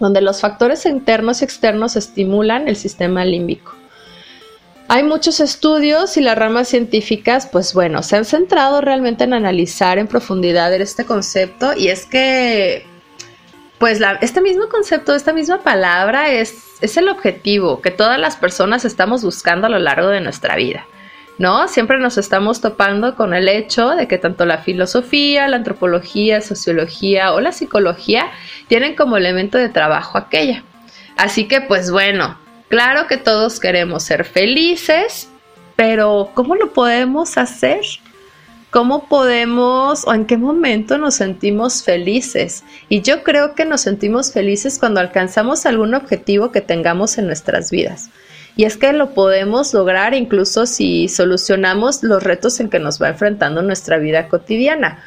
donde 0.00 0.20
los 0.20 0.40
factores 0.40 0.84
internos 0.84 1.40
y 1.40 1.44
externos 1.44 1.96
estimulan 1.96 2.68
el 2.68 2.76
sistema 2.76 3.24
límbico. 3.24 3.74
Hay 4.86 5.02
muchos 5.02 5.40
estudios 5.40 6.18
y 6.18 6.20
las 6.20 6.36
ramas 6.36 6.68
científicas, 6.68 7.48
pues 7.50 7.72
bueno, 7.72 8.02
se 8.02 8.16
han 8.16 8.26
centrado 8.26 8.82
realmente 8.82 9.24
en 9.24 9.32
analizar 9.32 9.98
en 9.98 10.06
profundidad 10.06 10.74
este 10.74 11.06
concepto 11.06 11.72
y 11.74 11.88
es 11.88 12.04
que, 12.04 12.84
pues 13.78 14.02
este 14.20 14.42
mismo 14.42 14.68
concepto, 14.68 15.14
esta 15.14 15.32
misma 15.32 15.62
palabra 15.62 16.30
es, 16.30 16.54
es 16.82 16.98
el 16.98 17.08
objetivo 17.08 17.80
que 17.80 17.90
todas 17.90 18.18
las 18.20 18.36
personas 18.36 18.84
estamos 18.84 19.24
buscando 19.24 19.68
a 19.68 19.70
lo 19.70 19.78
largo 19.78 20.08
de 20.08 20.20
nuestra 20.20 20.54
vida. 20.54 20.86
¿No? 21.38 21.68
Siempre 21.68 21.98
nos 21.98 22.18
estamos 22.18 22.60
topando 22.60 23.16
con 23.16 23.34
el 23.34 23.48
hecho 23.48 23.90
de 23.90 24.06
que 24.06 24.18
tanto 24.18 24.44
la 24.44 24.58
filosofía, 24.58 25.48
la 25.48 25.56
antropología, 25.56 26.40
sociología 26.40 27.32
o 27.32 27.40
la 27.40 27.52
psicología 27.52 28.30
tienen 28.68 28.94
como 28.94 29.16
elemento 29.16 29.58
de 29.58 29.68
trabajo 29.68 30.18
aquella. 30.18 30.62
Así 31.16 31.46
que 31.46 31.60
pues 31.60 31.90
bueno, 31.90 32.38
claro 32.68 33.06
que 33.06 33.16
todos 33.16 33.60
queremos 33.60 34.04
ser 34.04 34.24
felices, 34.24 35.28
pero 35.76 36.30
¿cómo 36.34 36.54
lo 36.54 36.72
podemos 36.72 37.36
hacer? 37.36 37.80
¿Cómo 38.70 39.06
podemos 39.06 40.04
o 40.04 40.14
en 40.14 40.24
qué 40.26 40.36
momento 40.36 40.98
nos 40.98 41.14
sentimos 41.14 41.84
felices? 41.84 42.64
Y 42.88 43.02
yo 43.02 43.22
creo 43.22 43.54
que 43.54 43.64
nos 43.64 43.82
sentimos 43.82 44.32
felices 44.32 44.80
cuando 44.80 44.98
alcanzamos 44.98 45.64
algún 45.64 45.94
objetivo 45.94 46.50
que 46.50 46.60
tengamos 46.60 47.16
en 47.18 47.26
nuestras 47.26 47.70
vidas. 47.70 48.10
Y 48.56 48.64
es 48.64 48.76
que 48.76 48.92
lo 48.92 49.14
podemos 49.14 49.74
lograr 49.74 50.14
incluso 50.14 50.66
si 50.66 51.08
solucionamos 51.08 52.02
los 52.02 52.22
retos 52.22 52.60
en 52.60 52.70
que 52.70 52.78
nos 52.78 53.02
va 53.02 53.08
enfrentando 53.08 53.62
nuestra 53.62 53.98
vida 53.98 54.28
cotidiana. 54.28 55.02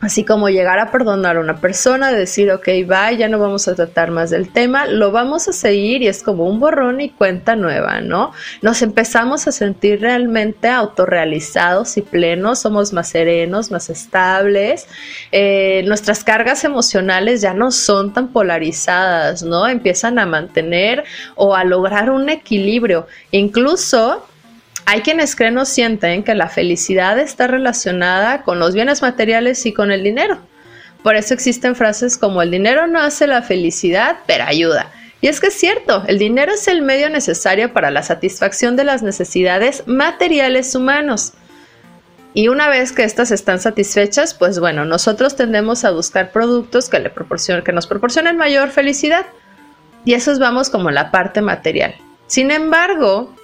Así 0.00 0.24
como 0.24 0.48
llegar 0.48 0.78
a 0.78 0.90
perdonar 0.90 1.36
a 1.36 1.40
una 1.40 1.60
persona, 1.60 2.10
decir, 2.10 2.50
ok, 2.50 2.66
bye, 2.86 3.18
ya 3.18 3.28
no 3.28 3.38
vamos 3.38 3.68
a 3.68 3.74
tratar 3.74 4.10
más 4.10 4.30
del 4.30 4.50
tema, 4.50 4.86
lo 4.86 5.12
vamos 5.12 5.46
a 5.46 5.52
seguir 5.52 6.00
y 6.00 6.08
es 6.08 6.22
como 6.22 6.44
un 6.44 6.58
borrón 6.58 7.02
y 7.02 7.10
cuenta 7.10 7.54
nueva, 7.54 8.00
¿no? 8.00 8.32
Nos 8.62 8.80
empezamos 8.80 9.46
a 9.46 9.52
sentir 9.52 10.00
realmente 10.00 10.68
autorrealizados 10.68 11.98
y 11.98 12.02
plenos, 12.02 12.60
somos 12.60 12.94
más 12.94 13.10
serenos, 13.10 13.70
más 13.70 13.90
estables, 13.90 14.88
eh, 15.32 15.82
nuestras 15.84 16.24
cargas 16.24 16.64
emocionales 16.64 17.42
ya 17.42 17.52
no 17.52 17.70
son 17.70 18.14
tan 18.14 18.28
polarizadas, 18.28 19.42
¿no? 19.42 19.68
Empiezan 19.68 20.18
a 20.18 20.24
mantener 20.24 21.04
o 21.34 21.54
a 21.54 21.64
lograr 21.64 22.10
un 22.10 22.30
equilibrio. 22.30 23.06
Incluso 23.32 24.26
hay 24.86 25.02
quienes 25.02 25.36
creen 25.36 25.58
o 25.58 25.64
sienten 25.64 26.24
que 26.24 26.34
la 26.34 26.48
felicidad 26.48 27.18
está 27.18 27.46
relacionada 27.46 28.42
con 28.42 28.58
los 28.58 28.74
bienes 28.74 29.02
materiales 29.02 29.64
y 29.66 29.72
con 29.72 29.90
el 29.90 30.02
dinero. 30.02 30.38
Por 31.02 31.16
eso 31.16 31.32
existen 31.32 31.76
frases 31.76 32.18
como 32.18 32.42
el 32.42 32.50
dinero 32.50 32.86
no 32.86 33.00
hace 33.00 33.26
la 33.26 33.42
felicidad, 33.42 34.18
pero 34.26 34.44
ayuda. 34.44 34.90
Y 35.22 35.28
es 35.28 35.40
que 35.40 35.48
es 35.48 35.54
cierto, 35.54 36.02
el 36.06 36.18
dinero 36.18 36.52
es 36.52 36.66
el 36.66 36.82
medio 36.82 37.10
necesario 37.10 37.72
para 37.72 37.90
la 37.90 38.02
satisfacción 38.02 38.76
de 38.76 38.84
las 38.84 39.02
necesidades 39.02 39.86
materiales 39.86 40.74
humanos. 40.74 41.34
Y 42.32 42.48
una 42.48 42.68
vez 42.68 42.92
que 42.92 43.04
estas 43.04 43.30
están 43.30 43.60
satisfechas, 43.60 44.34
pues 44.34 44.60
bueno, 44.60 44.84
nosotros 44.84 45.36
tendemos 45.36 45.84
a 45.84 45.90
buscar 45.90 46.32
productos 46.32 46.88
que, 46.88 47.00
le 47.00 47.12
que 47.64 47.72
nos 47.72 47.86
proporcionen 47.86 48.36
mayor 48.36 48.70
felicidad. 48.70 49.26
Y 50.04 50.14
eso 50.14 50.32
es 50.32 50.38
vamos 50.38 50.70
como 50.70 50.90
la 50.90 51.10
parte 51.10 51.42
material. 51.42 51.94
Sin 52.26 52.50
embargo, 52.50 53.34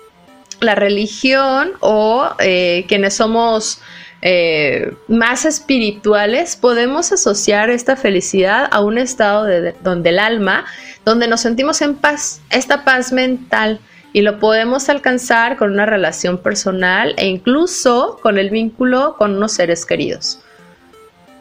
la 0.61 0.75
religión 0.75 1.73
o 1.81 2.31
eh, 2.39 2.85
quienes 2.89 3.15
somos 3.15 3.81
eh, 4.23 4.95
más 5.09 5.45
espirituales, 5.45 6.57
podemos 6.57 7.13
asociar 7.13 7.71
esta 7.71 7.97
felicidad 7.97 8.69
a 8.71 8.81
un 8.81 8.99
estado 8.99 9.45
de, 9.45 9.75
donde 9.83 10.11
el 10.11 10.19
alma, 10.19 10.65
donde 11.05 11.29
nos 11.29 11.43
sentimos 11.43 11.81
en 11.83 11.95
paz, 11.95 12.41
esta 12.51 12.85
paz 12.85 13.13
mental, 13.13 13.79
y 14.13 14.23
lo 14.23 14.39
podemos 14.39 14.89
alcanzar 14.89 15.59
con 15.59 15.73
una 15.73 15.85
relación 15.85 16.39
personal 16.39 17.15
e 17.19 17.27
incluso 17.27 18.19
con 18.23 18.39
el 18.39 18.49
vínculo 18.49 19.15
con 19.19 19.37
unos 19.37 19.53
seres 19.53 19.85
queridos 19.85 20.41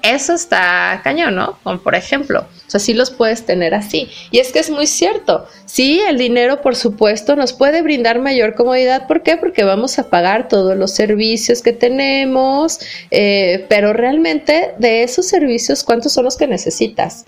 eso 0.05 0.33
está 0.33 1.01
cañón, 1.03 1.35
¿no? 1.35 1.57
Como 1.63 1.79
por 1.79 1.95
ejemplo, 1.95 2.41
o 2.41 2.69
sea, 2.69 2.79
sí 2.79 2.93
los 2.93 3.11
puedes 3.11 3.45
tener 3.45 3.73
así. 3.73 4.09
Y 4.31 4.39
es 4.39 4.51
que 4.51 4.59
es 4.59 4.69
muy 4.69 4.87
cierto. 4.87 5.47
Sí, 5.65 6.01
el 6.07 6.17
dinero, 6.17 6.61
por 6.61 6.75
supuesto, 6.75 7.35
nos 7.35 7.53
puede 7.53 7.81
brindar 7.81 8.19
mayor 8.19 8.55
comodidad. 8.55 9.07
¿Por 9.07 9.23
qué? 9.23 9.37
Porque 9.37 9.63
vamos 9.63 9.97
a 9.99 10.09
pagar 10.09 10.47
todos 10.47 10.77
los 10.77 10.91
servicios 10.91 11.61
que 11.61 11.73
tenemos, 11.73 12.79
eh, 13.11 13.65
pero 13.69 13.93
realmente 13.93 14.73
de 14.77 15.03
esos 15.03 15.27
servicios, 15.27 15.83
¿cuántos 15.83 16.13
son 16.13 16.25
los 16.25 16.37
que 16.37 16.47
necesitas? 16.47 17.25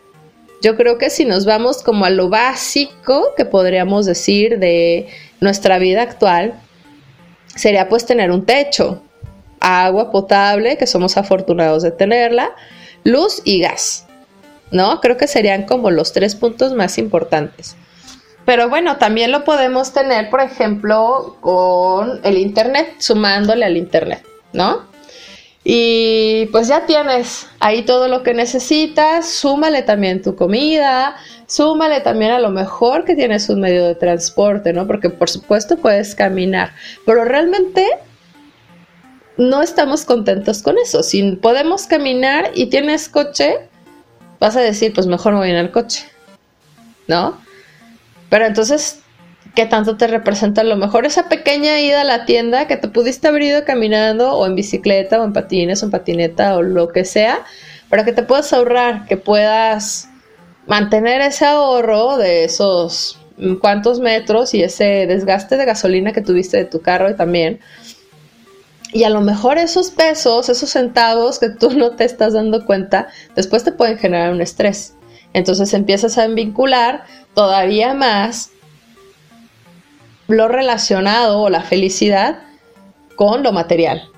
Yo 0.61 0.75
creo 0.75 0.97
que 0.97 1.09
si 1.09 1.25
nos 1.25 1.45
vamos 1.45 1.83
como 1.83 2.05
a 2.05 2.09
lo 2.09 2.29
básico 2.29 3.33
que 3.35 3.45
podríamos 3.45 4.05
decir 4.05 4.59
de 4.59 5.07
nuestra 5.39 5.77
vida 5.77 6.01
actual, 6.01 6.59
sería 7.55 7.89
pues 7.89 8.05
tener 8.05 8.31
un 8.31 8.45
techo, 8.45 9.03
agua 9.59 10.11
potable, 10.11 10.77
que 10.77 10.87
somos 10.87 11.17
afortunados 11.17 11.83
de 11.83 11.91
tenerla, 11.91 12.51
luz 13.03 13.41
y 13.43 13.61
gas. 13.61 14.05
¿No? 14.69 14.99
Creo 14.99 15.15
que 15.15 15.27
serían 15.27 15.63
como 15.63 15.91
los 15.91 16.11
tres 16.11 16.35
puntos 16.35 16.73
más 16.73 16.97
importantes. 16.97 17.77
Pero 18.47 18.69
bueno, 18.69 18.97
también 18.97 19.31
lo 19.31 19.43
podemos 19.43 19.93
tener, 19.93 20.29
por 20.29 20.39
ejemplo, 20.39 21.37
con 21.41 22.21
el 22.23 22.37
Internet, 22.37 22.95
sumándole 22.97 23.65
al 23.65 23.75
Internet, 23.75 24.23
¿no? 24.53 24.83
Y 25.69 26.45
pues 26.53 26.69
ya 26.69 26.85
tienes 26.85 27.47
ahí 27.59 27.83
todo 27.83 28.07
lo 28.07 28.23
que 28.23 28.33
necesitas, 28.33 29.29
súmale 29.29 29.81
también 29.81 30.21
tu 30.21 30.37
comida, 30.37 31.17
súmale 31.45 31.99
también 31.99 32.31
a 32.31 32.39
lo 32.39 32.49
mejor 32.51 33.03
que 33.03 33.15
tienes 33.15 33.49
un 33.49 33.59
medio 33.59 33.85
de 33.85 33.95
transporte, 33.95 34.71
¿no? 34.71 34.87
Porque 34.87 35.09
por 35.09 35.29
supuesto 35.29 35.75
puedes 35.75 36.15
caminar, 36.15 36.71
pero 37.05 37.25
realmente 37.25 37.85
no 39.37 39.61
estamos 39.61 40.05
contentos 40.05 40.61
con 40.61 40.77
eso. 40.77 41.03
Si 41.03 41.33
podemos 41.33 41.85
caminar 41.87 42.51
y 42.55 42.67
tienes 42.67 43.07
coche, 43.07 43.69
vas 44.39 44.55
a 44.55 44.61
decir, 44.61 44.93
pues 44.93 45.07
mejor 45.07 45.33
me 45.33 45.39
voy 45.39 45.49
en 45.49 45.57
el 45.57 45.71
coche, 45.71 46.05
¿no? 47.07 47.39
Pero 48.29 48.45
entonces, 48.45 48.99
¿qué 49.55 49.65
tanto 49.65 49.97
te 49.97 50.07
representa 50.07 50.61
a 50.61 50.63
lo 50.65 50.75
mejor 50.75 51.05
esa 51.05 51.29
pequeña 51.29 51.79
ida 51.79 52.01
a 52.01 52.03
la 52.03 52.25
tienda 52.25 52.67
que 52.67 52.77
te 52.77 52.87
pudiste 52.87 53.27
haber 53.27 53.43
ido 53.43 53.65
caminando 53.65 54.33
o 54.33 54.45
en 54.45 54.55
bicicleta 54.55 55.21
o 55.21 55.25
en 55.25 55.33
patines 55.33 55.81
o 55.81 55.85
en 55.85 55.91
patineta 55.91 56.55
o 56.55 56.61
lo 56.61 56.89
que 56.89 57.05
sea, 57.05 57.45
para 57.89 58.03
que 58.03 58.13
te 58.13 58.23
puedas 58.23 58.51
ahorrar, 58.53 59.05
que 59.05 59.17
puedas 59.17 60.09
mantener 60.65 61.21
ese 61.21 61.45
ahorro 61.45 62.17
de 62.17 62.43
esos 62.43 63.19
mm, 63.37 63.55
cuantos 63.55 63.99
metros 63.99 64.53
y 64.53 64.63
ese 64.63 65.05
desgaste 65.07 65.57
de 65.57 65.65
gasolina 65.65 66.11
que 66.11 66.21
tuviste 66.21 66.57
de 66.57 66.65
tu 66.65 66.81
carro 66.81 67.09
y 67.09 67.15
también 67.15 67.59
y 68.93 69.03
a 69.03 69.09
lo 69.09 69.21
mejor 69.21 69.57
esos 69.57 69.91
pesos, 69.91 70.49
esos 70.49 70.69
centavos 70.69 71.39
que 71.39 71.49
tú 71.49 71.71
no 71.71 71.91
te 71.91 72.05
estás 72.05 72.33
dando 72.33 72.65
cuenta, 72.65 73.07
después 73.35 73.63
te 73.63 73.71
pueden 73.71 73.97
generar 73.97 74.31
un 74.31 74.41
estrés. 74.41 74.95
Entonces 75.33 75.73
empiezas 75.73 76.17
a 76.17 76.27
vincular 76.27 77.03
todavía 77.33 77.93
más 77.93 78.51
lo 80.27 80.47
relacionado 80.47 81.41
o 81.41 81.49
la 81.49 81.61
felicidad 81.61 82.39
con 83.15 83.43
lo 83.43 83.51
material. 83.51 84.09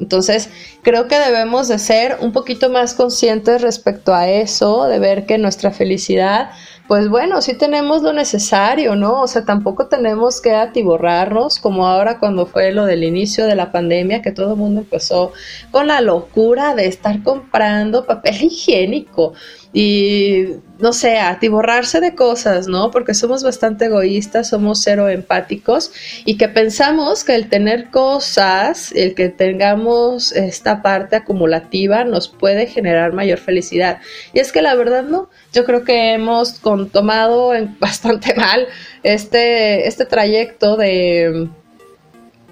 Entonces, 0.00 0.48
creo 0.82 1.08
que 1.08 1.18
debemos 1.18 1.66
de 1.66 1.78
ser 1.78 2.18
un 2.20 2.32
poquito 2.32 2.70
más 2.70 2.94
conscientes 2.94 3.62
respecto 3.62 4.14
a 4.14 4.28
eso, 4.28 4.84
de 4.84 5.00
ver 5.00 5.26
que 5.26 5.38
nuestra 5.38 5.72
felicidad 5.72 6.50
pues 6.88 7.10
bueno, 7.10 7.42
sí 7.42 7.52
tenemos 7.52 8.02
lo 8.02 8.14
necesario, 8.14 8.96
¿no? 8.96 9.20
O 9.20 9.26
sea, 9.28 9.44
tampoco 9.44 9.88
tenemos 9.88 10.40
que 10.40 10.54
atiborrarnos 10.54 11.58
como 11.58 11.86
ahora 11.86 12.18
cuando 12.18 12.46
fue 12.46 12.72
lo 12.72 12.86
del 12.86 13.04
inicio 13.04 13.46
de 13.46 13.54
la 13.54 13.70
pandemia, 13.70 14.22
que 14.22 14.32
todo 14.32 14.52
el 14.52 14.58
mundo 14.58 14.80
empezó 14.80 15.32
con 15.70 15.86
la 15.86 16.00
locura 16.00 16.74
de 16.74 16.86
estar 16.86 17.22
comprando 17.22 18.06
papel 18.06 18.36
higiénico 18.42 19.34
y 19.72 20.46
no 20.78 20.92
sé, 20.92 21.18
atiborrarse 21.18 22.00
de 22.00 22.14
cosas, 22.14 22.68
¿no? 22.68 22.90
Porque 22.90 23.12
somos 23.12 23.42
bastante 23.42 23.86
egoístas, 23.86 24.48
somos 24.48 24.80
cero 24.82 25.08
empáticos 25.08 25.92
y 26.24 26.38
que 26.38 26.48
pensamos 26.48 27.24
que 27.24 27.34
el 27.34 27.48
tener 27.48 27.90
cosas, 27.90 28.92
el 28.92 29.14
que 29.14 29.28
tengamos 29.28 30.32
esta 30.32 30.80
parte 30.82 31.16
acumulativa 31.16 32.04
nos 32.04 32.28
puede 32.28 32.66
generar 32.66 33.12
mayor 33.12 33.38
felicidad. 33.38 34.00
Y 34.32 34.38
es 34.38 34.52
que 34.52 34.62
la 34.62 34.74
verdad 34.74 35.02
no, 35.02 35.28
yo 35.52 35.64
creo 35.64 35.84
que 35.84 36.12
hemos 36.12 36.60
tomado 36.92 37.52
bastante 37.80 38.34
mal 38.34 38.68
este, 39.02 39.88
este 39.88 40.06
trayecto 40.06 40.76
de 40.76 41.48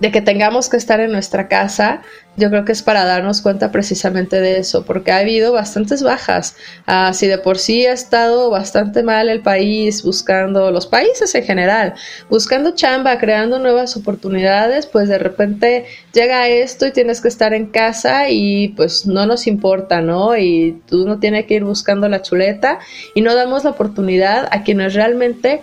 de 0.01 0.11
que 0.11 0.21
tengamos 0.21 0.69
que 0.69 0.77
estar 0.77 1.01
en 1.01 1.12
nuestra 1.12 1.49
casa, 1.49 2.03
yo 2.37 2.51
creo 2.51 2.64
que 2.64 2.72
es 2.72 2.82
para 2.82 3.05
darnos 3.05 3.41
cuenta 3.41 3.72
precisamente 3.72 4.41
de 4.41 4.59
eso, 4.59 4.84
porque 4.84 5.12
ha 5.12 5.18
habido 5.18 5.53
bastantes 5.53 6.03
bajas. 6.03 6.57
Ah, 6.87 7.12
si 7.14 7.26
de 7.26 7.39
por 7.39 7.59
sí 7.59 7.87
ha 7.87 7.93
estado 7.93 8.51
bastante 8.51 9.03
mal 9.03 9.28
el 9.28 9.41
país 9.41 10.03
buscando, 10.03 10.70
los 10.70 10.87
países 10.87 11.34
en 11.34 11.45
general, 11.45 11.95
buscando 12.28 12.74
chamba, 12.74 13.18
creando 13.18 13.59
nuevas 13.59 13.97
oportunidades, 13.97 14.87
pues 14.87 15.09
de 15.09 15.18
repente 15.18 15.87
llega 16.12 16.49
esto 16.49 16.87
y 16.87 16.93
tienes 16.93 17.20
que 17.20 17.28
estar 17.28 17.55
en 17.55 17.66
casa 17.66 18.28
y 18.28 18.68
pues 18.68 19.07
no 19.07 19.26
nos 19.26 19.47
importa, 19.47 20.01
¿no? 20.01 20.37
Y 20.37 20.80
tú 20.87 21.07
no 21.07 21.18
tienes 21.18 21.47
que 21.47 21.55
ir 21.55 21.64
buscando 21.64 22.09
la 22.09 22.22
chuleta 22.22 22.78
y 23.14 23.20
no 23.20 23.34
damos 23.34 23.64
la 23.64 23.70
oportunidad 23.70 24.49
a 24.51 24.62
quienes 24.62 24.95
realmente 24.95 25.62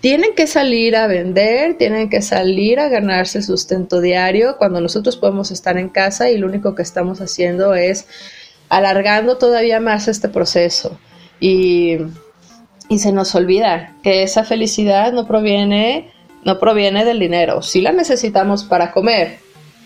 tienen 0.00 0.34
que 0.34 0.46
salir 0.46 0.96
a 0.96 1.06
vender, 1.06 1.76
tienen 1.76 2.08
que 2.08 2.22
salir 2.22 2.80
a 2.80 2.88
ganarse 2.88 3.38
el 3.38 3.44
sustento 3.44 4.00
diario 4.00 4.56
cuando 4.56 4.80
nosotros 4.80 5.16
podemos 5.16 5.50
estar 5.50 5.76
en 5.76 5.90
casa 5.90 6.30
y 6.30 6.38
lo 6.38 6.46
único 6.46 6.74
que 6.74 6.82
estamos 6.82 7.20
haciendo 7.20 7.74
es 7.74 8.06
alargando 8.70 9.36
todavía 9.36 9.78
más 9.78 10.08
este 10.08 10.28
proceso. 10.28 10.98
Y, 11.38 11.98
y 12.88 12.98
se 12.98 13.12
nos 13.12 13.34
olvida 13.34 13.94
que 14.02 14.22
esa 14.22 14.44
felicidad 14.44 15.12
no 15.12 15.26
proviene, 15.26 16.10
no 16.44 16.58
proviene 16.58 17.04
del 17.04 17.18
dinero. 17.18 17.60
Sí 17.60 17.82
la 17.82 17.92
necesitamos 17.92 18.64
para 18.64 18.92
comer, 18.92 19.38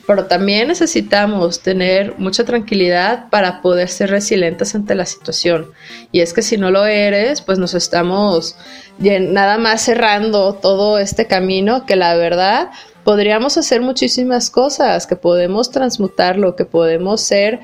pero 0.07 0.27
también 0.27 0.69
necesitamos 0.69 1.61
tener 1.61 2.15
mucha 2.19 2.45
tranquilidad 2.45 3.29
para 3.31 3.63
poder 3.63 3.89
ser 3.89 4.11
resilientes 4.11 4.75
ante 4.75 4.95
la 4.95 5.07
situación. 5.07 5.71
Y 6.13 6.21
es 6.21 6.33
que 6.33 6.43
si 6.43 6.57
no 6.57 6.71
lo 6.71 6.87
eres, 6.87 7.41
pues 7.41 7.59
nos 7.59 7.75
estamos 7.75 8.57
nada 8.99 9.59
más 9.59 9.83
cerrando 9.83 10.55
todo 10.55 10.99
este 10.99 11.27
camino 11.27 11.87
que 11.87 11.97
la 11.97 12.15
verdad 12.15 12.71
podríamos 13.03 13.57
hacer 13.57 13.81
muchísimas 13.81 14.51
cosas, 14.51 15.07
que 15.07 15.17
podemos 15.17 15.71
transmutarlo, 15.71 16.57
que 16.57 16.65
podemos 16.65 17.21
ser... 17.21 17.61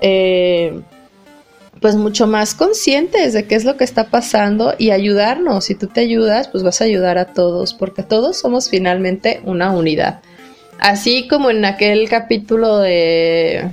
Eh, 0.00 0.80
pues 1.80 1.96
mucho 1.96 2.26
más 2.26 2.54
conscientes 2.54 3.32
de 3.32 3.46
qué 3.46 3.54
es 3.54 3.64
lo 3.64 3.78
que 3.78 3.84
está 3.84 4.10
pasando 4.10 4.74
y 4.76 4.90
ayudarnos. 4.90 5.64
Si 5.64 5.74
tú 5.74 5.86
te 5.86 6.00
ayudas, 6.00 6.48
pues 6.48 6.62
vas 6.62 6.82
a 6.82 6.84
ayudar 6.84 7.16
a 7.16 7.32
todos, 7.32 7.72
porque 7.72 8.02
todos 8.02 8.36
somos 8.36 8.68
finalmente 8.68 9.40
una 9.44 9.70
unidad. 9.70 10.20
Así 10.80 11.28
como 11.28 11.50
en 11.50 11.64
aquel 11.66 12.08
capítulo 12.08 12.78
de, 12.78 13.70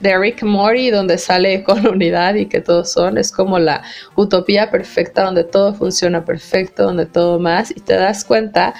de 0.00 0.18
Rick 0.18 0.42
Morty, 0.42 0.90
donde 0.90 1.16
sale 1.16 1.64
con 1.64 1.86
unidad 1.88 2.34
y 2.34 2.46
que 2.46 2.60
todos 2.60 2.92
son, 2.92 3.16
es 3.16 3.32
como 3.32 3.58
la 3.58 3.82
utopía 4.14 4.70
perfecta, 4.70 5.24
donde 5.24 5.44
todo 5.44 5.74
funciona 5.74 6.24
perfecto, 6.26 6.84
donde 6.84 7.06
todo 7.06 7.38
más, 7.38 7.70
y 7.70 7.80
te 7.80 7.94
das 7.94 8.24
cuenta 8.24 8.74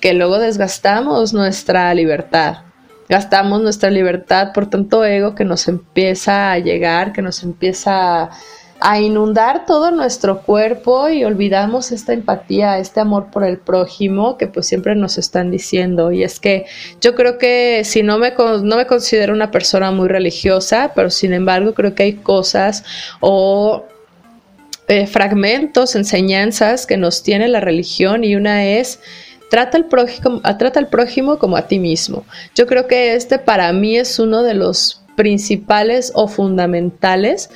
que 0.00 0.12
luego 0.12 0.40
desgastamos 0.40 1.32
nuestra 1.32 1.94
libertad. 1.94 2.58
Gastamos 3.08 3.62
nuestra 3.62 3.90
libertad 3.90 4.52
por 4.52 4.68
tanto 4.68 5.04
ego 5.04 5.36
que 5.36 5.44
nos 5.44 5.68
empieza 5.68 6.50
a 6.50 6.58
llegar, 6.58 7.12
que 7.12 7.22
nos 7.22 7.44
empieza 7.44 8.24
a 8.24 8.30
a 8.86 9.00
inundar 9.00 9.64
todo 9.64 9.90
nuestro 9.90 10.42
cuerpo 10.42 11.08
y 11.08 11.24
olvidamos 11.24 11.90
esta 11.90 12.12
empatía, 12.12 12.78
este 12.78 13.00
amor 13.00 13.30
por 13.30 13.42
el 13.42 13.56
prójimo 13.56 14.36
que 14.36 14.46
pues 14.46 14.66
siempre 14.66 14.94
nos 14.94 15.16
están 15.16 15.50
diciendo. 15.50 16.12
Y 16.12 16.22
es 16.22 16.38
que 16.38 16.66
yo 17.00 17.14
creo 17.14 17.38
que 17.38 17.80
si 17.84 18.02
no 18.02 18.18
me, 18.18 18.34
no 18.36 18.76
me 18.76 18.86
considero 18.86 19.32
una 19.32 19.50
persona 19.50 19.90
muy 19.90 20.08
religiosa, 20.08 20.92
pero 20.94 21.08
sin 21.08 21.32
embargo 21.32 21.72
creo 21.72 21.94
que 21.94 22.02
hay 22.02 22.12
cosas 22.12 22.84
o 23.20 23.86
eh, 24.88 25.06
fragmentos, 25.06 25.96
enseñanzas 25.96 26.84
que 26.84 26.98
nos 26.98 27.22
tiene 27.22 27.48
la 27.48 27.60
religión 27.60 28.22
y 28.22 28.36
una 28.36 28.66
es 28.66 29.00
trata 29.48 29.78
al, 29.78 29.86
prójimo, 29.86 30.42
trata 30.58 30.78
al 30.78 30.88
prójimo 30.88 31.38
como 31.38 31.56
a 31.56 31.68
ti 31.68 31.78
mismo. 31.78 32.26
Yo 32.54 32.66
creo 32.66 32.86
que 32.86 33.14
este 33.14 33.38
para 33.38 33.72
mí 33.72 33.96
es 33.96 34.18
uno 34.18 34.42
de 34.42 34.52
los 34.52 35.03
principales 35.16 36.12
o 36.14 36.28
fundamentales 36.28 37.50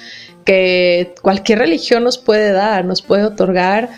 que 0.44 1.14
cualquier 1.20 1.58
religión 1.58 2.04
nos 2.04 2.18
puede 2.18 2.52
dar, 2.52 2.84
nos 2.84 3.02
puede 3.02 3.24
otorgar 3.24 3.90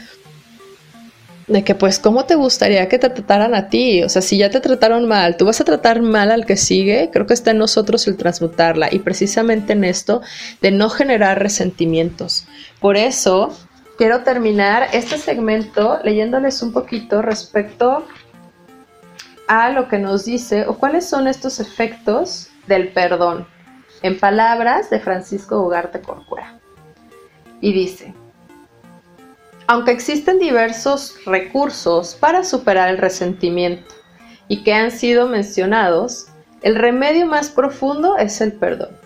de 1.50 1.64
que 1.64 1.74
pues 1.74 1.98
cómo 1.98 2.26
te 2.26 2.36
gustaría 2.36 2.88
que 2.88 2.98
te 2.98 3.11
trataran 3.11 3.54
a 3.54 3.68
ti, 3.68 4.04
o 4.04 4.08
sea, 4.08 4.22
si 4.22 4.38
ya 4.38 4.50
te 4.50 4.61
trataron 4.61 5.06
mal, 5.06 5.36
tú 5.36 5.44
vas 5.44 5.61
a 5.61 5.64
tratar 5.64 6.00
mal 6.00 6.30
al 6.30 6.46
que 6.46 6.56
sigue, 6.56 7.11
creo 7.12 7.26
que 7.26 7.34
está 7.34 7.50
en 7.50 7.58
nosotros 7.58 8.06
el 8.06 8.16
transmutarla 8.16 8.88
y 8.92 9.00
precisamente 9.00 9.72
en 9.72 9.82
esto 9.82 10.22
de 10.61 10.70
no 10.70 10.90
generar 10.90 11.42
resentimientos. 11.42 12.46
Por 12.80 12.96
eso 12.96 13.52
quiero 13.98 14.22
terminar 14.22 14.88
este 14.92 15.18
segmento 15.18 15.98
leyéndoles 16.04 16.62
un 16.62 16.72
poquito 16.72 17.20
respecto 17.20 18.06
a 19.48 19.70
lo 19.70 19.88
que 19.88 19.98
nos 19.98 20.24
dice 20.24 20.66
o 20.68 20.78
cuáles 20.78 21.08
son 21.08 21.26
estos 21.26 21.58
efectos 21.58 22.49
del 22.70 22.88
perdón 22.88 23.46
en 24.02 24.18
palabras 24.18 24.88
de 24.88 25.00
Francisco 25.00 25.60
Ugarte 25.60 26.00
Corcuera. 26.00 26.58
Y 27.60 27.74
dice, 27.74 28.14
aunque 29.66 29.90
existen 29.90 30.38
diversos 30.38 31.16
recursos 31.26 32.14
para 32.14 32.44
superar 32.44 32.88
el 32.88 32.98
resentimiento 32.98 33.94
y 34.48 34.62
que 34.62 34.72
han 34.72 34.90
sido 34.90 35.28
mencionados, 35.28 36.28
el 36.62 36.76
remedio 36.76 37.26
más 37.26 37.50
profundo 37.50 38.16
es 38.16 38.40
el 38.40 38.52
perdón. 38.52 38.96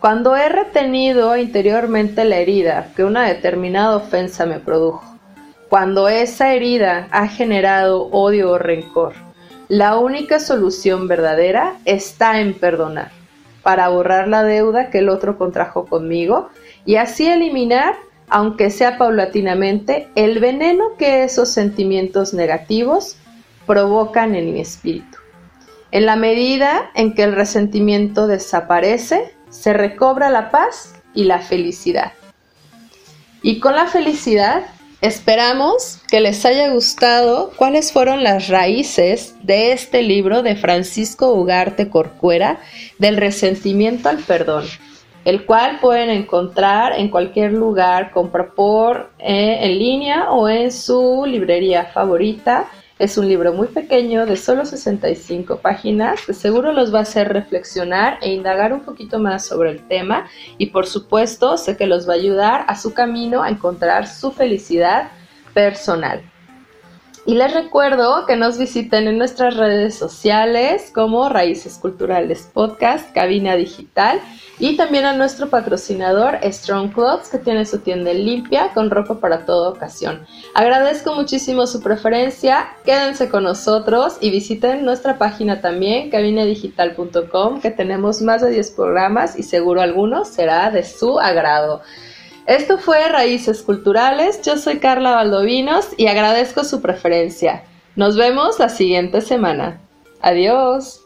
Cuando 0.00 0.36
he 0.36 0.48
retenido 0.48 1.36
interiormente 1.36 2.24
la 2.24 2.36
herida 2.36 2.88
que 2.96 3.04
una 3.04 3.26
determinada 3.26 3.96
ofensa 3.96 4.46
me 4.46 4.60
produjo, 4.60 5.18
cuando 5.68 6.08
esa 6.08 6.52
herida 6.52 7.08
ha 7.10 7.26
generado 7.28 8.04
odio 8.10 8.52
o 8.52 8.58
rencor, 8.58 9.14
la 9.72 9.96
única 9.96 10.38
solución 10.38 11.08
verdadera 11.08 11.78
está 11.86 12.42
en 12.42 12.52
perdonar 12.52 13.10
para 13.62 13.88
borrar 13.88 14.28
la 14.28 14.42
deuda 14.42 14.90
que 14.90 14.98
el 14.98 15.08
otro 15.08 15.38
contrajo 15.38 15.86
conmigo 15.86 16.50
y 16.84 16.96
así 16.96 17.26
eliminar, 17.26 17.94
aunque 18.28 18.68
sea 18.68 18.98
paulatinamente, 18.98 20.10
el 20.14 20.40
veneno 20.40 20.98
que 20.98 21.24
esos 21.24 21.48
sentimientos 21.48 22.34
negativos 22.34 23.16
provocan 23.66 24.34
en 24.34 24.52
mi 24.52 24.60
espíritu. 24.60 25.16
En 25.90 26.04
la 26.04 26.16
medida 26.16 26.90
en 26.94 27.14
que 27.14 27.22
el 27.22 27.34
resentimiento 27.34 28.26
desaparece, 28.26 29.34
se 29.48 29.72
recobra 29.72 30.28
la 30.28 30.50
paz 30.50 30.96
y 31.14 31.24
la 31.24 31.38
felicidad. 31.38 32.12
Y 33.40 33.58
con 33.58 33.74
la 33.74 33.86
felicidad 33.86 34.64
Esperamos 35.02 36.00
que 36.08 36.20
les 36.20 36.46
haya 36.46 36.68
gustado. 36.68 37.50
Cuáles 37.56 37.90
fueron 37.90 38.22
las 38.22 38.46
raíces 38.46 39.34
de 39.42 39.72
este 39.72 40.00
libro 40.00 40.44
de 40.44 40.54
Francisco 40.54 41.34
Ugarte 41.34 41.90
Corcuera, 41.90 42.60
del 43.00 43.16
resentimiento 43.16 44.08
al 44.08 44.18
perdón, 44.18 44.64
el 45.24 45.44
cual 45.44 45.80
pueden 45.80 46.08
encontrar 46.08 46.92
en 46.96 47.08
cualquier 47.08 47.52
lugar, 47.52 48.12
compra 48.12 48.52
por 48.54 49.10
eh, 49.18 49.58
en 49.62 49.76
línea 49.76 50.30
o 50.30 50.48
en 50.48 50.70
su 50.70 51.24
librería 51.26 51.86
favorita 51.86 52.68
es 53.02 53.18
un 53.18 53.26
libro 53.26 53.52
muy 53.52 53.66
pequeño 53.66 54.26
de 54.26 54.36
solo 54.36 54.64
65 54.64 55.56
páginas 55.56 56.20
que 56.24 56.34
seguro 56.34 56.72
los 56.72 56.94
va 56.94 57.00
a 57.00 57.02
hacer 57.02 57.32
reflexionar 57.32 58.16
e 58.22 58.32
indagar 58.32 58.72
un 58.72 58.82
poquito 58.82 59.18
más 59.18 59.44
sobre 59.44 59.72
el 59.72 59.88
tema 59.88 60.28
y 60.56 60.66
por 60.66 60.86
supuesto 60.86 61.56
sé 61.56 61.76
que 61.76 61.88
los 61.88 62.08
va 62.08 62.12
a 62.12 62.16
ayudar 62.16 62.64
a 62.68 62.76
su 62.76 62.94
camino 62.94 63.42
a 63.42 63.48
encontrar 63.48 64.06
su 64.06 64.30
felicidad 64.30 65.10
personal. 65.52 66.31
Y 67.24 67.34
les 67.34 67.54
recuerdo 67.54 68.26
que 68.26 68.36
nos 68.36 68.58
visiten 68.58 69.06
en 69.06 69.16
nuestras 69.16 69.56
redes 69.56 69.94
sociales 69.94 70.90
como 70.92 71.28
Raíces 71.28 71.78
Culturales 71.78 72.50
Podcast, 72.52 73.14
Cabina 73.14 73.54
Digital 73.54 74.20
y 74.58 74.76
también 74.76 75.04
a 75.04 75.12
nuestro 75.12 75.48
patrocinador 75.48 76.40
Strong 76.42 76.92
Clothes 76.92 77.28
que 77.28 77.38
tiene 77.38 77.64
su 77.64 77.78
tienda 77.78 78.12
limpia 78.12 78.72
con 78.74 78.90
ropa 78.90 79.20
para 79.20 79.46
toda 79.46 79.70
ocasión. 79.70 80.26
Agradezco 80.54 81.14
muchísimo 81.14 81.68
su 81.68 81.80
preferencia, 81.80 82.70
quédense 82.84 83.28
con 83.28 83.44
nosotros 83.44 84.16
y 84.20 84.30
visiten 84.30 84.84
nuestra 84.84 85.16
página 85.16 85.60
también 85.60 86.10
cabinadigital.com 86.10 87.60
que 87.60 87.70
tenemos 87.70 88.20
más 88.20 88.42
de 88.42 88.50
10 88.50 88.72
programas 88.72 89.38
y 89.38 89.44
seguro 89.44 89.80
alguno 89.80 90.24
será 90.24 90.70
de 90.70 90.82
su 90.82 91.20
agrado. 91.20 91.82
Esto 92.46 92.78
fue 92.78 93.08
Raíces 93.08 93.62
Culturales, 93.62 94.42
yo 94.42 94.56
soy 94.58 94.78
Carla 94.78 95.12
Valdovinos 95.12 95.90
y 95.96 96.08
agradezco 96.08 96.64
su 96.64 96.82
preferencia. 96.82 97.62
Nos 97.94 98.16
vemos 98.16 98.58
la 98.58 98.68
siguiente 98.68 99.20
semana. 99.20 99.80
Adiós. 100.20 100.98